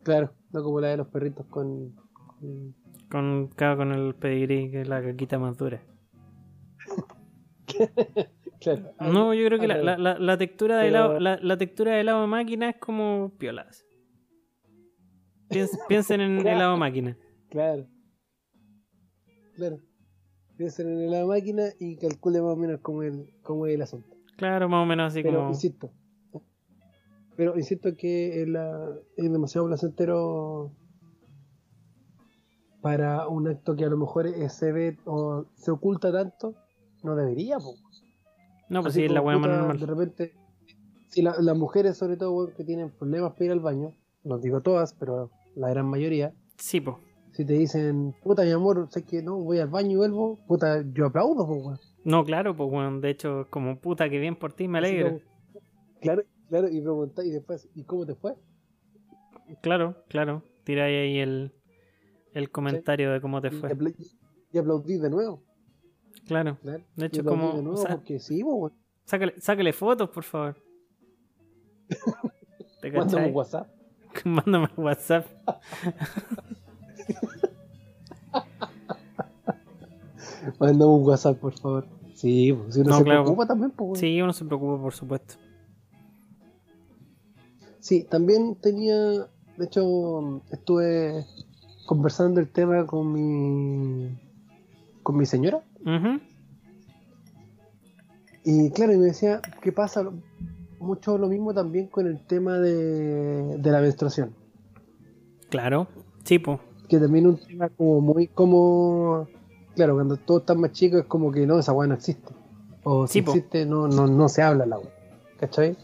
Claro, 0.05 0.31
no 0.53 0.63
como 0.63 0.79
la 0.79 0.87
de 0.87 0.97
los 0.97 1.07
perritos 1.07 1.45
con. 1.47 1.93
con- 2.39 2.73
Con, 3.09 3.47
claro, 3.49 3.77
con 3.77 3.91
el 3.91 4.15
pedigrí, 4.15 4.71
que 4.71 4.81
es 4.81 4.87
la 4.87 5.01
caquita 5.03 5.37
más 5.39 5.57
dura. 5.57 5.81
Claro. 8.61 8.93
No, 8.99 9.33
yo 9.33 9.45
creo 9.47 9.59
que 9.59 9.67
la, 9.67 9.77
la, 9.77 9.97
la, 9.97 10.17
la 10.17 10.37
textura 10.37 10.77
de 10.77 10.87
helado, 10.87 11.19
la, 11.19 11.57
textura 11.57 11.91
de 11.93 11.99
helado 12.01 12.25
máquina 12.25 12.69
es 12.69 12.77
como 12.77 13.31
piolas. 13.37 13.85
Piens- 15.49 15.77
piensen 15.89 16.21
en 16.21 16.39
Claro. 16.41 16.55
helado 16.57 16.77
máquina. 16.77 17.17
Claro. 17.49 17.85
Claro. 19.55 19.77
Piensen 20.57 20.87
en 20.87 21.11
la 21.11 21.25
máquina 21.25 21.63
y 21.79 21.97
calcule 21.97 22.41
más 22.41 22.53
o 22.53 22.55
menos 22.55 22.79
cómo 22.81 23.03
es 23.03 23.13
el, 23.13 23.33
cómo 23.43 23.67
es 23.67 23.75
el 23.75 23.81
asunto. 23.83 24.15
Claro, 24.37 24.67
más 24.69 24.81
o 24.81 24.85
menos 24.85 25.11
así 25.13 25.21
Pero 25.21 25.37
como. 25.39 25.49
insisto. 25.49 25.91
Pero 27.35 27.57
insisto 27.57 27.95
que 27.97 28.41
es, 28.43 28.47
la- 28.47 28.93
es 29.17 29.31
demasiado 29.31 29.67
placentero 29.67 30.71
para 32.81 33.27
un 33.27 33.47
acto 33.47 33.75
que 33.75 33.85
a 33.85 33.89
lo 33.89 33.97
mejor 33.97 34.27
se 34.49 34.71
ve 34.71 34.97
o 35.05 35.45
se 35.55 35.71
oculta 35.71 36.11
tanto. 36.11 36.55
No 37.03 37.15
debería, 37.15 37.57
po. 37.57 37.75
No, 38.69 38.81
pues 38.81 38.93
Así 38.93 39.01
sí, 39.01 39.05
es 39.05 39.11
la 39.11 39.21
más 39.21 39.35
puta, 39.37 39.47
normal. 39.57 39.79
De 39.79 39.85
repente, 39.85 40.33
si 41.09 41.21
la- 41.21 41.35
las 41.39 41.57
mujeres, 41.57 41.97
sobre 41.97 42.17
todo, 42.17 42.31
weón, 42.33 42.53
que 42.55 42.63
tienen 42.63 42.89
problemas 42.91 43.33
para 43.33 43.45
ir 43.45 43.51
al 43.51 43.59
baño, 43.59 43.93
no 44.23 44.37
digo 44.39 44.61
todas, 44.61 44.93
pero 44.93 45.29
la 45.55 45.69
gran 45.69 45.87
mayoría, 45.87 46.33
Sí, 46.57 46.81
pues. 46.81 46.97
si 47.33 47.45
te 47.45 47.53
dicen, 47.53 48.15
puta, 48.23 48.43
mi 48.43 48.51
amor, 48.51 48.87
sé 48.91 49.03
que 49.03 49.21
no, 49.21 49.37
voy 49.37 49.59
al 49.59 49.67
baño 49.69 49.91
y 49.91 49.95
vuelvo, 49.97 50.39
puta, 50.47 50.83
yo 50.93 51.07
aplaudo, 51.07 51.45
pues, 51.47 51.63
weón. 51.63 51.79
No, 52.03 52.23
claro, 52.23 52.55
pues 52.55 52.69
bueno, 52.69 52.99
de 52.99 53.09
hecho, 53.09 53.47
como 53.49 53.79
puta 53.79 54.09
que 54.09 54.19
bien 54.19 54.35
por 54.35 54.53
ti, 54.53 54.67
me 54.67 54.77
alegro. 54.79 55.19
claro, 56.01 56.23
claro, 56.49 56.67
y 56.69 56.81
preguntáis 56.81 57.29
y 57.29 57.31
después, 57.31 57.69
¿y 57.75 57.83
cómo 57.83 58.05
te 58.05 58.15
fue? 58.15 58.35
Claro, 59.61 60.03
claro. 60.07 60.43
Tiráis 60.63 60.95
ahí 60.97 61.19
el, 61.19 61.53
el 62.33 62.49
comentario 62.51 63.11
de 63.11 63.21
cómo 63.21 63.41
te 63.41 63.49
Y, 63.49 63.51
fue. 63.51 63.69
y 64.51 64.57
aplaudí 64.57 64.97
de 64.97 65.09
nuevo. 65.09 65.43
Claro. 66.27 66.57
claro. 66.61 66.83
De 66.95 67.05
hecho, 67.05 67.23
como- 67.23 67.53
de 67.57 67.63
nuevo 67.63 67.83
porque 67.87 68.19
sí, 68.19 68.43
pues, 68.43 68.55
weón. 68.55 68.73
Sácale, 69.03 69.33
sácale 69.39 69.73
fotos, 69.73 70.09
por 70.09 70.23
favor. 70.23 70.55
¿Te 72.81 72.91
Mándame 72.91 73.27
un 73.29 73.35
WhatsApp. 73.35 73.67
Mándame 74.25 74.67
un 74.75 74.83
WhatsApp. 74.83 75.25
Mándame 80.59 80.91
un 80.91 81.03
WhatsApp, 81.07 81.37
por 81.39 81.53
favor. 81.53 81.85
Sí, 82.13 82.53
pues, 82.53 82.75
si 82.75 82.81
uno 82.81 82.89
No, 82.91 82.97
se 82.99 83.03
claro. 83.03 83.23
preocupa 83.23 83.47
también, 83.47 83.71
pues. 83.71 83.99
Sí, 83.99 84.21
uno 84.21 84.31
se 84.33 84.45
preocupa, 84.45 84.81
por 84.81 84.93
supuesto. 84.93 85.35
Sí, 87.85 88.01
también 88.01 88.55
tenía, 88.55 88.97
de 88.97 89.65
hecho, 89.65 90.41
estuve 90.49 91.23
conversando 91.85 92.39
el 92.39 92.49
tema 92.49 92.83
con 92.87 93.13
mi 93.13 94.09
con 95.03 95.15
mi 95.17 95.27
señora 95.27 95.61
y 98.43 98.71
claro, 98.71 98.91
y 98.91 98.97
me 98.97 99.05
decía 99.05 99.39
que 99.61 99.71
pasa 99.71 100.03
mucho 100.79 101.19
lo 101.19 101.27
mismo 101.27 101.53
también 101.53 101.85
con 101.85 102.07
el 102.07 102.25
tema 102.25 102.57
de, 102.57 103.59
de 103.59 103.71
la 103.71 103.81
menstruación, 103.81 104.33
Claro. 105.49 105.87
Sí, 106.23 106.39
pues. 106.39 106.59
que 106.89 106.97
también 106.97 107.27
un 107.27 107.37
tema 107.37 107.69
como 107.69 108.01
muy 108.01 108.25
como 108.29 109.27
claro, 109.75 109.93
cuando 109.93 110.17
todos 110.17 110.41
están 110.41 110.59
más 110.59 110.71
chicos 110.71 111.01
es 111.01 111.05
como 111.05 111.31
que 111.31 111.45
no, 111.45 111.59
esa 111.59 111.71
weá 111.71 111.87
no 111.87 111.93
existe. 111.93 112.33
O 112.83 113.05
si 113.05 113.19
existe 113.19 113.67
no, 113.67 113.87
no, 113.87 114.07
no 114.07 114.27
se 114.27 114.41
habla 114.41 114.65
la 114.65 114.79
weá. 114.79 114.89
¿Cachai? 115.39 115.77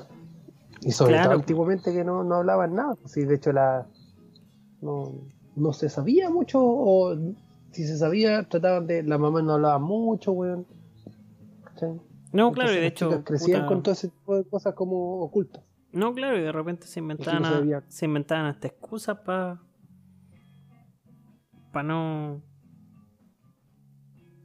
Y 0.82 0.92
sobre 0.92 1.14
Claro. 1.14 1.30
todo 1.32 1.40
antiguamente 1.40 1.94
que 1.94 2.04
no, 2.04 2.24
no 2.24 2.36
hablaban 2.36 2.74
nada. 2.76 2.96
pues 2.96 3.12
Sí, 3.14 3.24
de 3.26 3.36
hecho 3.36 3.52
la 3.52 3.88
no, 4.82 5.14
no 5.56 5.74
se 5.74 5.90
sabía 5.90 6.30
mucho, 6.30 6.60
o 6.62 7.16
si 7.72 7.86
se 7.86 7.98
sabía, 7.98 8.44
trataban 8.50 8.88
de. 8.88 9.04
La 9.04 9.18
mamá 9.18 9.42
no 9.42 9.54
hablaba 9.54 9.78
mucho, 9.80 10.32
weón. 10.32 10.66
¿Cachai? 11.64 12.02
No, 12.34 12.52
claro, 12.52 12.72
y 12.72 12.76
de 12.78 12.88
hecho. 12.88 13.24
crecían 13.24 13.62
puta, 13.62 13.68
con 13.68 13.84
todo 13.84 13.94
ese 13.94 14.08
tipo 14.10 14.36
de 14.36 14.44
cosas 14.46 14.74
como 14.74 15.22
ocultas. 15.22 15.64
No, 15.92 16.14
claro, 16.14 16.38
y 16.38 16.42
de 16.42 16.52
repente 16.52 16.88
se 16.88 17.00
inventaban, 17.00 17.42
no 17.44 17.48
a- 17.48 17.52
sabía. 17.52 17.84
se 17.88 18.06
inventaban 18.06 18.46
hasta 18.48 18.68
excusas 18.68 19.20
para. 19.20 19.62
para 21.72 21.84
no. 21.88 22.42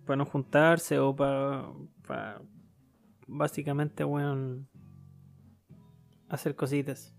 para 0.04 0.16
no 0.18 0.26
juntarse 0.26 0.98
o 0.98 1.14
para. 1.16 1.64
para 2.06 2.42
básicamente, 3.26 4.04
weón. 4.04 4.68
Hacer 6.28 6.54
cositas. 6.56 7.14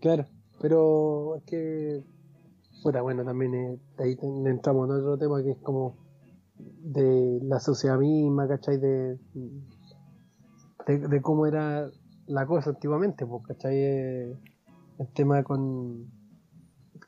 Claro, 0.00 0.26
pero 0.60 1.36
es 1.36 1.42
que. 1.44 2.02
Bueno, 2.82 3.24
también 3.24 3.54
eh, 3.54 3.78
ahí 3.98 4.16
entramos 4.44 4.90
en 4.90 4.96
otro 4.96 5.16
tema 5.16 5.42
que 5.42 5.52
es 5.52 5.58
como 5.62 5.96
de 6.56 7.38
la 7.42 7.58
sociedad 7.58 7.98
misma, 7.98 8.46
¿cachai? 8.46 8.76
De, 8.76 9.18
de, 10.86 10.98
de 11.08 11.22
cómo 11.22 11.46
era 11.46 11.88
la 12.26 12.46
cosa 12.46 12.70
antiguamente, 12.70 13.24
pues, 13.24 13.42
¿cachai? 13.46 13.74
Eh, 13.76 14.36
El 14.98 15.08
tema 15.14 15.42
con, 15.42 16.10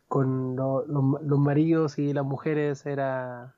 con 0.08 0.56
lo- 0.56 0.86
los, 0.86 1.22
los 1.22 1.38
maridos 1.38 1.98
y 1.98 2.14
las 2.14 2.24
mujeres 2.24 2.86
era, 2.86 3.56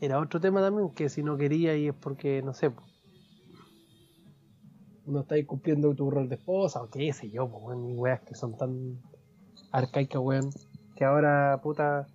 era 0.00 0.20
otro 0.20 0.40
tema 0.40 0.60
también, 0.60 0.90
que 0.94 1.08
si 1.08 1.22
no 1.22 1.38
quería 1.38 1.74
y 1.76 1.88
es 1.88 1.94
porque, 1.94 2.42
no 2.42 2.52
sé, 2.52 2.70
pues, 2.70 2.86
no 5.06 5.20
estáis 5.20 5.46
cumpliendo 5.46 5.94
tu 5.94 6.10
rol 6.10 6.28
de 6.28 6.36
esposa 6.36 6.82
o 6.82 6.90
qué 6.90 7.12
sé 7.12 7.30
yo, 7.30 7.48
pues, 7.48 7.62
weón, 7.64 7.90
y 7.90 7.94
weas 7.94 8.20
que 8.22 8.34
son 8.34 8.56
tan 8.56 8.98
arcaicas, 9.72 10.20
weón, 10.22 10.50
que 10.96 11.04
ahora, 11.04 11.60
puta, 11.62 12.08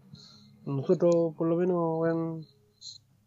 nosotros 0.66 1.36
por 1.38 1.48
lo 1.48 1.56
menos, 1.56 2.00
weón, 2.00 2.46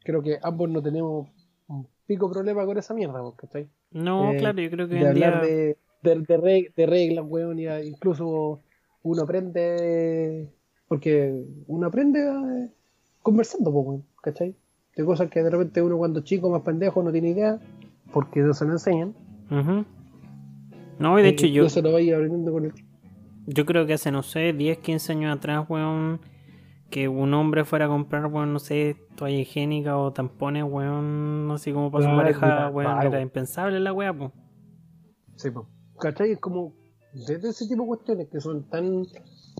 creo 0.05 0.23
que 0.23 0.39
ambos 0.43 0.69
no 0.71 0.83
tenemos 0.83 1.29
un 1.69 1.87
pico 2.07 2.31
problema 2.31 2.65
con 2.67 2.79
esa 2.79 2.95
mierda, 2.95 3.21
pues, 3.23 3.35
¿cachai? 3.37 3.69
No, 3.93 4.33
Eh, 4.33 4.39
claro, 4.39 4.61
yo 4.61 4.71
creo 4.71 4.89
que 4.89 4.95
de 4.99 5.09
en 5.09 5.15
día. 5.15 5.29
hablar 5.29 5.47
de, 5.47 5.79
de, 6.03 6.15
de, 6.21 6.39
reg- 6.39 6.75
de 6.75 6.87
reglas, 6.87 7.25
weón, 7.29 7.59
y 7.59 7.67
incluso 7.67 8.61
uno 9.03 9.23
aprende, 9.23 10.49
porque 10.89 11.33
uno 11.67 11.87
aprende 11.87 12.21
eh, 12.21 12.71
conversando, 13.23 13.73
pues, 13.73 13.87
weón, 13.87 14.05
¿cachai? 14.23 14.55
De 14.97 15.05
cosas 15.05 15.31
que 15.31 15.43
de 15.43 15.51
repente 15.51 15.83
uno 15.83 15.97
cuando 15.99 16.21
chico, 16.21 16.51
más 16.51 16.63
pendejo, 16.63 17.03
no 17.03 17.11
tiene 17.13 17.31
idea, 17.31 17.59
porque 18.13 18.41
no 18.41 18.55
se 18.55 18.65
lo 18.65 18.73
enseñan. 18.73 19.15
No, 19.51 21.19
y 21.19 21.23
de 21.23 21.29
hecho, 21.29 21.47
yo, 21.47 21.63
lo 21.65 21.97
aprendiendo 21.97 22.53
con 22.53 22.73
yo 23.47 23.67
creo 23.67 23.87
que 23.87 23.95
hace, 23.95 24.11
no 24.11 24.23
sé, 24.23 24.53
10, 24.53 24.79
15 24.79 25.13
años 25.13 25.37
atrás, 25.37 25.67
weón. 25.69 26.21
Que 26.91 27.09
un 27.09 27.35
hombre 27.35 27.65
fuera 27.65 27.87
a 27.87 27.89
comprar, 27.89 28.27
weón, 28.27 28.53
no 28.53 28.59
sé, 28.59 28.97
toalla 29.17 29.39
higiénica 29.39 29.99
o 29.99 30.13
tampones, 30.13 30.65
weón, 30.65 31.51
así 31.51 31.73
como 31.73 31.91
para 31.91 32.09
su 32.09 32.17
pareja, 32.17 32.69
weón, 32.71 33.03
era 33.03 33.21
impensable 33.21 33.81
la 33.81 33.93
weá, 33.93 34.17
pues. 34.17 34.31
Sí, 35.37 35.51
po. 35.51 35.69
¿Cachai? 35.99 36.33
Es 36.33 36.41
como 36.41 36.73
desde 37.13 37.49
ese 37.49 37.67
tipo 37.67 37.83
de 37.83 37.89
cuestiones 37.89 38.29
que 38.29 38.41
son 38.41 38.69
tan. 38.69 39.05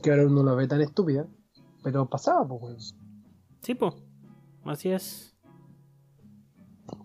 que 0.03 0.11
ahora 0.11 0.27
uno 0.27 0.45
la 0.45 0.55
ve 0.55 0.69
tan 0.69 0.81
estúpida, 0.81 1.27
pero 1.83 2.09
pasaba, 2.09 2.47
pues, 2.47 2.63
weón. 2.63 2.77
Sí, 3.61 3.75
pues. 3.75 3.95
Así 4.65 4.91
es. 4.91 5.37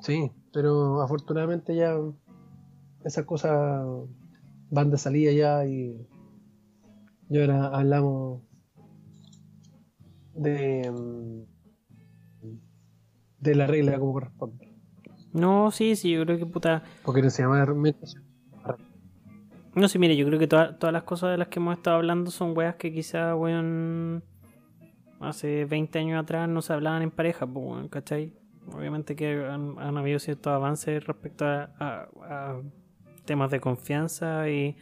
Sí, 0.02 0.32
pero 0.54 1.02
afortunadamente 1.02 1.76
ya 1.76 1.96
esas 3.04 3.26
cosas 3.26 3.86
van 4.70 4.92
de 4.92 4.98
salida 4.98 5.32
ya 5.32 5.66
y, 5.66 6.06
y 7.30 7.40
ahora 7.40 7.68
hablamos 7.68 8.42
de, 10.34 10.92
mm, 10.92 11.42
de 13.40 13.56
la 13.56 13.68
regla 13.68 14.00
como 14.00 14.14
corresponde. 14.14 14.68
No, 15.34 15.72
sí, 15.72 15.96
sí, 15.96 16.12
yo 16.12 16.26
creo 16.26 16.38
que 16.40 16.46
puta. 16.46 16.84
Porque 17.04 17.22
no 17.22 17.30
se 17.30 17.44
llama 17.44 17.66
menstruación. 17.74 18.24
No 19.76 19.88
sé, 19.88 20.00
mire, 20.00 20.18
yo 20.18 20.26
creo 20.26 20.40
que 20.40 20.48
toda- 20.48 20.78
todas 20.78 20.92
las 20.92 21.04
cosas 21.04 21.32
de 21.32 21.38
las 21.38 21.48
que 21.48 21.60
hemos 21.60 21.78
estado 21.78 21.98
hablando 21.98 22.32
son 22.32 22.58
weas 22.58 22.76
que 22.76 22.92
quizá, 22.92 23.36
weón, 23.36 24.24
hace 25.20 25.66
20 25.66 26.00
años 26.00 26.22
atrás 26.22 26.50
no 26.50 26.62
se 26.62 26.74
hablaban 26.74 27.04
en 27.04 27.12
pareja, 27.12 27.46
pues, 27.46 27.66
weón, 27.66 27.88
¿cachai? 27.88 28.34
Obviamente 28.74 29.16
que 29.16 29.46
han, 29.46 29.78
han 29.80 29.98
habido 29.98 30.20
ciertos 30.20 30.52
avances 30.52 31.06
respecto 31.06 31.46
a, 31.46 31.72
a- 31.80 32.10
a 32.24 32.62
temas 33.30 33.52
de 33.52 33.60
confianza 33.60 34.50
y, 34.50 34.76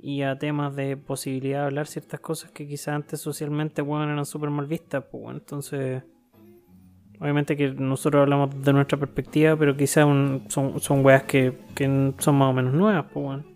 y 0.00 0.22
a 0.22 0.36
temas 0.36 0.74
de 0.74 0.96
posibilidad 0.96 1.60
de 1.60 1.66
hablar 1.66 1.86
ciertas 1.86 2.18
cosas 2.18 2.50
que 2.50 2.66
quizá 2.66 2.94
antes 2.96 3.20
socialmente, 3.20 3.82
weón, 3.82 4.10
eran 4.10 4.26
súper 4.26 4.50
mal 4.50 4.66
vistas, 4.66 5.04
pues, 5.10 5.22
weón. 5.22 5.36
Entonces, 5.36 6.02
obviamente 7.20 7.56
que 7.56 7.70
nosotros 7.72 8.20
hablamos 8.22 8.50
de 8.64 8.72
nuestra 8.72 8.98
perspectiva, 8.98 9.54
pero 9.56 9.76
quizá 9.76 10.04
un- 10.04 10.42
son, 10.48 10.80
son 10.80 11.04
weas 11.04 11.22
que, 11.22 11.56
que 11.76 11.84
son 12.18 12.34
más 12.34 12.50
o 12.50 12.52
menos 12.52 12.74
nuevas, 12.74 13.06
pues, 13.12 13.24
weón. 13.26 13.46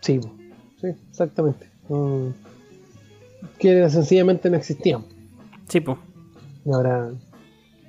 Sí, 0.00 0.20
sí, 0.80 0.88
exactamente. 1.10 1.68
Que 3.58 3.88
sencillamente 3.90 4.50
no 4.50 4.56
existían. 4.56 5.04
Sí, 5.68 5.80
pues. 5.80 5.98
Y 6.64 6.72
ahora 6.72 7.10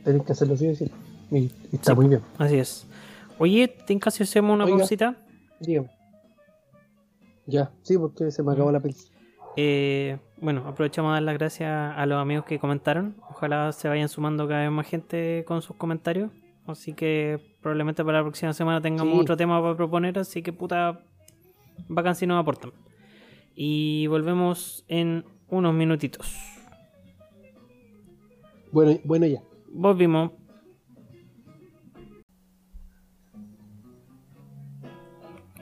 tenéis 0.04 0.24
que 0.24 0.32
hacerlo 0.32 0.56
sí 0.58 0.68
o 0.68 0.76
sí. 0.76 0.92
Y, 1.32 1.38
y 1.38 1.52
está 1.74 1.92
Sí. 1.92 1.96
muy 1.98 2.08
bien. 2.08 2.22
Así 2.38 2.56
es. 2.58 2.87
Oye, 3.40 3.68
¿ten 3.68 4.00
si 4.12 4.24
hacemos 4.24 4.54
una 4.56 4.66
Oiga. 4.66 4.78
pausita? 4.78 5.16
Dígame. 5.60 5.90
Ya, 7.46 7.72
sí, 7.82 7.98
porque 7.98 8.32
se 8.32 8.44
me 8.44 8.52
acabó 8.54 8.72
la 8.72 8.80
pizza. 8.80 9.12
Eh, 9.56 10.18
bueno, 10.42 10.68
aprovechamos 10.68 11.10
a 11.10 11.14
dar 11.14 11.24
las 11.24 11.38
gracias 11.38 11.70
a 11.96 12.06
los 12.06 12.20
amigos 12.22 12.46
que 12.46 12.60
comentaron. 12.60 13.16
Ojalá 13.30 13.72
se 13.72 13.88
vayan 13.88 14.10
sumando 14.10 14.48
cada 14.48 14.62
vez 14.62 14.72
más 14.72 14.88
gente 14.88 15.44
con 15.48 15.62
sus 15.62 15.76
comentarios. 15.78 16.32
Así 16.68 16.94
que 16.94 17.40
probablemente 17.62 18.04
para 18.04 18.18
la 18.20 18.24
próxima 18.24 18.54
semana 18.54 18.82
tengamos 18.82 19.14
Sí. 19.16 19.22
otro 19.22 19.38
tema 19.38 19.62
para 19.62 19.76
proponer. 19.76 20.20
Así 20.20 20.44
que 20.44 20.52
puta, 20.52 21.00
bacán 21.88 22.16
si 22.16 22.28
nos 22.28 22.40
aportan. 22.42 22.72
Y 23.56 24.06
volvemos 24.08 24.84
en 24.88 25.26
unos 25.48 25.74
minutitos. 25.74 26.36
Bueno, 28.72 29.00
bueno 29.06 29.26
ya. 29.26 29.42
Volvimos. 29.70 30.32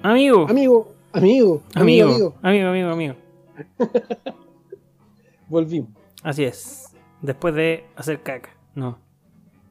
Amigo, 0.07 0.47
Amigo, 0.47 0.93
amigo, 1.13 1.63
amigo, 1.73 2.09
amigo, 2.13 2.33
amigo. 2.43 2.69
amigo, 2.69 2.89
amigo. 2.91 3.15
Volvimos. 5.49 5.89
Así 6.21 6.43
es. 6.43 6.93
Después 7.21 7.55
de 7.55 7.85
hacer 7.95 8.21
caca. 8.21 8.49
No. 8.75 8.99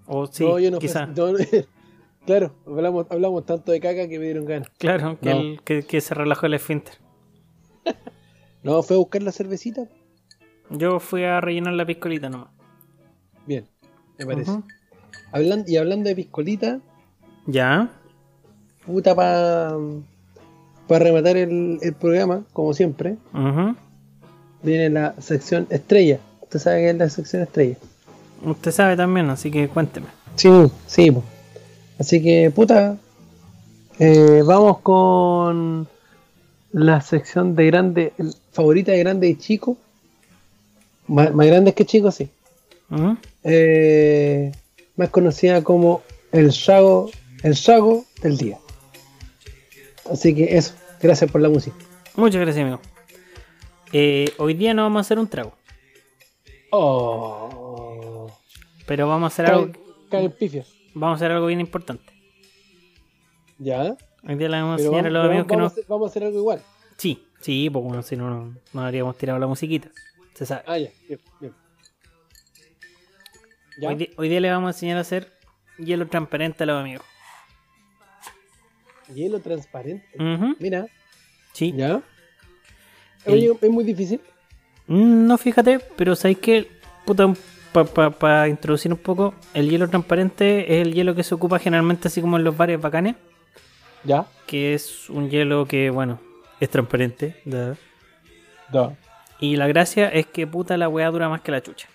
O 0.07 0.26
sí, 0.26 0.45
no, 0.45 0.59
yo 0.59 0.70
no 0.72 0.78
quizá. 0.80 1.07
no, 1.07 1.32
claro, 2.26 2.53
hablamos, 2.66 3.07
hablamos 3.11 3.47
tanto 3.47 3.70
de 3.70 3.78
caca 3.78 4.09
que 4.09 4.18
me 4.18 4.24
dieron 4.24 4.45
ganas. 4.45 4.68
Claro, 4.78 5.18
que, 5.20 5.30
No. 5.30 5.41
el- 5.41 5.61
que, 5.62 5.82
que 5.85 6.01
se 6.01 6.14
relajó 6.14 6.47
el 6.47 6.55
esfínter. 6.55 6.95
No, 8.64 8.82
fue 8.82 8.97
a 8.97 8.99
buscar 8.99 9.22
la 9.22 9.30
cervecita. 9.30 9.87
Yo 10.70 10.99
fui 10.99 11.22
a 11.22 11.39
rellenar 11.43 11.74
la 11.74 11.85
piscolita 11.85 12.30
nomás. 12.30 12.49
Bien, 13.47 13.66
me 14.18 14.24
parece. 14.24 14.53
Hablan- 15.32 15.64
y 15.66 15.76
hablando 15.76 16.09
de 16.09 16.16
piscolita, 16.16 16.80
Ya. 17.47 17.91
puta 18.87 19.14
para 19.14 19.76
para 20.87 21.05
rematar 21.05 21.37
el, 21.37 21.78
el 21.80 21.93
programa, 21.95 22.45
como 22.53 22.74
siempre, 22.74 23.16
viene 24.62 24.91
la 24.91 25.14
sección 25.20 25.66
estrella. 25.70 26.18
Usted 26.43 26.59
sabe 26.59 26.80
que 26.80 26.91
es 26.91 26.97
la 26.97 27.11
sección 27.11 27.43
estrella. 27.43 27.76
Usted 28.45 28.70
sabe 28.70 28.97
también, 28.97 29.30
así 29.30 29.51
que 29.51 29.68
cuénteme. 29.68 30.07
Sí, 30.37 30.51
sí. 30.87 31.11
po. 31.11 31.22
Así 31.99 32.22
que, 32.22 32.51
puta, 32.51 32.97
eh, 33.99 34.43
vamos 34.45 34.78
con 34.80 35.89
la 36.72 37.01
sección 37.01 37.55
de 37.55 37.66
grande, 37.66 38.12
favorita 38.53 38.93
de 38.93 38.99
grande 38.99 39.28
y 39.28 39.37
chico. 39.37 39.76
Más, 41.07 41.32
más 41.35 41.47
grandes 41.47 41.74
que 41.74 41.85
chicos, 41.85 42.16
sí. 42.16 42.28
Eh, 43.45 44.53
más 44.97 45.09
conocida 45.11 45.62
como 45.62 46.03
el 46.32 46.53
Sago, 46.53 47.11
el 47.43 47.57
Sago 47.57 48.05
del 48.22 48.37
día. 48.37 48.59
Así 50.11 50.35
que 50.35 50.57
eso, 50.57 50.75
gracias 51.01 51.31
por 51.31 51.41
la 51.41 51.49
música. 51.49 51.77
Muchas 52.17 52.41
gracias, 52.41 52.63
amigo. 52.63 52.81
Eh, 53.93 54.33
hoy 54.39 54.55
día 54.55 54.75
no 54.75 54.83
vamos 54.83 54.99
a 54.99 55.01
hacer 55.03 55.19
un 55.19 55.29
trago, 55.29 55.55
Oh, 56.71 58.29
pero 58.87 59.07
vamos 59.09 59.25
a 59.25 59.27
hacer 59.33 59.47
algo, 59.47 59.71
vamos 60.95 61.15
a 61.15 61.17
hacer 61.17 61.31
algo 61.31 61.47
bien 61.47 61.61
importante. 61.61 62.13
Ya, 63.59 63.97
Hoy 64.27 64.35
día 64.37 64.49
le 64.49 64.61
vamos 64.61 64.81
a 64.81 64.85
enseñar 64.85 65.07
a 65.07 65.11
los 65.11 65.25
amigos 65.27 65.47
que 65.47 65.57
no. 65.57 65.73
vamos 65.87 66.09
a 66.09 66.11
hacer 66.11 66.25
algo 66.25 66.39
igual. 66.39 66.63
Sí, 66.97 67.25
sí, 67.41 67.71
pues 67.71 67.85
bueno, 67.85 68.03
si 68.03 68.17
no, 68.17 68.29
no, 68.31 68.57
no 68.73 68.83
habríamos 68.83 69.17
tirado 69.17 69.39
la 69.39 69.47
musiquita. 69.47 69.89
Se 70.35 70.45
sabe. 70.47 70.63
Ah, 70.67 70.79
ya, 70.79 70.91
bien, 71.09 71.21
bien. 71.41 71.55
Ya, 73.79 73.89
Hoy, 73.91 74.11
hoy 74.17 74.29
día 74.29 74.41
le 74.41 74.51
vamos 74.51 74.69
a 74.69 74.71
enseñar 74.71 74.97
a 74.99 75.01
hacer 75.03 75.33
hielo 75.79 76.09
transparente 76.09 76.65
a 76.65 76.67
los 76.67 76.81
amigos. 76.81 77.05
Hielo 79.13 79.41
transparente. 79.41 80.07
Mira, 80.59 80.87
Sí. 81.53 81.73
ya. 81.77 82.03
El- 83.25 83.57
es 83.61 83.71
muy 83.71 83.85
difícil. 83.85 84.21
No, 84.87 85.39
fíjate, 85.39 85.81
pero 85.97 86.15
sabéis 86.15 86.39
que, 86.39 86.69
puta, 87.07 87.33
para 88.19 88.49
introducir 88.49 88.93
un 88.93 88.99
poco, 88.99 89.35
el 89.55 89.71
hielo 89.71 89.89
transparente 89.89 90.75
es 90.81 90.87
el 90.87 90.93
hielo 90.95 91.15
que 91.15 91.23
se 91.23 91.35
ocupa 91.35 91.59
generalmente 91.59 92.09
así 92.09 92.21
como 92.21 92.37
en 92.37 92.45
los 92.45 92.57
bares 92.57 92.81
bacanes, 92.81 93.17
Ya, 94.05 94.27
que 94.47 94.75
es 94.75 95.09
un 95.09 95.31
hielo 95.31 95.67
que, 95.67 95.91
bueno, 95.91 96.21
es 96.61 96.69
transparente. 96.69 97.41
da. 97.45 97.77
da. 98.71 98.95
Y 99.41 99.57
la 99.57 99.67
gracia 99.67 100.09
es 100.09 100.27
que, 100.27 100.47
puta, 100.47 100.77
la 100.77 100.89
weá 100.89 101.11
dura 101.11 101.29
más 101.29 101.41
que 101.41 101.51
la 101.53 101.63
chucha. 101.63 101.89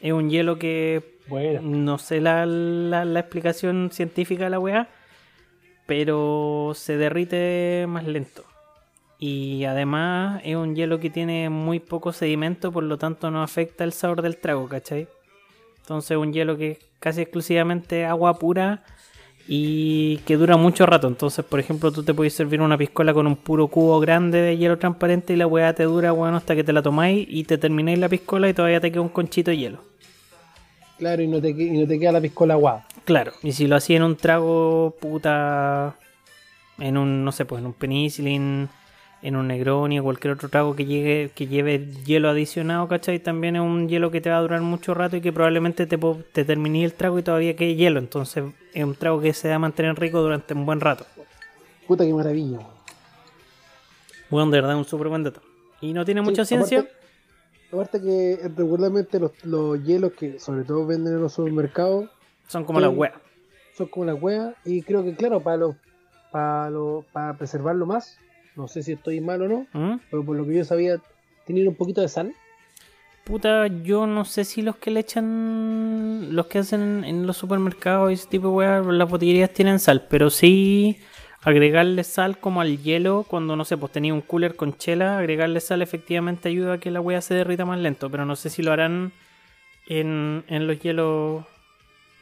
Es 0.00 0.12
un 0.12 0.28
hielo 0.30 0.58
que 0.58 1.18
Bueno, 1.28 1.60
no 1.62 1.98
sé 1.98 2.20
la, 2.20 2.44
la, 2.46 3.04
la 3.04 3.20
explicación 3.20 3.90
científica 3.92 4.44
de 4.44 4.50
la 4.50 4.58
weá, 4.58 4.88
pero 5.86 6.72
se 6.74 6.96
derrite 6.96 7.86
más 7.88 8.04
lento. 8.04 8.44
Y 9.18 9.64
además 9.64 10.40
es 10.44 10.56
un 10.56 10.74
hielo 10.74 11.00
que 11.00 11.10
tiene 11.10 11.48
muy 11.48 11.80
poco 11.80 12.12
sedimento, 12.12 12.72
por 12.72 12.84
lo 12.84 12.98
tanto 12.98 13.30
no 13.30 13.42
afecta 13.42 13.84
el 13.84 13.92
sabor 13.92 14.22
del 14.22 14.36
trago, 14.36 14.68
¿cachai? 14.68 15.08
Entonces 15.78 16.12
es 16.12 16.16
un 16.16 16.32
hielo 16.32 16.56
que 16.56 16.72
es 16.72 16.78
casi 16.98 17.22
exclusivamente 17.22 18.04
agua 18.04 18.38
pura 18.38 18.82
y 19.46 20.18
que 20.26 20.36
dura 20.36 20.56
mucho 20.56 20.86
rato. 20.86 21.06
Entonces, 21.06 21.44
por 21.44 21.60
ejemplo, 21.60 21.92
tú 21.92 22.02
te 22.02 22.14
puedes 22.14 22.32
servir 22.32 22.60
una 22.60 22.78
piscola 22.78 23.12
con 23.12 23.26
un 23.26 23.36
puro 23.36 23.68
cubo 23.68 24.00
grande 24.00 24.40
de 24.40 24.56
hielo 24.56 24.78
transparente 24.78 25.34
y 25.34 25.36
la 25.36 25.46
weá 25.46 25.74
te 25.74 25.84
dura, 25.84 26.12
bueno, 26.12 26.38
hasta 26.38 26.54
que 26.54 26.64
te 26.64 26.72
la 26.72 26.82
tomáis 26.82 27.26
y 27.28 27.44
te 27.44 27.58
termináis 27.58 27.98
la 27.98 28.08
piscola 28.08 28.48
y 28.48 28.54
todavía 28.54 28.80
te 28.80 28.90
queda 28.90 29.02
un 29.02 29.10
conchito 29.10 29.50
de 29.50 29.58
hielo. 29.58 29.78
claro, 30.98 31.22
y 31.22 31.28
no 31.28 31.40
te, 31.40 31.50
y 31.50 31.78
no 31.78 31.86
te 31.86 31.98
queda 31.98 32.12
la 32.12 32.20
piscola 32.20 32.54
aguada. 32.54 32.86
Claro, 33.04 33.32
y 33.42 33.52
si 33.52 33.66
lo 33.66 33.76
hacía 33.76 33.98
en 33.98 34.02
un 34.02 34.16
trago, 34.16 34.94
puta, 34.98 35.96
en 36.78 36.96
un, 36.96 37.24
no 37.24 37.32
sé, 37.32 37.44
pues 37.44 37.60
en 37.60 37.66
un 37.66 37.74
penicillin, 37.74 38.68
en 39.22 39.36
un 39.36 39.48
Negroni 39.48 39.98
o 40.00 40.02
cualquier 40.04 40.34
otro 40.34 40.48
trago 40.48 40.74
que 40.74 40.86
llegue, 40.86 41.30
que 41.34 41.46
lleve 41.46 41.86
hielo 42.04 42.28
adicionado, 42.30 42.88
¿cachai? 42.88 43.18
También 43.20 43.56
es 43.56 43.62
un 43.62 43.88
hielo 43.88 44.10
que 44.10 44.20
te 44.20 44.30
va 44.30 44.38
a 44.38 44.40
durar 44.40 44.60
mucho 44.62 44.94
rato 44.94 45.16
y 45.16 45.20
que 45.20 45.32
probablemente 45.32 45.86
te, 45.86 45.98
te 46.32 46.44
termine 46.44 46.84
el 46.84 46.94
trago 46.94 47.18
y 47.18 47.22
todavía 47.22 47.56
quede 47.56 47.74
hielo. 47.74 47.98
Entonces 47.98 48.44
es 48.72 48.84
un 48.84 48.94
trago 48.94 49.20
que 49.20 49.32
se 49.34 49.48
va 49.48 49.56
a 49.56 49.58
mantener 49.58 49.98
rico 49.98 50.20
durante 50.20 50.54
un 50.54 50.66
buen 50.66 50.80
rato. 50.80 51.06
Puta 51.86 52.04
que 52.04 52.12
maravilla. 52.12 52.58
Bueno, 54.30 54.50
de 54.50 54.60
verdad, 54.60 54.76
un 54.76 54.84
súper 54.84 55.08
buen 55.08 55.22
dato. 55.24 55.40
Y 55.80 55.92
no 55.92 56.04
tiene 56.04 56.22
Sí, 56.22 56.24
mucha 56.24 56.44
ciencia. 56.44 56.80
Aparte, 56.80 56.96
aparte 57.72 58.00
que 58.02 58.50
regularmente 58.56 59.18
los, 59.20 59.32
los 59.44 59.82
hielos 59.82 60.12
que 60.12 60.38
sobre 60.38 60.64
todo 60.64 60.86
venden 60.86 61.14
en 61.14 61.22
los 61.22 61.32
supermercados 61.34 62.10
Son 62.48 62.64
como 62.64 62.80
las 62.80 62.90
weas. 62.94 63.14
son 63.76 63.88
como 63.88 64.06
las 64.06 64.20
huevas 64.20 64.54
y 64.64 64.82
creo 64.82 65.04
que 65.04 65.14
claro, 65.14 65.40
para 65.40 65.56
los 65.56 65.76
para 66.30 66.68
lo, 66.70 67.04
para 67.12 67.34
preservarlo 67.34 67.86
más, 67.86 68.18
no 68.56 68.66
sé 68.66 68.82
si 68.82 68.92
estoy 68.92 69.20
mal 69.20 69.42
o 69.42 69.48
no, 69.48 69.66
¿Mm? 69.72 70.00
pero 70.10 70.24
por 70.24 70.36
lo 70.36 70.44
que 70.44 70.54
yo 70.54 70.64
sabía, 70.64 71.00
tenían 71.46 71.68
un 71.68 71.76
poquito 71.76 72.00
de 72.00 72.08
sal. 72.08 72.34
Puta, 73.22 73.68
yo 73.68 74.06
no 74.06 74.24
sé 74.24 74.44
si 74.44 74.60
los 74.60 74.76
que 74.76 74.90
le 74.90 75.00
echan, 75.00 76.34
los 76.34 76.46
que 76.46 76.58
hacen 76.58 77.04
en 77.04 77.26
los 77.26 77.36
supermercados 77.36 78.10
y 78.10 78.14
ese 78.14 78.28
tipo 78.28 78.48
de 78.48 78.54
weas, 78.54 78.84
las 78.86 79.08
botillerías 79.08 79.50
tienen 79.50 79.78
sal, 79.78 80.06
pero 80.10 80.28
sí 80.28 80.98
agregarle 81.42 82.02
sal 82.04 82.38
como 82.38 82.60
al 82.60 82.82
hielo 82.82 83.24
cuando 83.28 83.54
no 83.54 83.64
sé, 83.64 83.76
pues 83.76 83.92
tenía 83.92 84.12
un 84.12 84.20
cooler 84.20 84.56
con 84.56 84.76
chela, 84.76 85.18
agregarle 85.18 85.60
sal 85.60 85.82
efectivamente 85.82 86.48
ayuda 86.48 86.74
a 86.74 86.78
que 86.78 86.90
la 86.90 87.00
wea 87.00 87.20
se 87.20 87.34
derrita 87.34 87.64
más 87.64 87.78
lento, 87.78 88.10
pero 88.10 88.24
no 88.24 88.34
sé 88.34 88.50
si 88.50 88.60
lo 88.62 88.72
harán 88.72 89.12
en, 89.86 90.44
en 90.48 90.66
los 90.66 90.80
hielos 90.80 91.44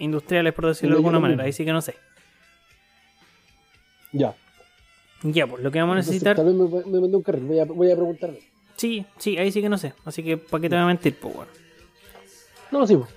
industriales, 0.03 0.53
por 0.53 0.67
decirlo 0.67 0.97
de 0.97 0.99
alguna 1.01 1.19
manera, 1.21 1.45
ahí 1.45 1.53
sí 1.53 1.65
que 1.65 1.73
no 1.73 1.81
sé. 1.83 1.95
Ya. 4.13 4.35
Ya, 5.23 5.47
pues 5.47 5.63
lo 5.63 5.71
que 5.71 5.79
vamos 5.81 5.95
a 5.95 5.97
necesitar, 5.99 6.37
vez 6.37 6.55
me, 6.55 6.65
me 6.65 7.01
mandé 7.01 7.17
un 7.17 7.23
carril, 7.23 7.45
voy 7.45 7.59
a, 7.61 7.65
voy 7.65 7.91
a 7.91 7.95
preguntarle. 7.95 8.41
sí, 8.77 9.07
sí, 9.19 9.39
ahí 9.39 9.53
sí 9.53 9.61
que 9.63 9.69
no 9.69 9.79
sé, 9.79 9.95
así 10.05 10.23
que 10.23 10.37
¿para 10.37 10.61
qué 10.61 10.69
te 10.69 10.75
voy 10.75 10.83
a 10.83 10.87
mentir, 10.87 11.17
pues 11.21 11.35
bueno. 11.35 11.51
No, 12.73 12.87
sí, 12.87 12.97
pues. 12.97 13.09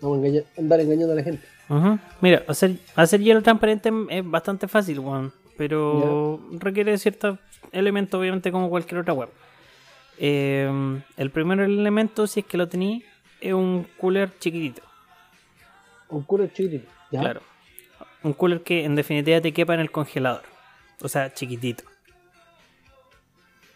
Vamos 0.00 0.18
a 0.18 0.20
engañar- 0.26 0.44
andar 0.56 0.80
engañando 0.80 1.12
a 1.12 1.16
la 1.16 1.22
gente. 1.22 1.42
Ujú. 1.68 1.98
Mira, 2.20 2.42
hacer, 2.48 2.76
hacer 2.96 3.20
hielo 3.20 3.42
transparente 3.42 3.92
es 4.10 4.28
bastante 4.28 4.66
fácil, 4.68 4.98
weón. 5.00 5.32
Pero 5.58 6.40
requiere 6.52 6.96
ciertos 6.98 7.38
elementos, 7.72 8.18
obviamente, 8.18 8.50
como 8.52 8.70
cualquier 8.70 9.00
otra 9.00 9.12
web. 9.12 9.28
Eh, 10.18 10.70
el 11.16 11.30
primer 11.30 11.60
elemento, 11.60 12.26
si 12.26 12.40
es 12.40 12.46
que 12.46 12.56
lo 12.56 12.68
tenéis, 12.68 13.04
es 13.40 13.52
un 13.52 13.86
cooler 13.98 14.30
chiquitito. 14.38 14.82
Un 16.10 16.22
cooler 16.22 16.52
chiquitito. 16.52 16.90
Ya. 17.10 17.20
Claro. 17.20 17.40
Un 18.22 18.32
cooler 18.32 18.62
que 18.62 18.84
en 18.84 18.96
definitiva 18.96 19.40
te 19.40 19.52
quepa 19.52 19.74
en 19.74 19.80
el 19.80 19.90
congelador. 19.90 20.42
O 21.02 21.08
sea, 21.08 21.32
chiquitito. 21.32 21.84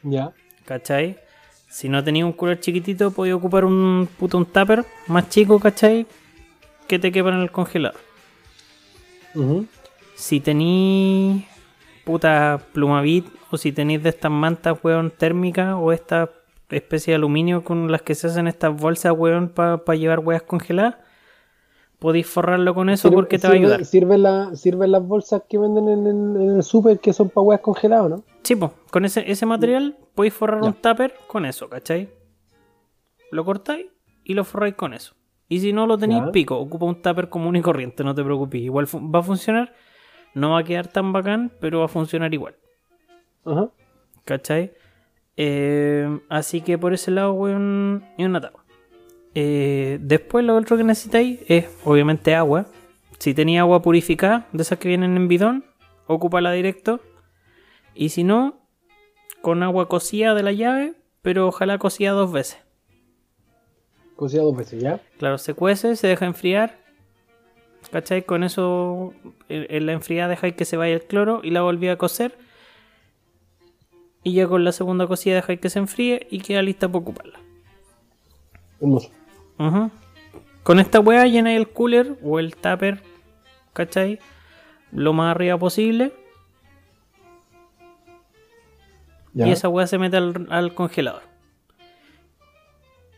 Ya. 0.03 0.33
¿Cachai? 0.65 1.19
Si 1.69 1.89
no 1.89 2.03
tenéis 2.05 2.25
un 2.25 2.33
cooler 2.33 2.61
chiquitito, 2.61 3.13
podéis 3.13 3.35
ocupar 3.35 3.65
un 3.65 4.09
puto 4.19 4.37
un 4.37 4.47
tupper 4.47 4.85
más 5.07 5.29
chico, 5.29 5.59
¿cachai? 5.59 6.07
Que 6.87 6.99
te 6.99 7.11
quepa 7.11 7.31
en 7.31 7.37
el 7.37 7.51
congelador. 7.51 7.99
Si 10.15 10.41
tenéis 10.41 11.45
puta 12.05 12.61
plumavit 12.73 13.27
o 13.51 13.57
si 13.57 13.73
tenéis 13.73 14.03
de 14.03 14.11
estas 14.11 14.31
mantas, 14.31 14.79
weón, 14.83 15.11
térmicas 15.11 15.75
o 15.79 15.93
esta 15.93 16.31
especie 16.69 17.13
de 17.13 17.17
aluminio 17.17 17.65
con 17.65 17.91
las 17.91 18.03
que 18.03 18.15
se 18.15 18.27
hacen 18.27 18.49
estas 18.49 18.75
bolsas, 18.75 19.13
weón, 19.17 19.49
para 19.49 19.95
llevar 19.95 20.21
weas 20.21 20.43
congeladas, 20.43 20.97
podéis 22.03 22.27
forrarlo 22.27 22.75
con 22.75 22.91
eso 22.91 23.09
Sirve- 23.09 23.15
porque 23.15 23.39
te 23.39 23.47
va 23.47 23.55
a 23.55 23.57
sirve- 23.57 23.65
ayudar. 23.67 23.85
Sirven, 23.87 24.23
la- 24.23 24.55
sirven 24.57 24.91
las 24.93 25.07
bolsas 25.07 25.43
que 25.49 25.57
venden 25.57 25.89
en, 25.89 26.07
en- 26.07 26.37
en 26.43 26.57
el 26.57 26.63
super 26.63 26.99
que 26.99 27.13
son 27.13 27.31
para 27.31 27.43
huevas 27.43 27.63
congeladas, 27.63 28.11
¿no? 28.11 28.25
Sí, 28.43 28.57
pues, 28.57 28.73
con 28.91 29.05
ese, 29.05 29.31
ese 29.31 29.47
material 29.47 29.97
podéis 30.15 30.35
forrar 30.35 30.61
Ya. 30.63 30.67
un 30.69 30.75
tupper 30.75 31.15
con 31.29 31.47
eso, 31.47 31.69
¿cachai? 31.71 32.11
Lo 33.31 33.45
cortáis 33.45 33.87
y 34.25 34.35
lo 34.35 34.45
forráis 34.45 34.75
con 34.75 34.93
eso. 34.93 35.15
Y 35.49 35.61
si 35.61 35.73
no 35.73 35.87
lo 35.87 35.97
tenéis 35.97 36.23
Ya. 36.27 36.33
pico, 36.33 36.59
ocupa 36.59 36.87
un 36.87 37.01
tupper 37.01 37.29
común 37.29 37.57
y 37.57 37.63
corriente, 37.63 38.03
no 38.05 38.15
te 38.15 38.25
preocupes. 38.25 38.61
Igual 38.61 38.87
va 39.15 39.21
a 39.21 39.23
funcionar, 39.23 39.73
no 40.35 40.51
va 40.53 40.59
a 40.61 40.65
quedar 40.65 40.89
tan 40.89 41.13
bacán, 41.13 41.53
pero 41.61 41.79
va 41.81 41.85
a 41.87 41.89
funcionar 41.89 42.33
igual. 42.35 42.57
Ajá. 43.45 43.71
¿Cachai? 44.25 44.73
Eh, 45.37 46.21
así 46.29 46.61
que 46.63 46.79
por 46.79 46.93
ese 46.95 47.11
lado, 47.11 47.33
weón, 47.35 48.05
y 48.19 48.25
una 48.25 48.41
tapa. 48.41 48.62
Eh, 49.35 49.99
después 50.01 50.45
lo 50.45 50.57
otro 50.57 50.77
que 50.77 50.85
necesitáis 50.85 51.41
es, 51.49 51.67
obviamente, 51.85 52.35
agua. 52.35 52.67
Si 53.19 53.35
tenéis 53.35 53.61
agua 53.61 53.83
purificada, 53.83 54.47
de 54.53 54.63
esas 54.63 54.79
que 54.79 54.89
vienen 54.89 55.17
en 55.17 55.29
bidón, 55.29 55.65
ocúpala 56.07 56.53
directo. 56.53 57.01
Y 57.95 58.11
si 58.11 58.25
no, 58.25 58.61
con 59.41 59.63
agua 59.63 59.89
cocida 59.89 60.35
de 60.35 60.43
la 60.43 60.53
llave, 60.53 60.95
pero 61.23 61.49
ojalá 61.49 61.79
cocida 61.79 62.11
dos 62.13 62.33
veces. 62.33 62.59
Cocida 64.17 64.43
dos 64.43 64.57
veces, 64.57 64.83
¿ya? 64.83 65.01
Claro, 65.19 65.39
se 65.39 65.55
cuece, 65.55 65.97
se 65.97 66.07
deja 66.07 66.27
enfriar. 66.27 66.79
¿Cachai? 67.91 68.25
Con 68.25 68.45
eso, 68.45 69.13
en 69.49 69.67
en 69.69 69.87
la 69.87 69.93
enfriada 69.93 70.29
dejáis 70.29 70.55
que 70.55 70.65
se 70.65 70.77
vaya 70.77 70.95
el 70.95 71.03
cloro 71.03 71.41
y 71.43 71.51
la 71.51 71.63
volví 71.63 71.89
a 71.89 71.99
cocer. 71.99 72.37
Y 74.23 74.35
ya 74.35 74.47
con 74.47 74.65
la 74.65 74.73
segunda 74.73 75.07
cocida 75.07 75.35
dejáis 75.35 75.59
que 75.59 75.69
se 75.69 75.81
enfríe 75.81 76.27
y 76.31 76.41
queda 76.41 76.63
lista 76.63 76.87
para 76.87 77.01
ocuparla. 77.01 77.41
Hermoso. 78.81 79.11
Con 80.63 80.79
esta 80.79 81.01
weá 81.01 81.27
llenáis 81.27 81.59
el 81.59 81.69
cooler 81.69 82.17
o 82.23 82.39
el 82.39 82.55
tupper, 82.55 83.03
¿cachai? 83.73 84.19
Lo 84.93 85.13
más 85.13 85.33
arriba 85.35 85.59
posible. 85.59 86.13
¿Ya? 89.35 89.49
Y 89.49 89.53
esa 89.53 89.69
weá 89.69 89.87
se 89.87 89.99
mete 89.99 90.17
al, 90.17 90.47
al 90.51 90.75
congelador. 90.75 91.23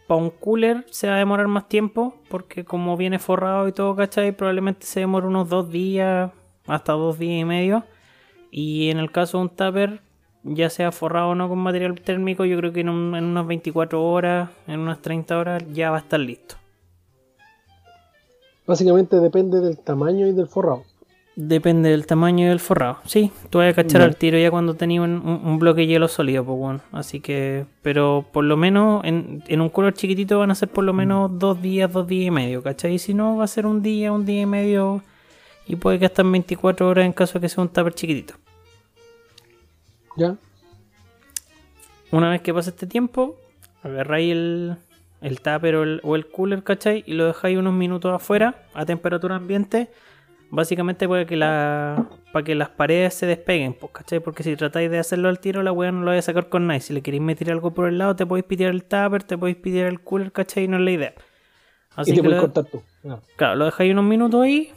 Para 0.06 0.20
un 0.20 0.30
cooler 0.30 0.86
se 0.90 1.08
va 1.08 1.16
a 1.16 1.18
demorar 1.18 1.48
más 1.48 1.68
tiempo 1.68 2.20
porque 2.28 2.64
como 2.64 2.96
viene 2.96 3.18
forrado 3.18 3.68
y 3.68 3.72
todo, 3.72 3.96
¿cachai? 3.96 4.32
Probablemente 4.32 4.86
se 4.86 5.00
demore 5.00 5.26
unos 5.26 5.48
dos 5.48 5.70
días, 5.70 6.30
hasta 6.66 6.92
dos 6.92 7.18
días 7.18 7.40
y 7.40 7.44
medio. 7.44 7.84
Y 8.50 8.90
en 8.90 8.98
el 8.98 9.10
caso 9.10 9.38
de 9.38 9.44
un 9.44 9.50
tupper, 9.50 10.00
ya 10.44 10.70
sea 10.70 10.92
forrado 10.92 11.30
o 11.30 11.34
no 11.34 11.48
con 11.48 11.58
material 11.58 12.00
térmico, 12.00 12.44
yo 12.44 12.56
creo 12.58 12.72
que 12.72 12.80
en, 12.80 12.88
un- 12.90 13.14
en 13.16 13.24
unas 13.24 13.46
24 13.46 14.02
horas, 14.02 14.50
en 14.66 14.80
unas 14.80 15.00
30 15.00 15.38
horas, 15.38 15.62
ya 15.72 15.90
va 15.90 15.96
a 15.96 16.00
estar 16.00 16.20
listo. 16.20 16.56
Básicamente 18.66 19.16
depende 19.20 19.60
del 19.60 19.78
tamaño 19.78 20.26
y 20.26 20.32
del 20.32 20.46
forrado. 20.48 20.84
Depende 21.36 21.90
del 21.90 22.06
tamaño 22.06 22.48
del 22.48 22.60
forrado. 22.60 22.98
Sí, 23.06 23.32
tú 23.50 23.58
vas 23.58 23.68
a 23.72 23.74
cachar 23.74 24.02
al 24.02 24.14
tiro 24.16 24.38
ya 24.38 24.52
cuando 24.52 24.74
tenía 24.74 25.02
un, 25.02 25.58
bloque 25.58 25.80
de 25.80 25.88
hielo 25.88 26.06
sólido, 26.06 26.44
pues 26.44 26.58
bueno. 26.58 26.80
Así 26.92 27.20
que, 27.20 27.66
pero 27.82 28.24
por 28.32 28.44
lo 28.44 28.56
menos 28.56 29.04
en, 29.04 29.42
en 29.48 29.60
un 29.60 29.68
color 29.68 29.94
chiquitito 29.94 30.38
van 30.38 30.52
a 30.52 30.54
ser 30.54 30.68
por 30.68 30.84
lo 30.84 30.92
menos 30.92 31.36
dos 31.38 31.60
días, 31.60 31.92
dos 31.92 32.06
días 32.06 32.28
y 32.28 32.30
medio, 32.30 32.62
¿cachai? 32.62 32.94
Y 32.94 32.98
si 33.00 33.14
no, 33.14 33.36
va 33.36 33.44
a 33.44 33.48
ser 33.48 33.66
un 33.66 33.82
día, 33.82 34.12
un 34.12 34.24
día 34.24 34.42
y 34.42 34.46
medio. 34.46 35.02
Y 35.66 35.74
puede 35.76 35.98
que 35.98 36.06
hasta 36.06 36.22
en 36.22 36.30
24 36.30 36.88
horas 36.88 37.04
en 37.04 37.12
caso 37.12 37.34
de 37.34 37.40
que 37.40 37.48
sea 37.48 37.62
un 37.62 37.68
tupper 37.68 37.94
chiquitito. 37.94 38.34
¿Ya? 40.16 40.36
Una 42.10 42.30
vez 42.30 42.42
que 42.42 42.54
pase 42.54 42.70
este 42.70 42.86
tiempo, 42.86 43.36
agarráis 43.82 44.32
el, 44.32 44.76
el 45.20 45.40
tupper 45.40 45.76
o 45.76 45.82
el, 45.82 46.00
o 46.04 46.14
el 46.16 46.26
cooler, 46.28 46.62
¿cachai? 46.62 47.02
Y 47.06 47.14
lo 47.14 47.26
dejáis 47.26 47.58
unos 47.58 47.74
minutos 47.74 48.12
afuera 48.14 48.54
a 48.74 48.84
temperatura 48.86 49.36
ambiente. 49.36 49.90
Básicamente 50.50 51.08
para 51.08 51.24
que, 51.26 51.34
la, 51.36 52.06
para 52.32 52.44
que 52.44 52.54
las 52.54 52.68
paredes 52.68 53.14
se 53.14 53.26
despeguen, 53.26 53.74
pues, 53.74 53.90
¿cachai? 53.90 54.20
Porque 54.20 54.44
si 54.44 54.54
tratáis 54.54 54.88
de 54.88 54.98
hacerlo 55.00 55.28
al 55.28 55.40
tiro, 55.40 55.64
la 55.64 55.72
weá 55.72 55.90
no 55.90 56.00
lo 56.02 56.06
vais 56.12 56.20
a 56.24 56.26
sacar 56.26 56.48
con 56.48 56.68
nadie. 56.68 56.80
Si 56.80 56.92
le 56.92 57.02
queréis 57.02 57.22
meter 57.22 57.50
algo 57.50 57.72
por 57.72 57.88
el 57.88 57.98
lado, 57.98 58.14
te 58.14 58.24
podéis 58.24 58.44
pitear 58.46 58.70
el 58.70 58.84
tupper, 58.84 59.24
te 59.24 59.36
podéis 59.36 59.56
pitear 59.56 59.88
el 59.88 60.00
cooler, 60.00 60.30
¿cachai? 60.30 60.68
No 60.68 60.76
es 60.76 60.82
la 60.84 60.90
idea. 60.92 61.14
Así 61.96 62.12
y 62.12 62.14
te 62.14 62.20
que 62.20 62.28
puedes 62.28 62.40
lo- 62.42 62.52
cortar 62.52 62.70
tú. 62.70 62.82
Claro, 63.34 63.56
lo 63.56 63.64
dejáis 63.64 63.90
unos 63.92 64.04
minutos 64.04 64.40
ahí. 64.42 64.70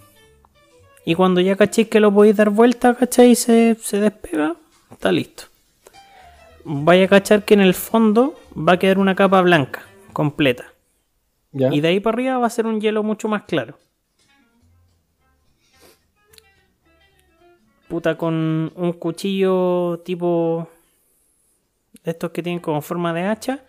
Y 1.05 1.13
cuando 1.13 1.41
ya 1.41 1.55
cachéis 1.55 1.89
que 1.89 1.99
lo 1.99 2.11
podéis 2.11 2.37
dar 2.37 2.49
vuelta, 2.49 2.95
¿cachai? 2.95 3.31
Y 3.31 3.35
se, 3.35 3.75
se 3.75 3.99
despega, 3.99 4.55
está 4.97 5.11
listo. 5.11 5.43
Vaya 6.65 7.05
a 7.05 7.07
cachar 7.07 7.45
que 7.45 7.53
en 7.53 7.61
el 7.61 7.75
fondo 7.75 8.33
va 8.55 8.73
a 8.73 8.79
quedar 8.79 8.97
una 8.97 9.15
capa 9.15 9.41
blanca, 9.41 9.83
completa. 10.11 10.65
¿Ya? 11.51 11.73
Y 11.73 11.81
de 11.81 11.87
ahí 11.89 11.99
para 11.99 12.15
arriba 12.15 12.37
va 12.39 12.47
a 12.47 12.49
ser 12.49 12.65
un 12.65 12.81
hielo 12.81 13.03
mucho 13.03 13.29
más 13.29 13.43
claro. 13.43 13.77
Puta, 17.87 18.17
con 18.17 18.73
un 18.75 18.93
cuchillo 18.93 19.99
tipo. 20.03 20.67
estos 22.03 22.31
que 22.31 22.43
tienen 22.43 22.59
como 22.59 22.81
forma 22.81 23.13
de 23.13 23.23
hacha. 23.23 23.59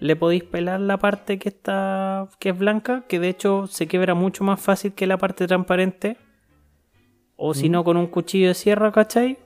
Le 0.00 0.16
podéis 0.16 0.44
pelar 0.44 0.80
la 0.80 0.96
parte 0.96 1.38
que 1.38 1.50
está. 1.50 2.26
que 2.40 2.48
es 2.48 2.58
blanca. 2.58 3.04
Que 3.06 3.20
de 3.20 3.28
hecho 3.28 3.68
se 3.68 3.86
quiebra 3.86 4.14
mucho 4.14 4.42
más 4.42 4.60
fácil 4.60 4.92
que 4.92 5.06
la 5.06 5.18
parte 5.18 5.46
transparente. 5.46 6.16
O 7.36 7.54
si 7.54 7.68
no, 7.68 7.84
con 7.84 7.96
un 7.96 8.08
cuchillo 8.08 8.48
de 8.48 8.54
sierra, 8.54 8.90
¿cachai? 8.90 9.38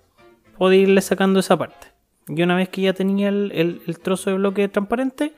Podéis 0.59 0.85
irle 0.89 1.01
sacando 1.01 1.41
esa 1.41 1.57
parte. 1.57 1.89
Y 2.29 2.43
una 2.43 2.57
vez 2.57 2.69
que 2.69 2.81
ya 2.83 2.93
tenía 2.93 3.29
el, 3.29 3.51
el- 3.55 3.83
el 3.87 3.99
trozo 3.99 4.31
de 4.31 4.37
bloque 4.37 4.69
transparente, 4.69 5.35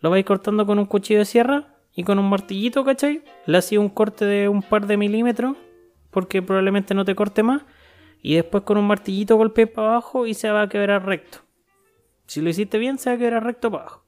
lo 0.00 0.10
vais 0.10 0.24
cortando 0.24 0.64
con 0.66 0.78
un 0.78 0.86
cuchillo 0.86 1.18
de 1.20 1.24
sierra 1.24 1.74
y 1.94 2.04
con 2.04 2.18
un 2.18 2.28
martillito, 2.28 2.84
¿cachai? 2.84 3.22
Le 3.46 3.58
hacía 3.58 3.80
un 3.80 3.88
corte 3.90 4.24
de 4.24 4.48
un 4.48 4.62
par 4.62 4.86
de 4.86 4.96
milímetros, 4.96 5.56
porque 6.10 6.40
probablemente 6.42 6.94
no 6.94 7.04
te 7.04 7.14
corte 7.14 7.42
más. 7.42 7.62
Y 8.22 8.34
después 8.36 8.62
con 8.64 8.78
un 8.78 8.86
martillito 8.86 9.36
golpeé 9.36 9.66
para 9.66 9.88
abajo 9.90 10.26
y 10.26 10.34
se 10.34 10.50
va 10.50 10.62
a 10.62 10.68
quebrar 10.68 11.04
recto. 11.04 11.38
Si 12.26 12.40
lo 12.40 12.48
hiciste 12.50 12.78
bien, 12.78 12.98
se 12.98 13.10
va 13.10 13.16
a 13.16 13.18
quebrar 13.18 13.44
recto 13.44 13.70
para 13.70 13.82
abajo. 13.84 14.04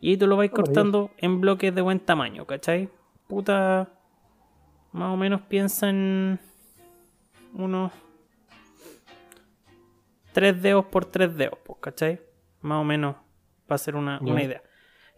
Y 0.00 0.10
ahí 0.10 0.16
tú 0.18 0.26
lo 0.26 0.36
vais 0.36 0.50
cortando 0.50 1.10
en 1.18 1.40
bloques 1.40 1.74
de 1.74 1.80
buen 1.80 1.98
tamaño, 2.00 2.44
¿cachai? 2.44 2.90
Puta. 3.26 3.88
Más 4.92 5.10
o 5.12 5.16
menos 5.16 5.40
piensa 5.42 5.88
en. 5.88 6.38
Unos. 7.54 7.90
3 10.36 10.60
dedos 10.62 10.84
por 10.86 11.06
3 11.06 11.34
dedos, 11.36 11.58
pues, 11.64 11.78
¿cachai? 11.80 12.20
Más 12.60 12.80
o 12.80 12.84
menos, 12.84 13.16
para 13.66 13.76
hacer 13.76 13.96
una, 13.96 14.18
una 14.32 14.42
idea. 14.42 14.62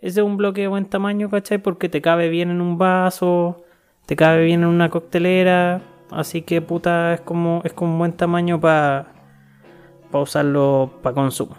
Ese 0.00 0.20
es 0.20 0.24
un 0.26 0.36
bloque 0.36 0.60
de 0.60 0.68
buen 0.68 0.84
tamaño, 0.86 1.28
¿cachai? 1.28 1.58
Porque 1.58 1.88
te 1.88 2.00
cabe 2.00 2.28
bien 2.28 2.50
en 2.50 2.60
un 2.60 2.78
vaso, 2.78 3.64
te 4.06 4.14
cabe 4.14 4.44
bien 4.44 4.62
en 4.62 4.68
una 4.68 4.90
coctelera. 4.90 5.80
Así 6.10 6.42
que, 6.42 6.62
puta, 6.62 7.14
es 7.14 7.20
como, 7.22 7.62
es 7.64 7.72
como 7.72 7.92
un 7.94 7.98
buen 7.98 8.12
tamaño 8.12 8.60
para 8.60 9.08
usarlo 10.12 10.92
para 11.02 11.14
consumo. 11.14 11.56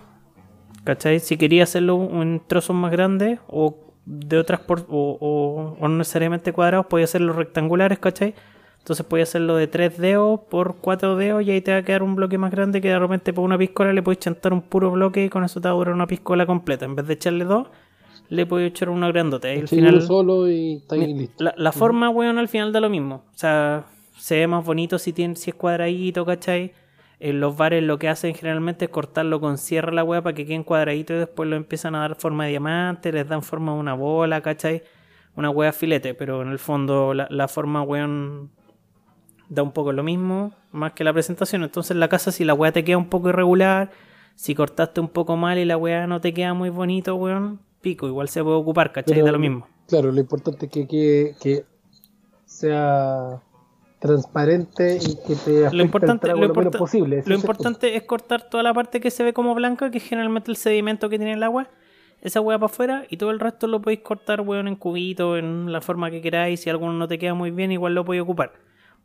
¿Cachai? 0.84 1.20
Si 1.20 1.38
quería 1.38 1.64
hacerlo 1.64 2.10
en 2.22 2.41
trozos 2.47 2.76
más 2.76 2.91
grandes 2.91 3.39
o 3.47 3.93
de 4.05 4.38
otras 4.38 4.62
por- 4.62 4.86
o, 4.89 5.18
o- 5.20 5.78
o 5.80 5.88
no 5.88 5.97
necesariamente 5.97 6.53
cuadrados, 6.53 6.86
podía 6.88 7.03
hacerlo 7.05 7.34
rectangulares, 7.34 7.99
¿cachai? 7.99 8.34
Entonces 8.80 9.06
podía 9.06 9.24
hacerlo 9.24 9.56
de 9.56 9.68
3 9.68 9.98
dedos 9.98 10.40
por 10.50 10.78
4 10.78 11.16
dedos 11.16 11.44
y 11.44 11.52
ahí 11.52 11.62
te 11.62 11.72
va 11.72 11.78
a 11.78 11.84
quedar 11.84 12.02
un 12.02 12.16
bloque 12.16 12.38
más 12.38 12.52
grande 12.52 12.82
que 12.82 12.88
de 12.88 12.98
repente 12.98 13.34
por 13.34 13.44
una 13.44 13.58
piscola 13.58 13.94
le 13.94 14.02
podéis 14.02 14.20
chantar 14.20 14.52
un 14.52 14.62
puro 14.62 14.90
bloque 14.92 15.26
y 15.26 15.30
con 15.30 15.44
eso 15.44 15.62
te 15.62 15.68
va 15.68 15.74
a 15.74 15.78
durar 15.78 15.94
una 15.94 16.08
piscola 16.08 16.46
completa. 16.46 16.86
En 16.86 16.96
vez 16.96 17.06
de 17.06 17.14
echarle 17.14 17.46
dos, 17.46 17.68
le 18.30 18.46
podéis 18.46 18.72
echar 18.72 18.90
una 18.90 19.08
grandota. 19.10 19.54
Y 19.54 19.60
al 19.60 19.68
final, 19.68 19.96
uno 19.96 20.02
solo 20.06 20.50
y 20.50 20.78
está 20.78 20.96
listo. 20.96 21.44
La, 21.44 21.54
la 21.58 21.72
forma, 21.72 22.10
weón, 22.10 22.38
al 22.38 22.48
final 22.48 22.72
da 22.72 22.80
lo 22.80 22.90
mismo. 22.90 23.24
O 23.34 23.38
sea, 23.38 23.86
se 24.18 24.38
ve 24.38 24.48
más 24.48 24.66
bonito 24.66 25.00
si, 25.00 25.14
tiene, 25.14 25.36
si 25.36 25.52
es 25.52 25.56
cuadradito, 25.56 26.26
¿cachai? 26.26 26.74
En 27.20 27.42
los 27.42 27.58
bares 27.58 27.84
lo 27.84 28.00
que 28.00 28.08
hacen 28.08 28.34
generalmente 28.34 28.86
es 28.86 28.92
cortarlo 28.92 29.42
con 29.42 29.58
sierra 29.58 29.92
la 29.92 30.04
weá 30.04 30.22
para 30.22 30.34
que 30.34 30.46
queden 30.46 30.64
cuadraditos 30.64 31.16
y 31.16 31.20
después 31.20 31.50
lo 31.50 31.58
empiezan 31.58 31.96
a 31.96 32.00
dar 32.00 32.16
forma 32.16 32.46
de 32.46 32.52
diamante, 32.52 33.12
les 33.12 33.28
dan 33.28 33.44
forma 33.44 33.74
de 33.74 33.80
una 33.80 33.94
bola, 33.94 34.42
¿cachai? 34.42 34.84
Una 35.36 35.50
weá 35.50 35.74
filete, 35.74 36.14
pero 36.14 36.42
en 36.42 36.50
el 36.50 36.60
fondo 36.60 37.14
la, 37.14 37.28
la 37.30 37.48
forma, 37.48 37.82
weón, 37.82 38.52
da 39.50 39.64
un 39.64 39.72
poco 39.72 39.91
lo 39.91 40.04
mismo, 40.04 40.54
más 40.72 40.93
que 40.93 41.04
la 41.04 41.12
presentación. 41.12 41.64
Entonces 41.64 41.91
en 41.91 42.00
la 42.00 42.08
casa 42.08 42.32
si 42.32 42.43
la 42.45 42.54
weá 42.54 42.72
te 42.72 42.84
queda 42.84 42.97
un 42.97 43.10
poco 43.10 43.30
irregular, 43.30 43.91
si 44.36 44.56
cortaste 44.56 45.02
un 45.02 45.10
poco 45.10 45.36
mal 45.36 45.58
y 45.58 45.66
la 45.66 45.76
weá 45.78 46.08
no 46.08 46.22
te 46.22 46.34
queda 46.34 46.54
muy 46.54 46.70
bonito, 46.70 47.16
weón, 47.16 47.60
pico, 47.82 48.08
igual 48.08 48.30
se 48.30 48.43
puede 48.43 48.56
ocupar, 48.58 48.91
¿cachai? 48.91 49.16
Pero- 49.16 49.26
da 49.26 49.32
lo 49.34 49.39
mismo. 49.39 49.68
Claro, 49.88 50.12
lo 50.12 50.20
importante 50.20 50.68
es 50.68 50.72
que, 50.72 50.88
que, 50.88 51.36
que 51.41 51.66
sea 52.45 53.41
transparente 54.00 54.97
y 55.02 55.16
que 55.28 55.36
te 55.36 55.76
Lo 55.76 55.84
importante, 55.84 56.28
el 56.28 56.34
trago 56.34 56.41
lo 56.41 56.47
lo, 56.47 56.54
menos 56.54 56.76
posible. 56.76 57.24
lo 57.26 57.36
importante 57.36 57.95
es 57.95 58.04
cortar 58.04 58.50
toda 58.50 58.64
la 58.64 58.74
parte 58.74 59.02
que 59.02 59.12
se 59.12 59.24
ve 59.24 59.34
como 59.34 59.54
blanca, 59.56 59.91
que 59.91 59.97
es 59.97 60.04
generalmente 60.04 60.52
el 60.52 60.58
sedimento 60.58 61.10
que 61.10 61.18
tiene 61.18 61.34
el 61.34 61.43
agua, 61.43 61.68
esa 62.22 62.39
hueá 62.39 62.58
para 62.60 62.72
afuera, 62.72 63.06
y 63.10 63.18
todo 63.18 63.32
el 63.32 63.39
resto 63.39 63.68
lo 63.68 63.82
podéis 63.82 64.02
cortar, 64.02 64.41
weón, 64.41 64.68
en 64.68 64.76
cubitos, 64.76 65.39
en 65.39 65.72
la 65.72 65.82
forma 65.82 66.12
que 66.12 66.22
queráis. 66.22 66.62
Si 66.62 66.70
alguno 66.70 66.93
no 66.93 67.08
te 67.08 67.18
queda 67.18 67.34
muy 67.34 67.52
bien, 67.52 67.72
igual 67.72 67.95
lo 67.95 68.06
podéis 68.06 68.24
ocupar. 68.24 68.54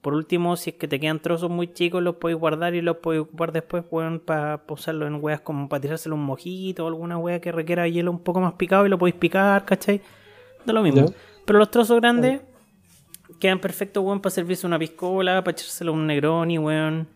Por 0.05 0.13
último, 0.13 0.55
si 0.59 0.69
es 0.69 0.77
que 0.77 0.87
te 0.87 1.01
quedan 1.01 1.19
trozos 1.19 1.51
muy 1.51 1.73
chicos, 1.73 2.03
los 2.03 2.17
podéis 2.17 2.39
guardar 2.39 2.75
y 2.75 2.83
los 2.83 2.99
podéis 2.99 3.23
ocupar 3.23 3.53
después, 3.53 3.85
weón, 3.91 4.21
para 4.21 4.63
usarlo 4.69 5.07
en 5.07 5.17
weas 5.25 5.41
como 5.41 5.67
para 5.67 5.81
tirárselo 5.81 6.15
un 6.15 6.23
mojito 6.25 6.85
o 6.85 6.89
alguna 6.89 7.17
wea 7.17 7.41
que 7.41 7.51
requiera 7.51 7.89
hielo 7.89 8.11
un 8.11 8.19
poco 8.19 8.39
más 8.39 8.53
picado 8.53 8.85
y 8.85 8.91
lo 8.91 8.99
podéis 8.99 9.15
picar, 9.17 9.65
¿cachai? 9.65 10.03
Da 10.67 10.75
lo 10.75 10.83
mismo. 10.83 11.07
Pero 11.47 11.59
los 11.59 11.71
trozos 11.71 11.99
grandes 12.03 12.43
quedan 13.41 13.61
perfectos, 13.61 14.05
weón, 14.05 14.21
para 14.21 14.31
servirse 14.35 14.67
una 14.67 14.79
piscola, 14.79 15.43
para 15.43 15.53
echárselo 15.57 15.93
a 15.93 15.95
un 15.95 16.07
negroni, 16.07 16.59
weón. 16.59 17.09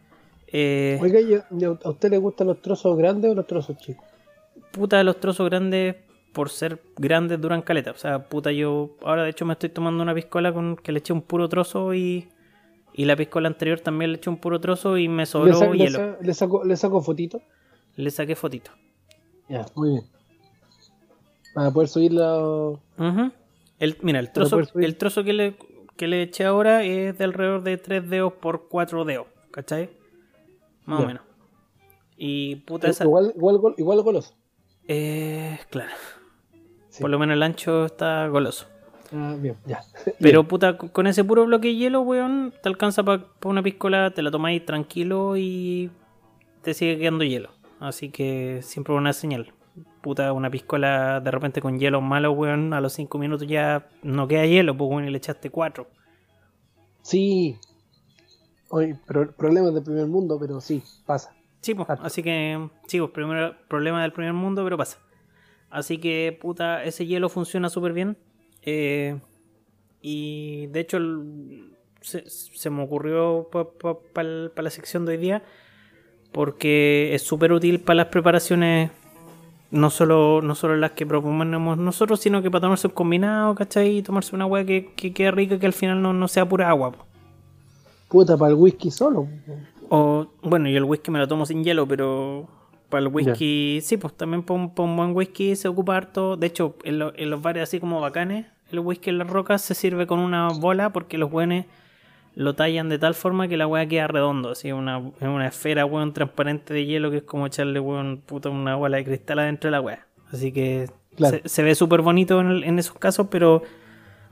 Eh, 0.46 0.98
Oiga, 1.02 1.20
¿y 1.20 1.34
a- 1.34 1.46
y 1.50 1.64
a 1.64 1.68
a 1.84 1.90
usted 1.90 2.08
le 2.10 2.16
gustan 2.16 2.46
los 2.46 2.62
trozos 2.62 2.96
grandes 2.96 3.30
o 3.30 3.34
los 3.34 3.46
trozos 3.46 3.76
chicos? 3.76 4.02
puta, 4.72 5.04
los 5.04 5.20
trozos 5.20 5.46
grandes, 5.48 5.96
por 6.32 6.48
ser 6.48 6.80
grandes, 6.96 7.38
duran 7.38 7.60
caleta. 7.60 7.90
O 7.90 7.96
sea, 7.98 8.24
puta, 8.28 8.50
yo 8.50 8.96
ahora 9.02 9.24
de 9.24 9.30
hecho 9.30 9.44
me 9.44 9.52
estoy 9.52 9.68
tomando 9.68 10.02
una 10.02 10.14
piscola 10.14 10.52
con 10.54 10.76
que 10.76 10.90
le 10.92 11.00
eché 11.00 11.12
un 11.12 11.20
puro 11.22 11.48
trozo 11.50 11.92
y, 11.92 12.28
y 12.98 13.04
la 13.04 13.16
piscola 13.16 13.48
anterior 13.48 13.80
también 13.80 14.10
le 14.12 14.18
eché 14.18 14.28
un 14.28 14.36
puro 14.38 14.60
trozo 14.60 14.98
y 14.98 15.08
me 15.08 15.22
¿Le, 15.22 15.26
sobró 15.26 15.72
le 15.72 15.78
hielo. 15.78 16.16
le 16.20 16.34
saco, 16.34 16.64
¿Le 16.64 16.76
saco 16.76 17.00
fotito? 17.00 17.40
Le 17.96 18.10
saqué 18.10 18.34
fotito. 18.34 18.70
Ya, 19.48 19.64
muy 19.74 19.90
bien. 19.90 20.02
Para 21.54 21.70
poder 21.70 21.88
subirla. 21.88 22.38
Ujú. 22.38 23.32
el, 23.78 23.96
mira, 24.02 24.20
el 24.20 24.32
trozo, 24.32 24.60
el 24.74 24.96
trozo 24.96 25.24
que 25.24 25.32
le, 25.32 25.56
que 25.96 26.06
le 26.06 26.22
eché 26.22 26.44
ahora 26.44 26.82
es 26.84 27.16
de 27.18 27.24
alrededor 27.24 27.62
de 27.62 27.76
3 27.76 28.08
dedos 28.10 28.32
por 28.34 28.68
4 28.68 29.04
dedos, 29.04 29.26
¿cachai? 29.50 29.90
Más 30.84 31.00
o 31.02 31.06
menos. 31.06 31.22
Y 32.16 32.56
puta, 32.56 32.88
esa... 32.88 33.04
Igual, 33.04 33.32
igual, 33.36 33.58
gol- 33.58 33.74
igual 33.78 34.02
goloso. 34.02 34.34
Eh, 34.88 35.58
claro. 35.70 35.92
Sí. 36.88 37.00
Por 37.00 37.10
lo 37.10 37.18
menos 37.18 37.34
el 37.34 37.42
ancho 37.42 37.84
está 37.86 38.26
goloso. 38.28 38.66
Ah, 39.12 39.34
bien, 39.38 39.56
ya. 39.66 39.80
Pero 40.20 40.46
puta, 40.46 40.76
con 40.76 41.06
ese 41.06 41.24
puro 41.24 41.46
bloque 41.46 41.68
de 41.68 41.76
hielo, 41.76 42.00
weón, 42.02 42.52
te 42.62 42.68
alcanza 42.68 43.02
para 43.02 43.24
una 43.44 43.62
piscola, 43.62 44.10
te 44.10 44.22
la 44.22 44.30
tomáis 44.30 44.64
tranquilo 44.64 45.36
y 45.36 45.90
te 46.62 46.74
sigue 46.74 46.98
quedando 46.98 47.24
hielo. 47.24 47.50
Así 47.80 48.10
que 48.10 48.60
siempre 48.62 48.94
una 48.94 49.12
señal. 49.12 49.52
Puta, 50.02 50.32
una 50.32 50.50
piscola 50.50 51.20
de 51.20 51.30
repente 51.30 51.60
con 51.60 51.78
hielo 51.78 52.00
malo, 52.00 52.32
weón, 52.32 52.72
a 52.74 52.80
los 52.80 52.92
5 52.92 53.18
minutos 53.18 53.46
ya 53.46 53.88
no 54.02 54.26
queda 54.28 54.44
hielo, 54.46 54.76
pues 54.76 54.90
weón, 54.90 55.06
y 55.06 55.10
le 55.10 55.18
echaste 55.18 55.50
4. 55.50 55.88
Sí. 57.02 57.56
Oye, 58.70 58.98
pro- 59.06 59.32
problemas 59.32 59.72
del 59.72 59.82
primer 59.82 60.06
mundo, 60.06 60.36
pero 60.38 60.60
sí, 60.60 60.82
pasa. 61.06 61.32
Sí, 61.60 61.74
pues, 61.74 61.88
así 61.90 62.22
que, 62.22 62.68
sí, 62.86 62.98
pues, 63.00 63.10
primero 63.12 63.54
problema 63.68 64.02
del 64.02 64.12
primer 64.12 64.32
mundo, 64.34 64.62
pero 64.64 64.76
pasa. 64.76 64.98
Así 65.70 65.98
que, 65.98 66.36
puta, 66.40 66.84
ese 66.84 67.06
hielo 67.06 67.28
funciona 67.28 67.68
súper 67.70 67.92
bien. 67.92 68.16
Eh, 68.62 69.18
y 70.02 70.66
de 70.68 70.80
hecho, 70.80 70.98
se, 72.00 72.24
se 72.28 72.70
me 72.70 72.82
ocurrió 72.82 73.48
para 74.12 74.62
la 74.62 74.70
sección 74.70 75.06
de 75.06 75.12
hoy 75.12 75.18
día 75.18 75.42
porque 76.32 77.14
es 77.14 77.22
súper 77.22 77.52
útil 77.52 77.80
para 77.80 77.96
las 77.96 78.06
preparaciones, 78.06 78.90
no 79.70 79.90
solo, 79.90 80.40
no 80.42 80.54
solo 80.54 80.76
las 80.76 80.92
que 80.92 81.06
proponemos 81.06 81.78
nosotros, 81.78 82.20
sino 82.20 82.42
que 82.42 82.50
para 82.50 82.62
tomarse 82.62 82.86
un 82.86 82.92
combinado, 82.92 83.54
¿cachai? 83.54 83.98
Y 83.98 84.02
tomarse 84.02 84.34
una 84.34 84.46
weá 84.46 84.64
que, 84.64 84.92
que 84.94 85.12
quede 85.12 85.30
rica, 85.30 85.58
que 85.58 85.66
al 85.66 85.72
final 85.72 86.02
no, 86.02 86.12
no 86.12 86.28
sea 86.28 86.48
pura 86.48 86.68
agua. 86.68 86.92
po. 86.92 87.04
Puta, 88.08 88.36
para 88.36 88.50
el 88.50 88.56
whisky 88.56 88.90
solo. 88.90 89.28
O, 89.90 90.26
bueno, 90.42 90.68
yo 90.68 90.78
el 90.78 90.84
whisky 90.84 91.10
me 91.10 91.18
lo 91.18 91.28
tomo 91.28 91.46
sin 91.46 91.64
hielo, 91.64 91.86
pero 91.86 92.46
para 92.88 93.02
el 93.02 93.08
whisky, 93.08 93.80
sí, 93.82 93.96
pues 93.96 94.14
también 94.14 94.42
para 94.42 94.60
un, 94.60 94.96
buen 94.96 95.14
whisky 95.14 95.56
se 95.56 95.68
ocupa 95.68 95.96
harto. 95.96 96.36
De 96.36 96.46
hecho, 96.46 96.76
en, 96.84 96.98
lo- 96.98 97.12
en 97.16 97.30
los 97.30 97.42
bares 97.42 97.64
así 97.64 97.80
como 97.80 98.00
bacanes, 98.00 98.46
el 98.72 98.80
whisky 98.80 99.10
en 99.10 99.18
las 99.18 99.28
rocas 99.28 99.62
se 99.62 99.74
sirve 99.74 100.06
con 100.06 100.18
una 100.18 100.48
bola 100.48 100.90
porque 100.92 101.18
los 101.18 101.30
buenos 101.30 101.64
lo 102.34 102.54
tallan 102.54 102.88
de 102.88 102.98
tal 102.98 103.14
forma 103.14 103.48
que 103.48 103.56
la 103.56 103.66
weá 103.66 103.86
queda 103.86 104.06
redondo, 104.06 104.50
así 104.50 104.70
una, 104.70 104.98
es 105.20 105.26
una 105.26 105.48
esfera, 105.48 105.84
weón, 105.84 106.12
transparente 106.12 106.72
de 106.72 106.86
hielo 106.86 107.10
que 107.10 107.18
es 107.18 107.22
como 107.24 107.46
echarle, 107.46 107.80
weón, 107.80 108.22
puta, 108.24 108.48
una 108.48 108.76
bola 108.76 108.98
de 108.98 109.04
cristal 109.04 109.40
adentro 109.40 109.68
de 109.68 109.72
la 109.72 109.80
weá. 109.80 110.06
Así 110.32 110.52
que 110.52 110.88
Claro. 111.16 111.38
se, 111.42 111.48
se 111.48 111.62
ve 111.64 111.74
súper 111.74 112.00
bonito 112.02 112.40
en, 112.40 112.48
el- 112.50 112.64
en 112.64 112.78
esos 112.78 112.96
casos, 112.96 113.26
pero 113.30 113.62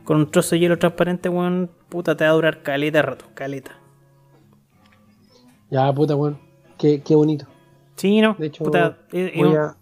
con 0.04 0.18
un 0.18 0.30
trozo 0.30 0.54
de 0.54 0.60
hielo 0.60 0.78
transparente, 0.78 1.28
weón, 1.28 1.68
puta, 1.88 2.16
te 2.16 2.22
va 2.24 2.30
a 2.30 2.34
durar 2.34 2.62
caleta 2.62 3.02
rato, 3.02 3.24
caleta. 3.34 3.72
Ya, 5.70 5.92
puta, 5.92 6.14
weón. 6.14 6.38
Qué, 6.78 7.02
qué 7.02 7.14
bonito. 7.16 7.46
Sí, 7.96 8.20
no, 8.20 8.34
De 8.38 8.46
hecho, 8.46 8.64
puta, 8.64 8.98
es- 9.12 9.32
es 9.32 9.36
voy 9.38 9.54
a... 9.54 9.76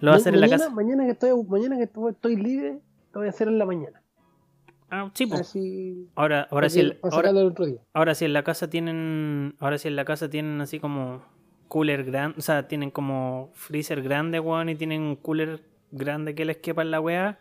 lo 0.00 0.10
va 0.10 0.14
a 0.14 0.16
hacer 0.18 0.34
en 0.34 0.40
la 0.40 0.48
casa. 0.48 0.70
Mañana 0.70 1.04
que 1.04 1.10
estoy, 1.12 1.30
mañana 1.44 1.76
que 1.76 1.84
estoy, 1.84 2.12
estoy 2.12 2.36
libre, 2.36 2.78
lo 3.12 3.20
voy 3.20 3.26
a 3.26 3.30
hacer 3.30 3.48
en 3.48 3.58
la 3.58 3.66
mañana. 3.66 4.00
Ah, 4.90 5.10
sí, 5.14 5.26
pues. 5.26 5.40
Así. 5.42 6.08
Ahora, 6.14 6.46
ahora 6.50 6.68
sí, 6.68 6.80
el- 6.80 6.98
ahora, 7.02 7.16
sacarlo 7.16 7.40
el 7.40 7.46
otro 7.48 7.66
día. 7.66 7.80
ahora 7.92 8.14
sí 8.14 8.24
en 8.24 8.32
la 8.32 8.42
casa 8.44 8.70
tienen, 8.70 9.54
ahora 9.58 9.78
sí 9.78 9.88
en 9.88 9.96
la 9.96 10.04
casa 10.04 10.30
tienen 10.30 10.60
así 10.60 10.78
como 10.80 11.22
cooler 11.68 12.04
grande, 12.04 12.36
o 12.38 12.42
sea, 12.42 12.68
tienen 12.68 12.90
como 12.90 13.50
freezer 13.54 14.02
grande, 14.02 14.38
weón, 14.40 14.68
y 14.68 14.74
tienen 14.76 15.02
un 15.02 15.16
cooler 15.16 15.62
grande 15.90 16.34
que 16.34 16.44
les 16.44 16.58
quepa 16.58 16.82
en 16.82 16.90
la 16.90 17.00
weá. 17.00 17.38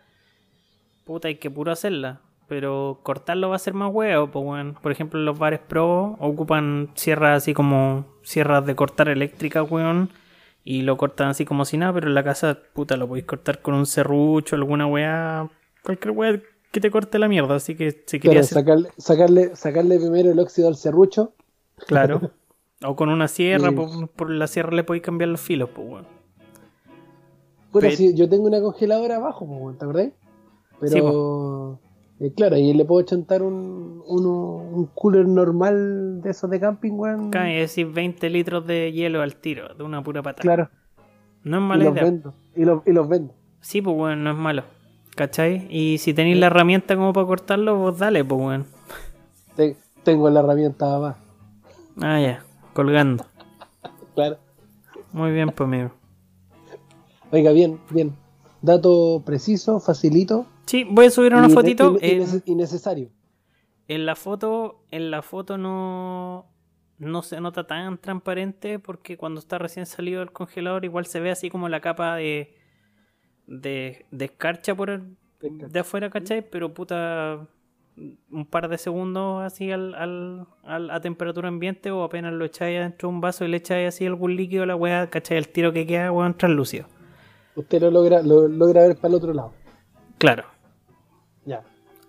Puta, 1.06 1.28
hay 1.28 1.36
que 1.36 1.52
puro 1.52 1.72
hacerla. 1.72 2.22
Pero 2.48 3.00
cortarlo 3.04 3.50
va 3.50 3.56
a 3.56 3.60
ser 3.60 3.74
más 3.74 3.94
huevo, 3.94 4.28
pues 4.32 4.46
weón. 4.46 4.74
Por 4.82 4.92
ejemplo, 4.92 5.20
los 5.20 5.38
bares 5.38 5.60
pro 5.60 6.16
ocupan 6.20 6.90
sierras 6.96 7.38
así 7.44 7.54
como 7.54 8.06
sierras 8.24 8.66
de 8.66 8.76
cortar 8.76 9.10
eléctricas, 9.10 9.70
weón. 9.70 10.10
Y 10.66 10.84
lo 10.84 10.96
cortan 10.98 11.28
así 11.28 11.44
como 11.46 11.66
si 11.66 11.78
nada, 11.78 11.94
pero 11.94 12.08
en 12.08 12.14
la 12.16 12.24
casa, 12.24 12.58
puta, 12.74 12.96
lo 12.96 13.08
podéis 13.08 13.26
cortar 13.26 13.62
con 13.62 13.74
un 13.74 13.86
serrucho, 13.86 14.56
alguna 14.56 14.88
weá. 14.88 15.50
Cualquier 15.84 16.12
weá 16.12 16.42
que 16.72 16.80
te 16.80 16.90
corte 16.90 17.20
la 17.20 17.28
mierda. 17.28 17.56
Así 17.56 17.76
que 17.76 18.04
si 18.06 18.20
querías 18.20 18.48
sacarle, 18.48 18.90
sacarle, 18.98 19.56
sacarle 19.56 20.00
primero 20.00 20.32
el 20.32 20.40
óxido 20.40 20.70
al 20.70 20.76
serrucho. 20.78 21.34
Claro. 21.86 22.32
O 22.86 22.96
con 22.96 23.10
una 23.10 23.28
sierra, 23.28 23.72
por, 23.72 24.08
por 24.10 24.30
la 24.30 24.48
sierra 24.48 24.72
le 24.72 24.84
podéis 24.84 25.04
cambiar 25.04 25.30
los 25.30 25.42
filos, 25.42 25.70
pues, 25.76 25.88
weón. 25.88 26.08
Puta, 27.72 27.88
Pe- 27.88 27.96
sí, 27.96 28.14
yo 28.16 28.30
tengo 28.30 28.46
una 28.46 28.62
congeladora 28.62 29.18
abajo, 29.18 29.46
pues, 29.46 29.60
weón, 29.62 29.78
¿te 29.78 29.86
acordás? 29.86 30.08
Sí, 30.08 30.14
Pero. 30.94 31.80
Eh, 32.24 32.34
claro, 32.36 32.56
ahí 32.56 32.74
le 32.74 32.86
puedo 32.86 33.06
chantar 33.06 33.42
un, 33.44 34.02
uno, 34.08 34.56
un 34.56 34.86
cooler 34.94 35.28
normal 35.28 36.22
de 36.22 36.30
esos 36.32 36.50
de 36.50 36.60
camping, 36.60 36.92
weón. 36.94 37.28
Acá 37.28 37.52
es 37.52 37.62
decir 37.62 37.88
20 37.88 38.30
litros 38.30 38.66
de 38.66 38.92
hielo 38.92 39.22
al 39.22 39.36
tiro, 39.36 39.74
de 39.76 39.84
una 39.84 40.04
pura 40.04 40.22
patada. 40.24 40.42
Claro. 40.42 40.70
No 41.44 41.58
es 41.58 41.64
Y 41.64 41.66
mala 41.68 41.84
los 41.86 41.94
idea. 41.94 42.04
vendo. 42.04 42.34
Y 42.56 42.66
los, 42.66 42.82
y 42.88 42.92
los 42.92 43.08
vendo. 43.10 43.34
Sí, 43.62 43.82
pues, 43.82 43.96
weón, 43.98 44.24
no 44.24 44.32
es 44.32 44.38
malo. 44.38 44.64
¿Cachai? 45.16 45.68
Y 45.70 46.00
si 46.00 46.14
tenéis 46.14 46.38
la 46.38 46.48
herramienta 46.48 46.96
como 46.96 47.14
para 47.14 47.28
cortarlo, 47.28 47.80
pues 47.82 48.00
dale, 48.00 48.24
pues, 48.26 48.42
weón. 48.42 48.66
Te- 49.56 49.78
tengo 50.04 50.30
la 50.30 50.40
herramienta 50.40 50.96
abajo. 50.96 51.18
Ah, 52.02 52.20
ya. 52.20 52.44
Colgando. 52.74 53.26
Claro. 54.16 54.38
Muy 55.12 55.32
bien, 55.32 55.50
pues, 55.50 55.68
amigo. 55.68 55.92
Oiga, 57.32 57.52
bien, 57.52 57.80
bien. 57.92 58.14
Dato 58.62 59.22
preciso, 59.26 59.80
facilito. 59.80 60.46
Sí, 60.66 60.86
voy 60.90 61.06
a 61.06 61.10
subir 61.10 61.34
una 61.34 61.50
fotito. 61.50 61.96
nece- 62.00 62.42
innecesario. 62.46 63.10
En 63.88 64.06
la 64.06 64.16
foto, 64.16 64.84
en 64.92 65.12
la 65.12 65.22
foto 65.22 65.58
no, 65.58 66.46
no 67.00 67.22
se 67.22 67.40
nota 67.42 67.68
tan 67.68 67.98
transparente 67.98 68.80
porque 68.80 69.18
cuando 69.18 69.40
está 69.40 69.58
recién 69.58 69.86
salido 69.86 70.20
del 70.22 70.32
congelador 70.32 70.86
igual 70.86 71.06
se 71.06 71.20
ve 71.20 71.32
así 71.32 71.50
como 71.50 71.68
la 71.70 71.82
capa 71.82 72.16
de, 72.16 72.56
de, 73.48 74.06
de 74.12 74.26
escarcha 74.26 74.74
por 74.76 74.90
el- 74.90 75.16
de 75.42 75.80
afuera, 75.80 76.10
¿cachai? 76.10 76.50
Pero 76.50 76.74
puta, 76.74 77.46
un 78.32 78.46
par 78.46 78.70
de 78.70 78.78
segundos 78.78 79.44
así 79.44 79.70
al, 79.72 79.94
al, 79.96 80.48
al- 80.64 80.90
a 80.90 81.02
temperatura 81.02 81.50
ambiente 81.50 81.92
o 81.92 82.04
apenas 82.06 82.32
lo 82.34 82.46
echáis 82.46 82.80
dentro 82.80 83.10
de 83.10 83.16
un 83.16 83.20
vaso 83.22 83.44
y 83.44 83.50
le 83.50 83.58
echáis 83.58 83.90
así 83.90 84.06
algún 84.06 84.38
líquido 84.38 84.64
a 84.64 84.68
la 84.68 84.78
weá, 84.78 85.10
¿cachai? 85.10 85.38
El 85.38 85.50
tiro 85.50 85.74
que 85.74 85.86
queda, 85.86 86.10
weón, 86.14 86.36
translúcido. 86.38 86.88
Usted 87.56 87.82
lo 87.82 87.92
logra, 87.92 88.24
lo 88.24 88.48
logra 88.48 88.84
ver 88.84 88.96
para 88.96 89.10
el 89.10 89.16
otro 89.16 89.34
lado. 89.34 89.54
Claro. 90.18 90.46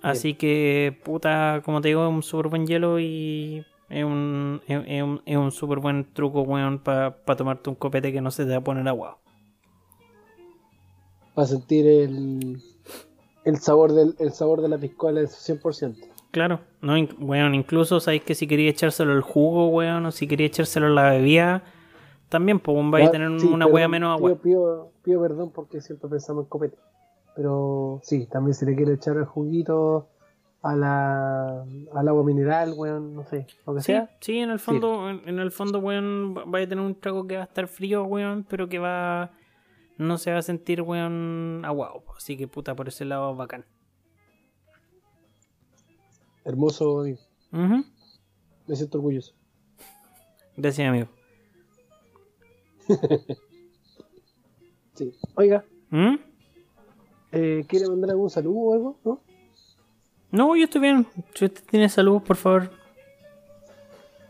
Así 0.05 0.35
que, 0.35 0.99
puta, 1.05 1.63
como 1.65 1.81
te 1.81 1.89
digo, 1.89 2.05
es 2.07 2.11
un 2.13 2.23
súper 2.23 2.49
buen 2.49 2.67
hielo 2.67 3.01
y 3.01 3.65
es 3.89 4.05
un, 4.05 4.61
es, 4.67 4.83
es 4.87 5.03
un, 5.03 5.23
es 5.25 5.37
un 5.37 5.51
súper 5.51 5.79
buen 5.79 6.13
truco, 6.13 6.43
weón, 6.43 6.79
para 6.79 7.17
tomarte 7.37 7.71
un 7.71 7.77
copete 7.77 8.13
que 8.13 8.21
no 8.21 8.31
se 8.31 8.45
te 8.45 8.51
va 8.51 8.59
a 8.59 8.61
poner 8.65 8.87
agua. 8.89 9.19
Para 11.35 11.47
sentir 11.49 11.87
el, 11.87 12.63
el 13.45 13.59
sabor 13.59 13.93
del 13.93 14.15
el 14.19 14.33
sabor 14.33 14.63
de 14.63 14.69
la 14.69 14.79
piscola 14.79 15.21
al 15.21 15.29
100%. 15.29 16.07
Claro, 16.31 16.61
no, 16.81 16.97
in- 16.97 17.15
weón, 17.21 17.55
incluso 17.55 18.01
sabéis 18.01 18.23
que 18.25 18.35
si 18.35 18.47
quería 18.47 18.71
echárselo 18.71 19.13
al 19.13 19.23
jugo, 19.23 19.69
weón, 19.69 20.07
o 20.07 20.13
si 20.13 20.27
quería 20.27 20.47
echárselo 20.47 20.87
a 20.87 20.91
la 20.91 21.11
bebida, 21.11 21.63
también, 22.29 22.59
pues, 22.59 22.77
vais 22.91 23.09
a 23.09 23.13
tener 23.13 23.41
sí, 23.41 23.47
una 23.47 23.67
perdón, 23.67 23.75
wea 23.75 23.89
menos 23.89 24.11
agua. 24.17 24.31
Pido, 24.31 24.43
pido- 24.43 24.91
pido 25.03 25.21
perdón 25.21 25.51
porque 25.53 25.81
siempre 25.81 26.09
pensamos 26.11 26.45
en 26.45 26.49
copete. 26.49 26.77
Pero 27.37 28.01
sí, 28.05 28.27
también 28.27 28.55
se 28.55 28.65
le 28.67 28.77
quiere 28.77 28.95
echar 28.95 29.17
el 29.17 29.25
juguito 29.25 30.09
a 30.63 30.75
la, 30.77 31.63
al 31.95 32.09
agua 32.09 32.23
mineral, 32.25 32.73
weón, 32.77 33.15
no 33.15 33.25
sé, 33.25 33.47
lo 33.67 33.75
que 33.75 33.81
Sí, 33.81 33.87
sea. 33.87 34.11
sí, 34.21 34.39
en 34.39 34.51
el 34.51 34.59
fondo, 34.59 35.11
en, 35.11 35.29
en 35.29 35.39
el 35.39 35.51
fondo, 35.51 35.79
weón, 35.81 36.35
va- 36.37 36.45
vais 36.47 36.67
a 36.67 36.69
tener 36.71 36.85
un 36.85 36.99
trago 36.99 37.27
que 37.27 37.37
va 37.37 37.43
a 37.43 37.47
estar 37.47 37.67
frío, 37.69 38.05
weón, 38.05 38.47
pero 38.49 38.69
que 38.69 38.79
va, 38.79 39.33
no 39.99 40.17
se 40.17 40.33
va 40.33 40.39
a 40.39 40.43
sentir, 40.43 40.81
weón, 40.81 41.63
aguado. 41.65 42.05
Así 42.17 42.37
que, 42.37 42.49
puta, 42.49 42.75
por 42.75 42.89
ese 42.89 43.05
lado, 43.05 43.35
bacán. 43.35 43.65
Hermoso, 46.45 47.01
amigo. 47.01 47.19
Ujú. 47.53 47.85
me 48.67 48.77
siento 48.77 48.99
orgulloso. 48.99 49.35
Gracias, 50.57 50.89
amigo. 50.89 51.09
Sí. 54.95 55.13
Oiga, 55.35 55.65
¿Mm? 55.91 56.15
Eh, 57.35 57.65
¿quiere 57.69 57.89
mandar 57.89 58.11
algún 58.11 58.31
saludo 58.31 58.59
o 58.59 58.75
algo? 58.75 58.97
¿No? 59.05 59.21
No, 60.31 60.57
yo 60.57 60.65
estoy 60.65 60.81
bien. 60.81 61.07
Si 61.35 61.45
usted 61.45 61.63
tiene 61.71 61.89
salud, 61.89 62.21
por 62.23 62.37
favor. 62.37 62.71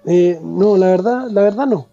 Eh, 0.07 0.39
no, 0.43 0.77
la 0.77 0.89
verdad, 0.89 1.29
la 1.31 1.43
verdad 1.43 1.67
no. 1.67 1.87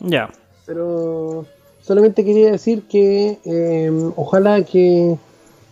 Ya. 0.00 0.30
Pero 0.64 1.44
solamente 1.82 2.24
quería 2.24 2.50
decir 2.50 2.84
que 2.88 3.38
eh, 3.44 4.12
ojalá 4.16 4.64
que 4.64 5.18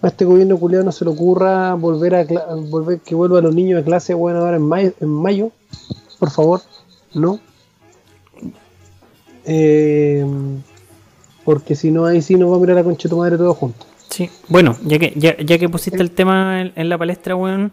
a 0.02 0.08
este 0.08 0.24
gobierno 0.24 0.58
culiado 0.58 0.84
no 0.84 0.92
se 0.92 1.04
le 1.04 1.10
ocurra 1.10 1.74
volver 1.74 2.14
a 2.14 2.24
volver 2.54 3.00
que 3.00 3.14
vuelva 3.14 3.38
a 3.38 3.42
los 3.42 3.54
niños 3.54 3.80
a 3.80 3.84
clase 3.84 4.14
bueno 4.14 4.40
ahora 4.40 4.56
en 4.56 4.62
mayo, 4.62 4.92
en 5.00 5.08
mayo. 5.08 5.50
Por 6.18 6.30
favor, 6.30 6.60
no. 7.14 7.40
Eh, 9.44 10.26
porque 11.44 11.76
si 11.76 11.90
no, 11.90 12.04
ahí 12.04 12.20
sí 12.20 12.34
nos 12.34 12.50
va 12.52 12.56
a 12.56 12.58
mirar 12.58 12.76
la 12.76 12.84
concha 12.84 13.08
de 13.08 13.10
tu 13.10 13.16
madre 13.16 13.38
todos 13.38 13.56
juntos. 13.56 13.86
Sí. 14.10 14.30
Bueno, 14.48 14.76
ya 14.84 14.98
que, 14.98 15.12
ya, 15.16 15.36
ya 15.38 15.58
que 15.58 15.68
pusiste 15.68 16.00
el 16.02 16.10
tema 16.12 16.60
en, 16.60 16.72
en 16.76 16.88
la 16.88 16.98
palestra, 16.98 17.34
weón. 17.36 17.72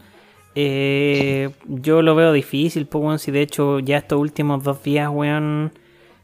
eh, 0.55 1.49
yo 1.67 2.01
lo 2.01 2.15
veo 2.15 2.31
difícil, 2.33 2.85
pues, 2.87 3.03
weón. 3.03 3.19
Si 3.19 3.31
de 3.31 3.41
hecho 3.41 3.79
ya 3.79 3.97
estos 3.97 4.19
últimos 4.19 4.63
dos 4.63 4.83
días, 4.83 5.09
weón. 5.11 5.71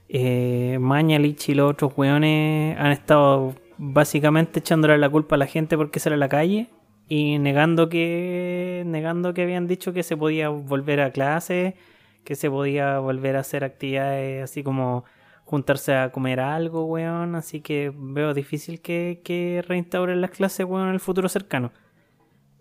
Eh, 0.10 0.78
Mañalich 0.82 1.49
y 1.49 1.53
los 1.53 1.70
otros 1.72 1.93
weones 1.95 2.76
han 2.80 2.91
estado 2.91 3.53
básicamente 3.78 4.60
echándole 4.60 4.97
la 4.97 5.07
culpa 5.10 5.36
a 5.36 5.38
la 5.38 5.45
gente 5.45 5.78
porque 5.78 5.99
sale 5.99 6.16
a 6.16 6.18
la 6.18 6.28
calle 6.30 6.68
y 7.07 7.38
negando 7.39 7.89
que 7.89 8.84
negando 8.88 9.34
que 9.36 9.43
habían 9.43 9.68
dicho 9.68 9.93
que 9.93 10.01
se 10.03 10.18
podía 10.18 10.49
volver 10.49 10.99
a 11.01 11.12
clase, 11.12 11.76
que 12.24 12.36
se 12.36 12.49
podía 12.49 12.97
volver 12.99 13.36
a 13.36 13.41
hacer 13.41 13.64
actividades 13.64 14.43
así 14.43 14.64
como 14.64 15.05
juntarse 15.50 15.95
a 15.95 16.12
comer 16.12 16.39
algo, 16.39 16.86
weón. 16.86 17.36
Así 17.36 17.62
que 17.62 17.91
veo 17.95 18.34
difícil 18.34 18.82
que, 18.82 19.22
que 19.24 19.64
reinstauren 19.68 20.22
las 20.22 20.32
clases, 20.32 20.66
weón, 20.66 20.89
en 20.89 20.93
el 20.93 21.00
futuro 21.00 21.28
cercano. 21.28 21.72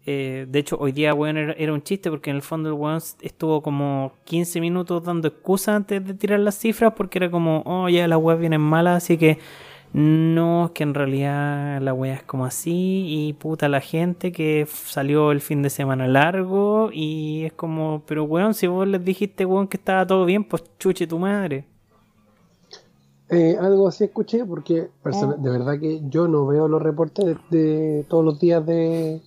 Eh, 0.07 0.47
de 0.49 0.59
hecho, 0.59 0.78
hoy 0.80 0.93
día, 0.93 1.12
weón, 1.12 1.36
era, 1.36 1.53
era 1.53 1.74
un 1.74 1.82
chiste 1.82 2.11
porque 2.11 2.30
en 2.30 2.36
el 2.36 2.43
fondo 2.43 2.70
el 2.70 2.74
weón 2.74 3.01
estuvo 3.20 3.62
como 3.62 4.12
15 4.24 4.61
minutos 4.61 5.05
dando 5.05 5.28
excusas 5.28 5.76
antes 5.76 6.05
de 6.07 6.14
tirar 6.14 6.41
las 6.41 6.55
cifras 6.59 6.95
porque 6.97 7.18
era 7.18 7.30
como, 7.30 7.62
oh, 7.66 7.91
ya 7.91 8.09
las 8.09 8.18
weas 8.18 8.41
vienen 8.41 8.62
malas, 8.62 9.05
así 9.05 9.18
que 9.18 9.39
no, 9.93 10.66
es 10.66 10.70
que 10.72 10.82
en 10.84 10.95
realidad 10.95 11.80
la 11.82 11.93
wea 11.95 12.14
es 12.14 12.22
como 12.22 12.45
así 12.47 13.05
y 13.07 13.32
puta 13.34 13.68
la 13.68 13.80
gente 13.80 14.32
que 14.32 14.66
salió 14.70 15.32
el 15.32 15.41
fin 15.41 15.62
de 15.62 15.70
semana 15.70 16.07
largo 16.07 16.91
y 16.93 17.45
es 17.45 17.53
como, 17.53 18.03
pero 18.07 18.24
weón, 18.24 18.55
si 18.55 18.66
vos 18.66 18.86
les 18.89 19.05
dijiste, 19.05 19.45
weón, 19.45 19.68
que 19.68 19.76
estaba 19.76 20.07
todo 20.07 20.24
bien, 20.24 20.45
pues 20.45 20.64
chuche 20.78 21.07
tu 21.07 21.18
madre. 21.18 21.66
Eh, 23.31 23.57
algo 23.61 23.89
así 23.89 24.05
escuché 24.05 24.45
porque 24.47 24.89
Oh. 25.05 25.35
de 25.39 25.51
verdad 25.51 25.79
que 25.79 26.01
yo 26.09 26.29
no 26.29 26.47
veo 26.47 26.66
los 26.66 26.81
reportes 26.81 27.24
de, 27.26 27.37
de 27.51 28.05
todos 28.09 28.24
los 28.24 28.41
días 28.41 28.64
de, 28.64 29.20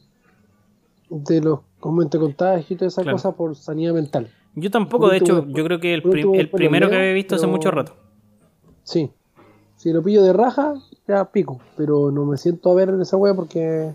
de 1.09 1.41
los 1.41 1.59
aumentos 1.81 2.19
de 2.19 2.25
contagio 2.25 2.73
y 2.73 2.77
todas 2.77 2.93
esas 2.93 3.03
Claro. 3.03 3.17
cosas 3.17 3.35
por 3.35 3.55
sanidad 3.55 3.93
mental. 3.93 4.29
Yo 4.55 4.69
tampoco, 4.71 5.07
de 5.09 5.17
hecho, 5.17 5.45
yo 5.47 5.63
creo 5.63 5.79
que 5.79 5.93
el, 5.93 6.01
prim- 6.03 6.33
el 6.35 6.49
primero 6.49 6.89
que 6.89 6.95
había 6.95 7.13
visto 7.13 7.35
hace 7.35 7.47
mucho 7.47 7.71
rato. 7.71 7.93
Sí. 8.83 9.11
Si 9.77 9.93
lo 9.93 10.03
pillo 10.03 10.23
de 10.23 10.33
raja, 10.33 10.73
ya 11.07 11.25
pico. 11.31 11.59
Pero 11.77 12.11
no 12.11 12.25
me 12.25 12.37
siento 12.37 12.71
a 12.71 12.75
ver 12.75 12.89
esa 13.01 13.17
wea 13.17 13.33
porque 13.33 13.91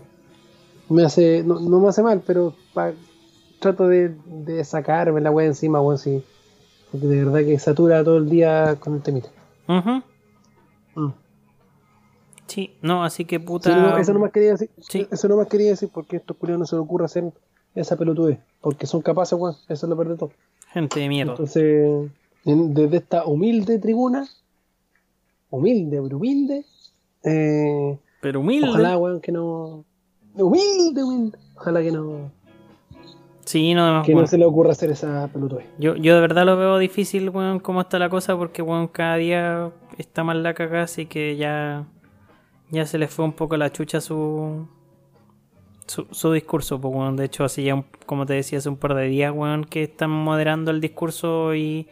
me 0.89 1.03
hace. 1.03 1.43
No, 1.43 1.59
no 1.59 1.79
me 1.79 1.89
hace 1.89 2.01
mal, 2.01 2.23
pero 2.25 2.53
pa- 2.73 2.93
trato 3.59 3.87
de, 3.87 4.15
de 4.25 4.63
sacarme 4.65 5.21
la 5.21 5.31
wea 5.31 5.45
encima, 5.47 5.79
weón, 5.79 5.97
sí. 5.99 6.23
Porque 6.91 7.05
de 7.07 7.23
verdad 7.25 7.39
que 7.41 7.59
satura 7.59 8.03
todo 8.03 8.17
el 8.17 8.29
día 8.29 8.77
con 8.79 8.95
el 8.95 9.01
temita. 9.01 9.29
Mm. 9.67 11.09
Sí, 12.47 12.75
no, 12.81 13.03
así 13.03 13.25
que 13.25 13.37
Sí, 13.37 13.45
puta. 13.45 13.75
no, 13.75 13.97
eso 13.97 14.13
no 14.13 14.19
más 14.19 14.31
quería 14.31 14.51
decir. 14.51 14.69
Sí. 14.79 15.07
Eso 15.11 15.27
quería 15.47 15.71
decir 15.71 15.89
porque 15.93 16.15
estos 16.17 16.37
culiados 16.37 16.59
no 16.61 16.65
se 16.65 16.75
les 16.75 16.83
ocurre 16.83 17.05
hacer 17.05 17.25
esa 17.75 17.97
pelotudez. 17.97 18.39
Porque 18.61 18.87
son 18.87 19.01
capaces, 19.01 19.37
weón. 19.37 19.55
Eso 19.67 19.85
es 19.85 19.89
lo 19.89 19.95
peor 19.97 20.09
de 20.09 20.15
todo. 20.17 20.31
Gente 20.71 20.99
de 20.99 21.09
mierda. 21.09 21.33
Entonces, 21.33 22.09
en- 22.45 22.73
desde 22.73 22.97
esta 22.97 23.25
humilde 23.25 23.79
tribuna, 23.79 24.27
humilde, 25.49 26.01
pero 26.01 26.17
humilde, 26.17 26.65
eh, 27.23 27.99
Pero 28.21 28.39
humilde. 28.39 28.69
ojalá, 28.69 28.97
weón, 28.97 29.19
que 29.21 29.31
no. 29.31 29.83
Humilde, 30.35 31.03
humilde. 31.03 31.37
Ojalá 31.55 31.81
que 31.81 31.91
no. 31.91 32.31
Sí, 33.47 33.73
no, 33.73 33.83
además, 33.85 34.05
Que 34.05 34.13
no 34.13 34.27
se 34.27 34.37
le 34.37 34.43
ocurra 34.43 34.73
hacer 34.73 34.91
esa 34.91 35.29
pelotudez. 35.31 35.65
Yo, 35.77 35.95
yo 35.95 36.15
de 36.15 36.19
verdad 36.19 36.45
lo 36.45 36.57
veo 36.57 36.77
difícil, 36.77 37.29
weón, 37.29 37.61
cómo 37.61 37.79
está 37.79 37.97
la 37.97 38.09
cosa, 38.09 38.35
porque, 38.35 38.61
weón, 38.61 38.89
cada 38.89 39.15
día 39.15 39.71
está 39.97 40.25
más 40.25 40.35
la 40.35 40.53
cagada, 40.53 40.83
así 40.83 41.05
que 41.05 41.37
ya, 41.37 41.85
ya 42.71 42.85
se 42.85 42.97
le 42.97 43.07
fue 43.07 43.23
un 43.23 43.31
poco 43.31 43.55
la 43.55 43.71
chucha 43.71 44.01
su, 44.01 44.67
su, 45.85 46.07
su 46.11 46.33
discurso, 46.33 46.81
pues, 46.81 46.93
weón. 46.93 47.15
De 47.15 47.23
hecho, 47.23 47.45
así 47.45 47.63
ya, 47.63 47.81
como 48.05 48.25
te 48.25 48.33
decía, 48.33 48.57
hace 48.57 48.67
un 48.67 48.75
par 48.75 48.95
de 48.95 49.07
días, 49.07 49.31
weón, 49.33 49.63
que 49.63 49.83
están 49.83 50.09
moderando 50.09 50.69
el 50.71 50.81
discurso 50.81 51.55
y, 51.55 51.87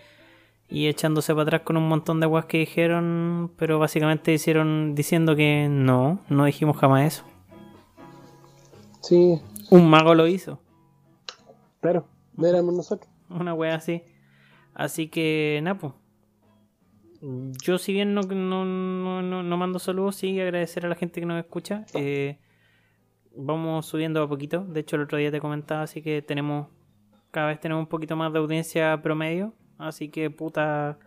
y 0.69 0.87
echándose 0.87 1.31
para 1.33 1.43
atrás 1.43 1.61
con 1.61 1.77
un 1.77 1.87
montón 1.87 2.19
de 2.19 2.27
weas 2.27 2.47
que 2.47 2.57
dijeron, 2.57 3.49
pero 3.55 3.79
básicamente 3.79 4.33
hicieron 4.33 4.93
diciendo 4.93 5.37
que 5.37 5.69
no, 5.71 6.19
no 6.27 6.43
dijimos 6.43 6.75
jamás 6.75 7.13
eso. 7.13 7.23
Sí, 8.99 9.39
Un 9.69 9.89
mago 9.89 10.13
lo 10.15 10.27
hizo. 10.27 10.59
Claro. 11.91 12.07
No 12.35 12.47
éramos 12.47 12.73
nosotros. 12.75 13.09
Una 13.29 13.53
wea 13.53 13.75
así. 13.75 14.03
Así 14.73 15.07
que, 15.07 15.59
Napo. 15.63 15.95
Yo, 17.63 17.77
si 17.77 17.93
bien 17.93 18.13
no, 18.13 18.21
no, 18.23 18.65
no, 18.65 19.21
no- 19.21 19.43
no 19.43 19.57
mando 19.57 19.79
saludos, 19.79 20.15
sí 20.17 20.39
agradecer 20.39 20.85
a 20.85 20.89
la 20.89 20.95
gente 20.95 21.19
que 21.19 21.25
nos 21.25 21.39
escucha. 21.39 21.85
Eh, 21.93 22.37
vamos 23.35 23.85
subiendo 23.85 24.21
a 24.21 24.27
poquito. 24.27 24.63
De 24.65 24.81
hecho, 24.81 24.95
el 24.97 25.03
otro 25.03 25.17
día 25.17 25.31
te 25.31 25.39
comentaba, 25.39 25.83
así 25.83 26.01
que 26.01 26.21
tenemos. 26.21 26.67
Cada 27.31 27.47
vez 27.47 27.59
tenemos 27.59 27.81
un 27.81 27.87
poquito 27.87 28.15
más 28.15 28.31
de 28.33 28.39
audiencia 28.39 29.01
promedio. 29.01 29.53
Así 29.77 30.09
que, 30.09 30.29
puta. 30.29 30.99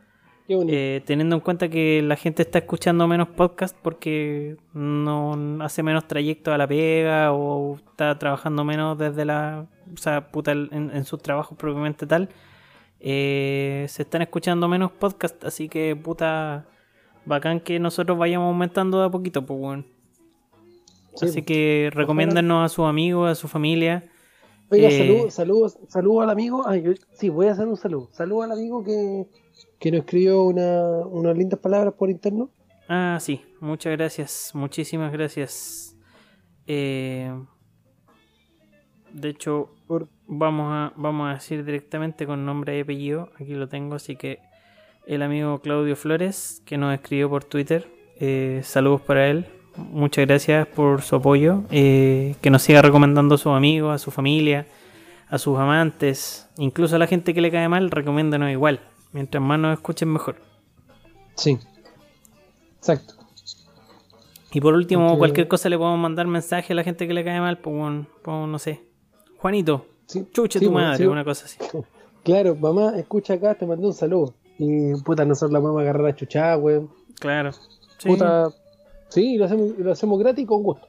Eh, 0.51 1.03
teniendo 1.05 1.37
en 1.37 1.41
cuenta 1.41 1.69
que 1.69 2.01
la 2.03 2.17
gente 2.17 2.43
está 2.43 2.59
escuchando 2.61 3.07
menos 3.07 3.29
podcast 3.29 3.77
porque 3.83 4.57
no 4.73 5.63
hace 5.63 5.83
menos 5.83 6.09
trayecto 6.09 6.53
a 6.53 6.59
la 6.59 6.67
pega 6.67 7.33
o 7.33 7.77
está 7.77 8.19
trabajando 8.19 8.65
menos 8.65 8.97
desde 8.99 9.25
la. 9.27 9.67
O 9.93 9.97
sea, 9.99 10.31
puta, 10.31 10.53
en, 10.53 10.71
en 10.95 11.05
sus 11.05 11.21
trabajos 11.23 11.57
propiamente 11.59 12.07
tal. 12.07 12.31
eh, 13.01 13.85
se 13.89 14.03
están 14.03 14.23
escuchando 14.23 14.69
menos 14.69 14.91
podcast, 14.93 15.45
así 15.45 15.69
que 15.69 15.95
puta. 15.97 16.67
Bacán 17.27 17.61
que 17.61 17.79
nosotros 17.79 18.17
vayamos 18.17 18.47
aumentando 18.49 19.01
de 19.01 19.07
a 19.07 19.11
poquito, 19.11 19.45
pues. 19.45 19.85
Sí, 21.15 21.27
Así 21.27 21.33
pues. 21.43 21.45
que 21.47 21.91
recomiéndanos 21.93 22.65
a 22.65 22.75
sus 22.75 22.87
amigos, 22.87 23.31
a 23.31 23.35
su 23.35 23.49
familia. 23.49 24.05
Oiga, 24.71 24.89
eh, 24.89 24.99
saludos 24.99 25.35
saludos 25.35 25.79
saludo 25.89 26.21
al 26.23 26.31
amigo. 26.31 26.67
Ay, 26.67 26.83
yo- 26.83 26.93
sí, 27.13 27.29
voy 27.29 27.49
a 27.49 27.53
hacer 27.53 27.67
un 27.67 27.77
saludo. 27.77 28.09
Saludo 28.13 28.43
al 28.45 28.53
amigo 28.53 28.83
que, 28.83 29.27
que 29.79 29.91
nos 29.91 30.01
escribió 30.01 30.43
una, 30.43 31.07
unas 31.07 31.37
lindas 31.37 31.61
palabras 31.61 31.95
por 31.95 32.11
interno. 32.11 32.51
Ah, 32.89 33.19
sí, 33.21 33.43
muchas 33.61 33.97
gracias, 33.97 34.51
muchísimas 34.55 35.13
gracias. 35.13 35.97
Eh, 36.67 37.33
de 39.13 39.29
hecho, 39.29 39.71
vamos 40.27 40.67
a, 40.71 40.93
vamos 40.97 41.31
a 41.31 41.35
decir 41.35 41.65
directamente 41.65 42.27
con 42.27 42.45
nombre 42.45 42.77
y 42.77 42.81
apellido, 42.81 43.31
aquí 43.41 43.55
lo 43.55 43.69
tengo, 43.69 43.95
así 43.95 44.17
que 44.17 44.41
el 45.07 45.23
amigo 45.23 45.61
Claudio 45.61 45.97
Flores, 45.97 46.63
que 46.67 46.77
nos 46.77 46.95
escribió 46.95 47.31
por 47.31 47.45
Twitter, 47.45 47.89
eh, 48.21 48.61
saludos 48.65 49.01
para 49.01 49.29
él, 49.29 49.47
muchas 49.77 50.27
gracias 50.27 50.67
por 50.67 51.03
su 51.03 51.17
apoyo, 51.17 51.63
eh, 51.71 52.35
que 52.41 52.51
nos 52.51 52.63
siga 52.63 52.83
recomendando 52.83 53.37
a 53.37 53.39
sus 53.39 53.53
amigos, 53.53 53.95
a 53.95 53.99
su 53.99 54.11
familia, 54.11 54.67
a 55.29 55.39
sus 55.39 55.59
amantes, 55.59 56.49
incluso 56.59 56.97
a 56.97 56.99
la 56.99 57.07
gente 57.07 57.33
que 57.33 57.41
le 57.41 57.51
cae 57.51 57.69
mal, 57.69 57.91
recomiéndanos 57.91 58.51
igual, 58.51 58.81
mientras 59.13 59.43
más 59.43 59.59
nos 59.59 59.75
escuchen 59.79 60.13
mejor. 60.13 60.37
sí. 61.35 61.59
Exacto. 62.79 63.15
Y 64.53 64.61
por 64.61 64.73
último, 64.75 65.07
Porque- 65.09 65.19
cualquier 65.19 65.49
cosa 65.49 65.69
le 65.69 65.77
podemos 65.77 65.99
mandar 65.99 66.27
mensaje 66.27 66.73
a 66.73 66.77
la 66.77 66.83
gente 66.85 67.07
que 67.07 67.13
le 67.13 67.23
cae 67.25 67.41
mal, 67.41 67.59
pues, 67.59 68.07
pues, 68.23 68.49
no 68.49 68.59
sé. 68.59 68.83
Juanito, 69.39 69.85
Sí, 70.07 70.27
chuche 70.33 70.59
sí, 70.59 70.65
tu 70.65 70.73
madre, 70.73 70.97
sí. 70.99 71.07
una 71.07 71.25
cosa 71.25 71.45
así. 71.47 71.59
Claro, 72.25 72.55
mamá, 72.57 72.93
escucha 72.97 73.35
acá, 73.35 73.55
te 73.55 73.65
mandé 73.67 73.87
un 73.87 73.93
saludo. 73.95 74.35
Y 74.59 74.95
puta, 75.03 75.25
nosotros 75.25 75.53
la 75.53 75.61
vamos 75.61 75.79
a 75.79 75.83
agarrar 75.83 76.07
a 76.07 76.15
chuchá, 76.17 76.57
weón. 76.59 76.91
Claro. 77.21 77.53
Sí, 77.53 78.09
Puta, 78.09 78.49
sí, 79.09 79.37
lo 79.39 79.45
hacemos, 79.47 79.79
lo 79.79 79.93
hacemos 79.93 80.19
gratis 80.19 80.45
y 80.45 80.47
con 80.47 80.63
gusto. 80.63 80.87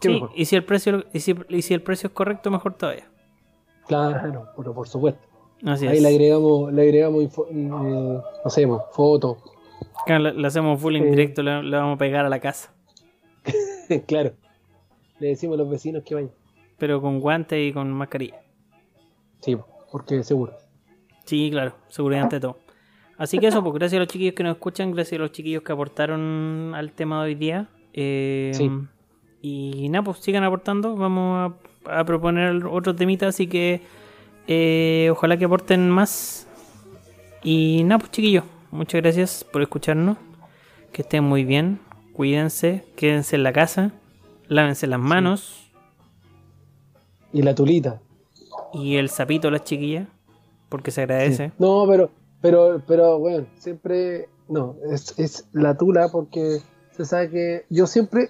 Sí, 0.00 0.08
mejor. 0.08 0.30
y 0.34 0.44
si 0.44 0.56
el 0.56 0.64
precio 0.64 1.04
y 1.12 1.20
si, 1.20 1.34
y 1.48 1.62
si 1.62 1.74
el 1.74 1.82
precio 1.82 2.08
es 2.08 2.12
correcto, 2.14 2.50
mejor 2.50 2.74
todavía. 2.74 3.08
Claro, 3.88 4.48
pero 4.56 4.72
por 4.74 4.88
supuesto. 4.88 5.20
Así 5.64 5.86
Ahí 5.86 5.96
es. 5.98 6.02
le 6.02 6.08
agregamos, 6.08 6.72
le 6.72 6.82
agregamos 6.82 7.22
info- 7.22 7.46
eh, 7.50 8.66
mo, 8.66 8.84
fotos. 8.92 9.38
Claro, 10.06 10.32
Le, 10.32 10.46
hacemos 10.46 10.80
full 10.80 10.96
en 10.96 11.04
Sí. 11.04 11.10
directo, 11.10 11.42
le, 11.42 11.62
le 11.62 11.76
vamos 11.76 11.94
a 11.96 11.98
pegar 11.98 12.24
a 12.26 12.28
la 12.28 12.40
casa. 12.40 12.72
claro. 14.06 14.32
Le 15.20 15.28
decimos 15.28 15.54
a 15.54 15.58
los 15.62 15.70
vecinos 15.70 16.02
que 16.04 16.14
vayan. 16.14 16.30
Pero 16.78 17.00
con 17.00 17.20
guantes 17.20 17.58
y 17.68 17.72
con 17.72 17.92
mascarilla. 17.92 18.40
Sí, 19.40 19.56
porque 19.90 20.22
seguro. 20.24 20.52
Sí, 21.24 21.48
claro, 21.52 21.74
seguridad 21.88 22.24
ante 22.24 22.40
todo. 22.40 22.58
Así 23.16 23.38
que 23.38 23.46
eso, 23.46 23.62
pues 23.62 23.74
gracias 23.74 23.98
a 23.98 24.00
los 24.00 24.08
chiquillos 24.08 24.34
que 24.34 24.42
nos 24.42 24.54
escuchan, 24.56 24.90
gracias 24.90 25.18
a 25.20 25.22
los 25.22 25.30
chiquillos 25.30 25.62
que 25.62 25.72
aportaron 25.72 26.72
al 26.74 26.90
tema 26.92 27.22
de 27.22 27.28
hoy 27.30 27.34
día. 27.36 27.68
Eh, 27.92 28.50
Sí. 28.54 28.68
Y 29.44 29.88
nada, 29.90 30.04
pues 30.04 30.18
sigan 30.18 30.42
aportando. 30.44 30.94
Vamos 30.96 31.52
a, 31.84 32.00
a 32.00 32.04
proponer 32.04 32.64
otros 32.66 32.94
temitas, 32.96 33.28
así 33.30 33.46
que 33.48 33.80
eh, 34.46 35.08
ojalá 35.10 35.36
que 35.36 35.44
aporten 35.44 35.90
más. 35.90 36.46
Y 37.42 37.82
nada, 37.84 37.98
pues 37.98 38.10
chiquillos, 38.12 38.44
muchas 38.70 39.00
gracias 39.02 39.44
por 39.44 39.62
escucharnos. 39.62 40.16
Que 40.92 41.02
estén 41.02 41.24
muy 41.24 41.44
bien, 41.44 41.80
cuídense, 42.12 42.84
quédense 42.96 43.36
en 43.36 43.42
la 43.42 43.52
casa, 43.52 43.92
lávense 44.46 44.86
las 44.86 45.00
manos 45.00 45.70
Y 47.32 47.40
la 47.42 47.54
tulita. 47.54 48.00
y 48.74 48.96
el 48.96 49.08
sapito 49.08 49.48
a 49.48 49.50
las 49.50 49.64
chiquillas, 49.64 50.06
porque 50.68 50.90
se 50.90 51.00
agradece. 51.02 51.52
No, 51.58 51.86
pero, 51.88 52.10
pero, 52.42 52.82
pero, 52.86 53.18
bueno, 53.18 53.46
siempre, 53.56 54.28
no, 54.48 54.76
es, 54.90 55.18
es 55.18 55.48
la 55.52 55.76
tula 55.78 56.08
porque 56.12 56.58
se 56.90 57.06
sabe 57.06 57.30
que 57.30 57.64
yo 57.70 57.86
siempre, 57.86 58.28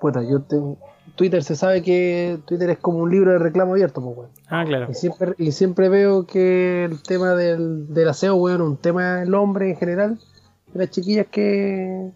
puta, 0.00 0.20
yo 0.28 0.42
tengo, 0.42 0.76
Twitter 1.18 1.42
se 1.42 1.56
sabe 1.56 1.82
que 1.82 2.38
Twitter 2.46 2.70
es 2.70 2.78
como 2.78 2.98
un 2.98 3.10
libro 3.10 3.32
de 3.32 3.38
reclamo 3.40 3.72
abierto, 3.72 4.00
pues, 4.00 4.16
weón. 4.16 4.30
Ah, 4.48 4.64
claro. 4.64 4.86
Y 4.88 4.94
siempre, 4.94 5.34
y 5.36 5.50
siempre 5.50 5.88
veo 5.88 6.26
que 6.26 6.84
el 6.84 7.02
tema 7.02 7.34
del, 7.34 7.92
del 7.92 8.08
aseo, 8.08 8.36
weón, 8.36 8.62
un 8.62 8.76
tema 8.76 9.16
del 9.16 9.34
hombre 9.34 9.70
en 9.70 9.76
general, 9.76 10.20
de 10.72 10.78
las 10.78 10.90
chiquillas 10.90 11.26
que, 11.26 12.12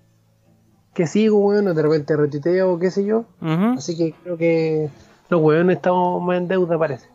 que 0.94 1.09
sigo, 1.09 1.38
weón, 1.40 1.64
de 1.64 1.82
repente 1.82 2.16
retuiteo, 2.16 2.78
qué 2.78 2.92
sé 2.92 3.05
yo. 3.05 3.24
Así 3.40 3.96
que 3.96 4.14
creo 4.22 4.36
que 4.36 4.88
los 5.28 5.42
weones 5.42 5.76
estamos 5.78 6.22
más 6.22 6.38
en 6.38 6.46
deuda, 6.46 6.78
parece. 6.78 7.09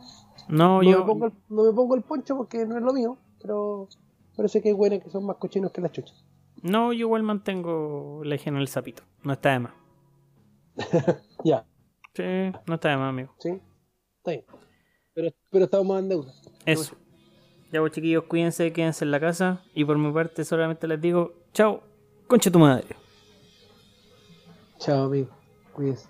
No, 0.50 0.82
No, 0.82 0.84
yo, 0.84 1.00
me 1.00 1.06
pongo 1.06 1.26
el, 1.28 1.34
no 1.48 1.64
me 1.64 1.72
pongo 1.72 1.96
el 1.96 2.02
poncho 2.02 2.36
porque 2.36 2.66
no 2.66 2.78
es 2.78 2.84
lo 2.84 2.92
mío, 2.92 3.18
pero 3.42 3.88
parece 4.36 4.62
que 4.62 4.68
hay 4.70 4.74
weones 4.74 5.06
que 5.06 5.10
son 5.10 5.26
más 5.26 5.38
cochinos 5.38 5.72
que 5.72 5.80
las 5.80 5.94
chuchas. 5.94 6.22
No, 6.62 6.92
yo 6.92 7.00
igual 7.08 7.24
mantengo 7.24 8.22
la 8.26 8.36
higiene 8.36 8.58
del 8.58 8.68
sapito. 8.68 9.04
No 9.24 9.32
está 9.32 9.52
de 9.52 9.60
más. 9.60 9.72
Ya, 11.44 11.66
Sí, 12.18 12.24
no 12.66 12.74
está 12.74 12.90
de 12.90 12.98
más, 12.98 13.10
amigo. 13.10 13.32
¿sí? 13.38 13.62
Está 14.18 14.32
bien. 14.32 14.44
Pero, 15.14 15.30
pero 15.52 15.66
estamos 15.66 15.86
más 15.86 16.02
en 16.02 16.10
deuda. 16.10 16.34
Eso. 16.66 16.96
Ya 17.72 17.80
vos 17.80 17.92
chiquillos, 17.92 18.24
cuídense, 18.24 18.74
quédense 18.74 19.06
en 19.06 19.12
la 19.12 19.20
casa. 19.20 19.62
Y 19.76 19.86
por 19.86 20.00
mi 20.00 20.12
parte 20.12 20.44
solamente 20.44 20.88
les 20.88 21.00
digo, 21.00 21.36
chao, 21.54 21.84
concha 22.26 22.50
tu 22.50 22.58
madre. 22.58 22.88
Chao, 24.80 25.06
amigo. 25.06 25.30
Cuídense. 25.74 26.10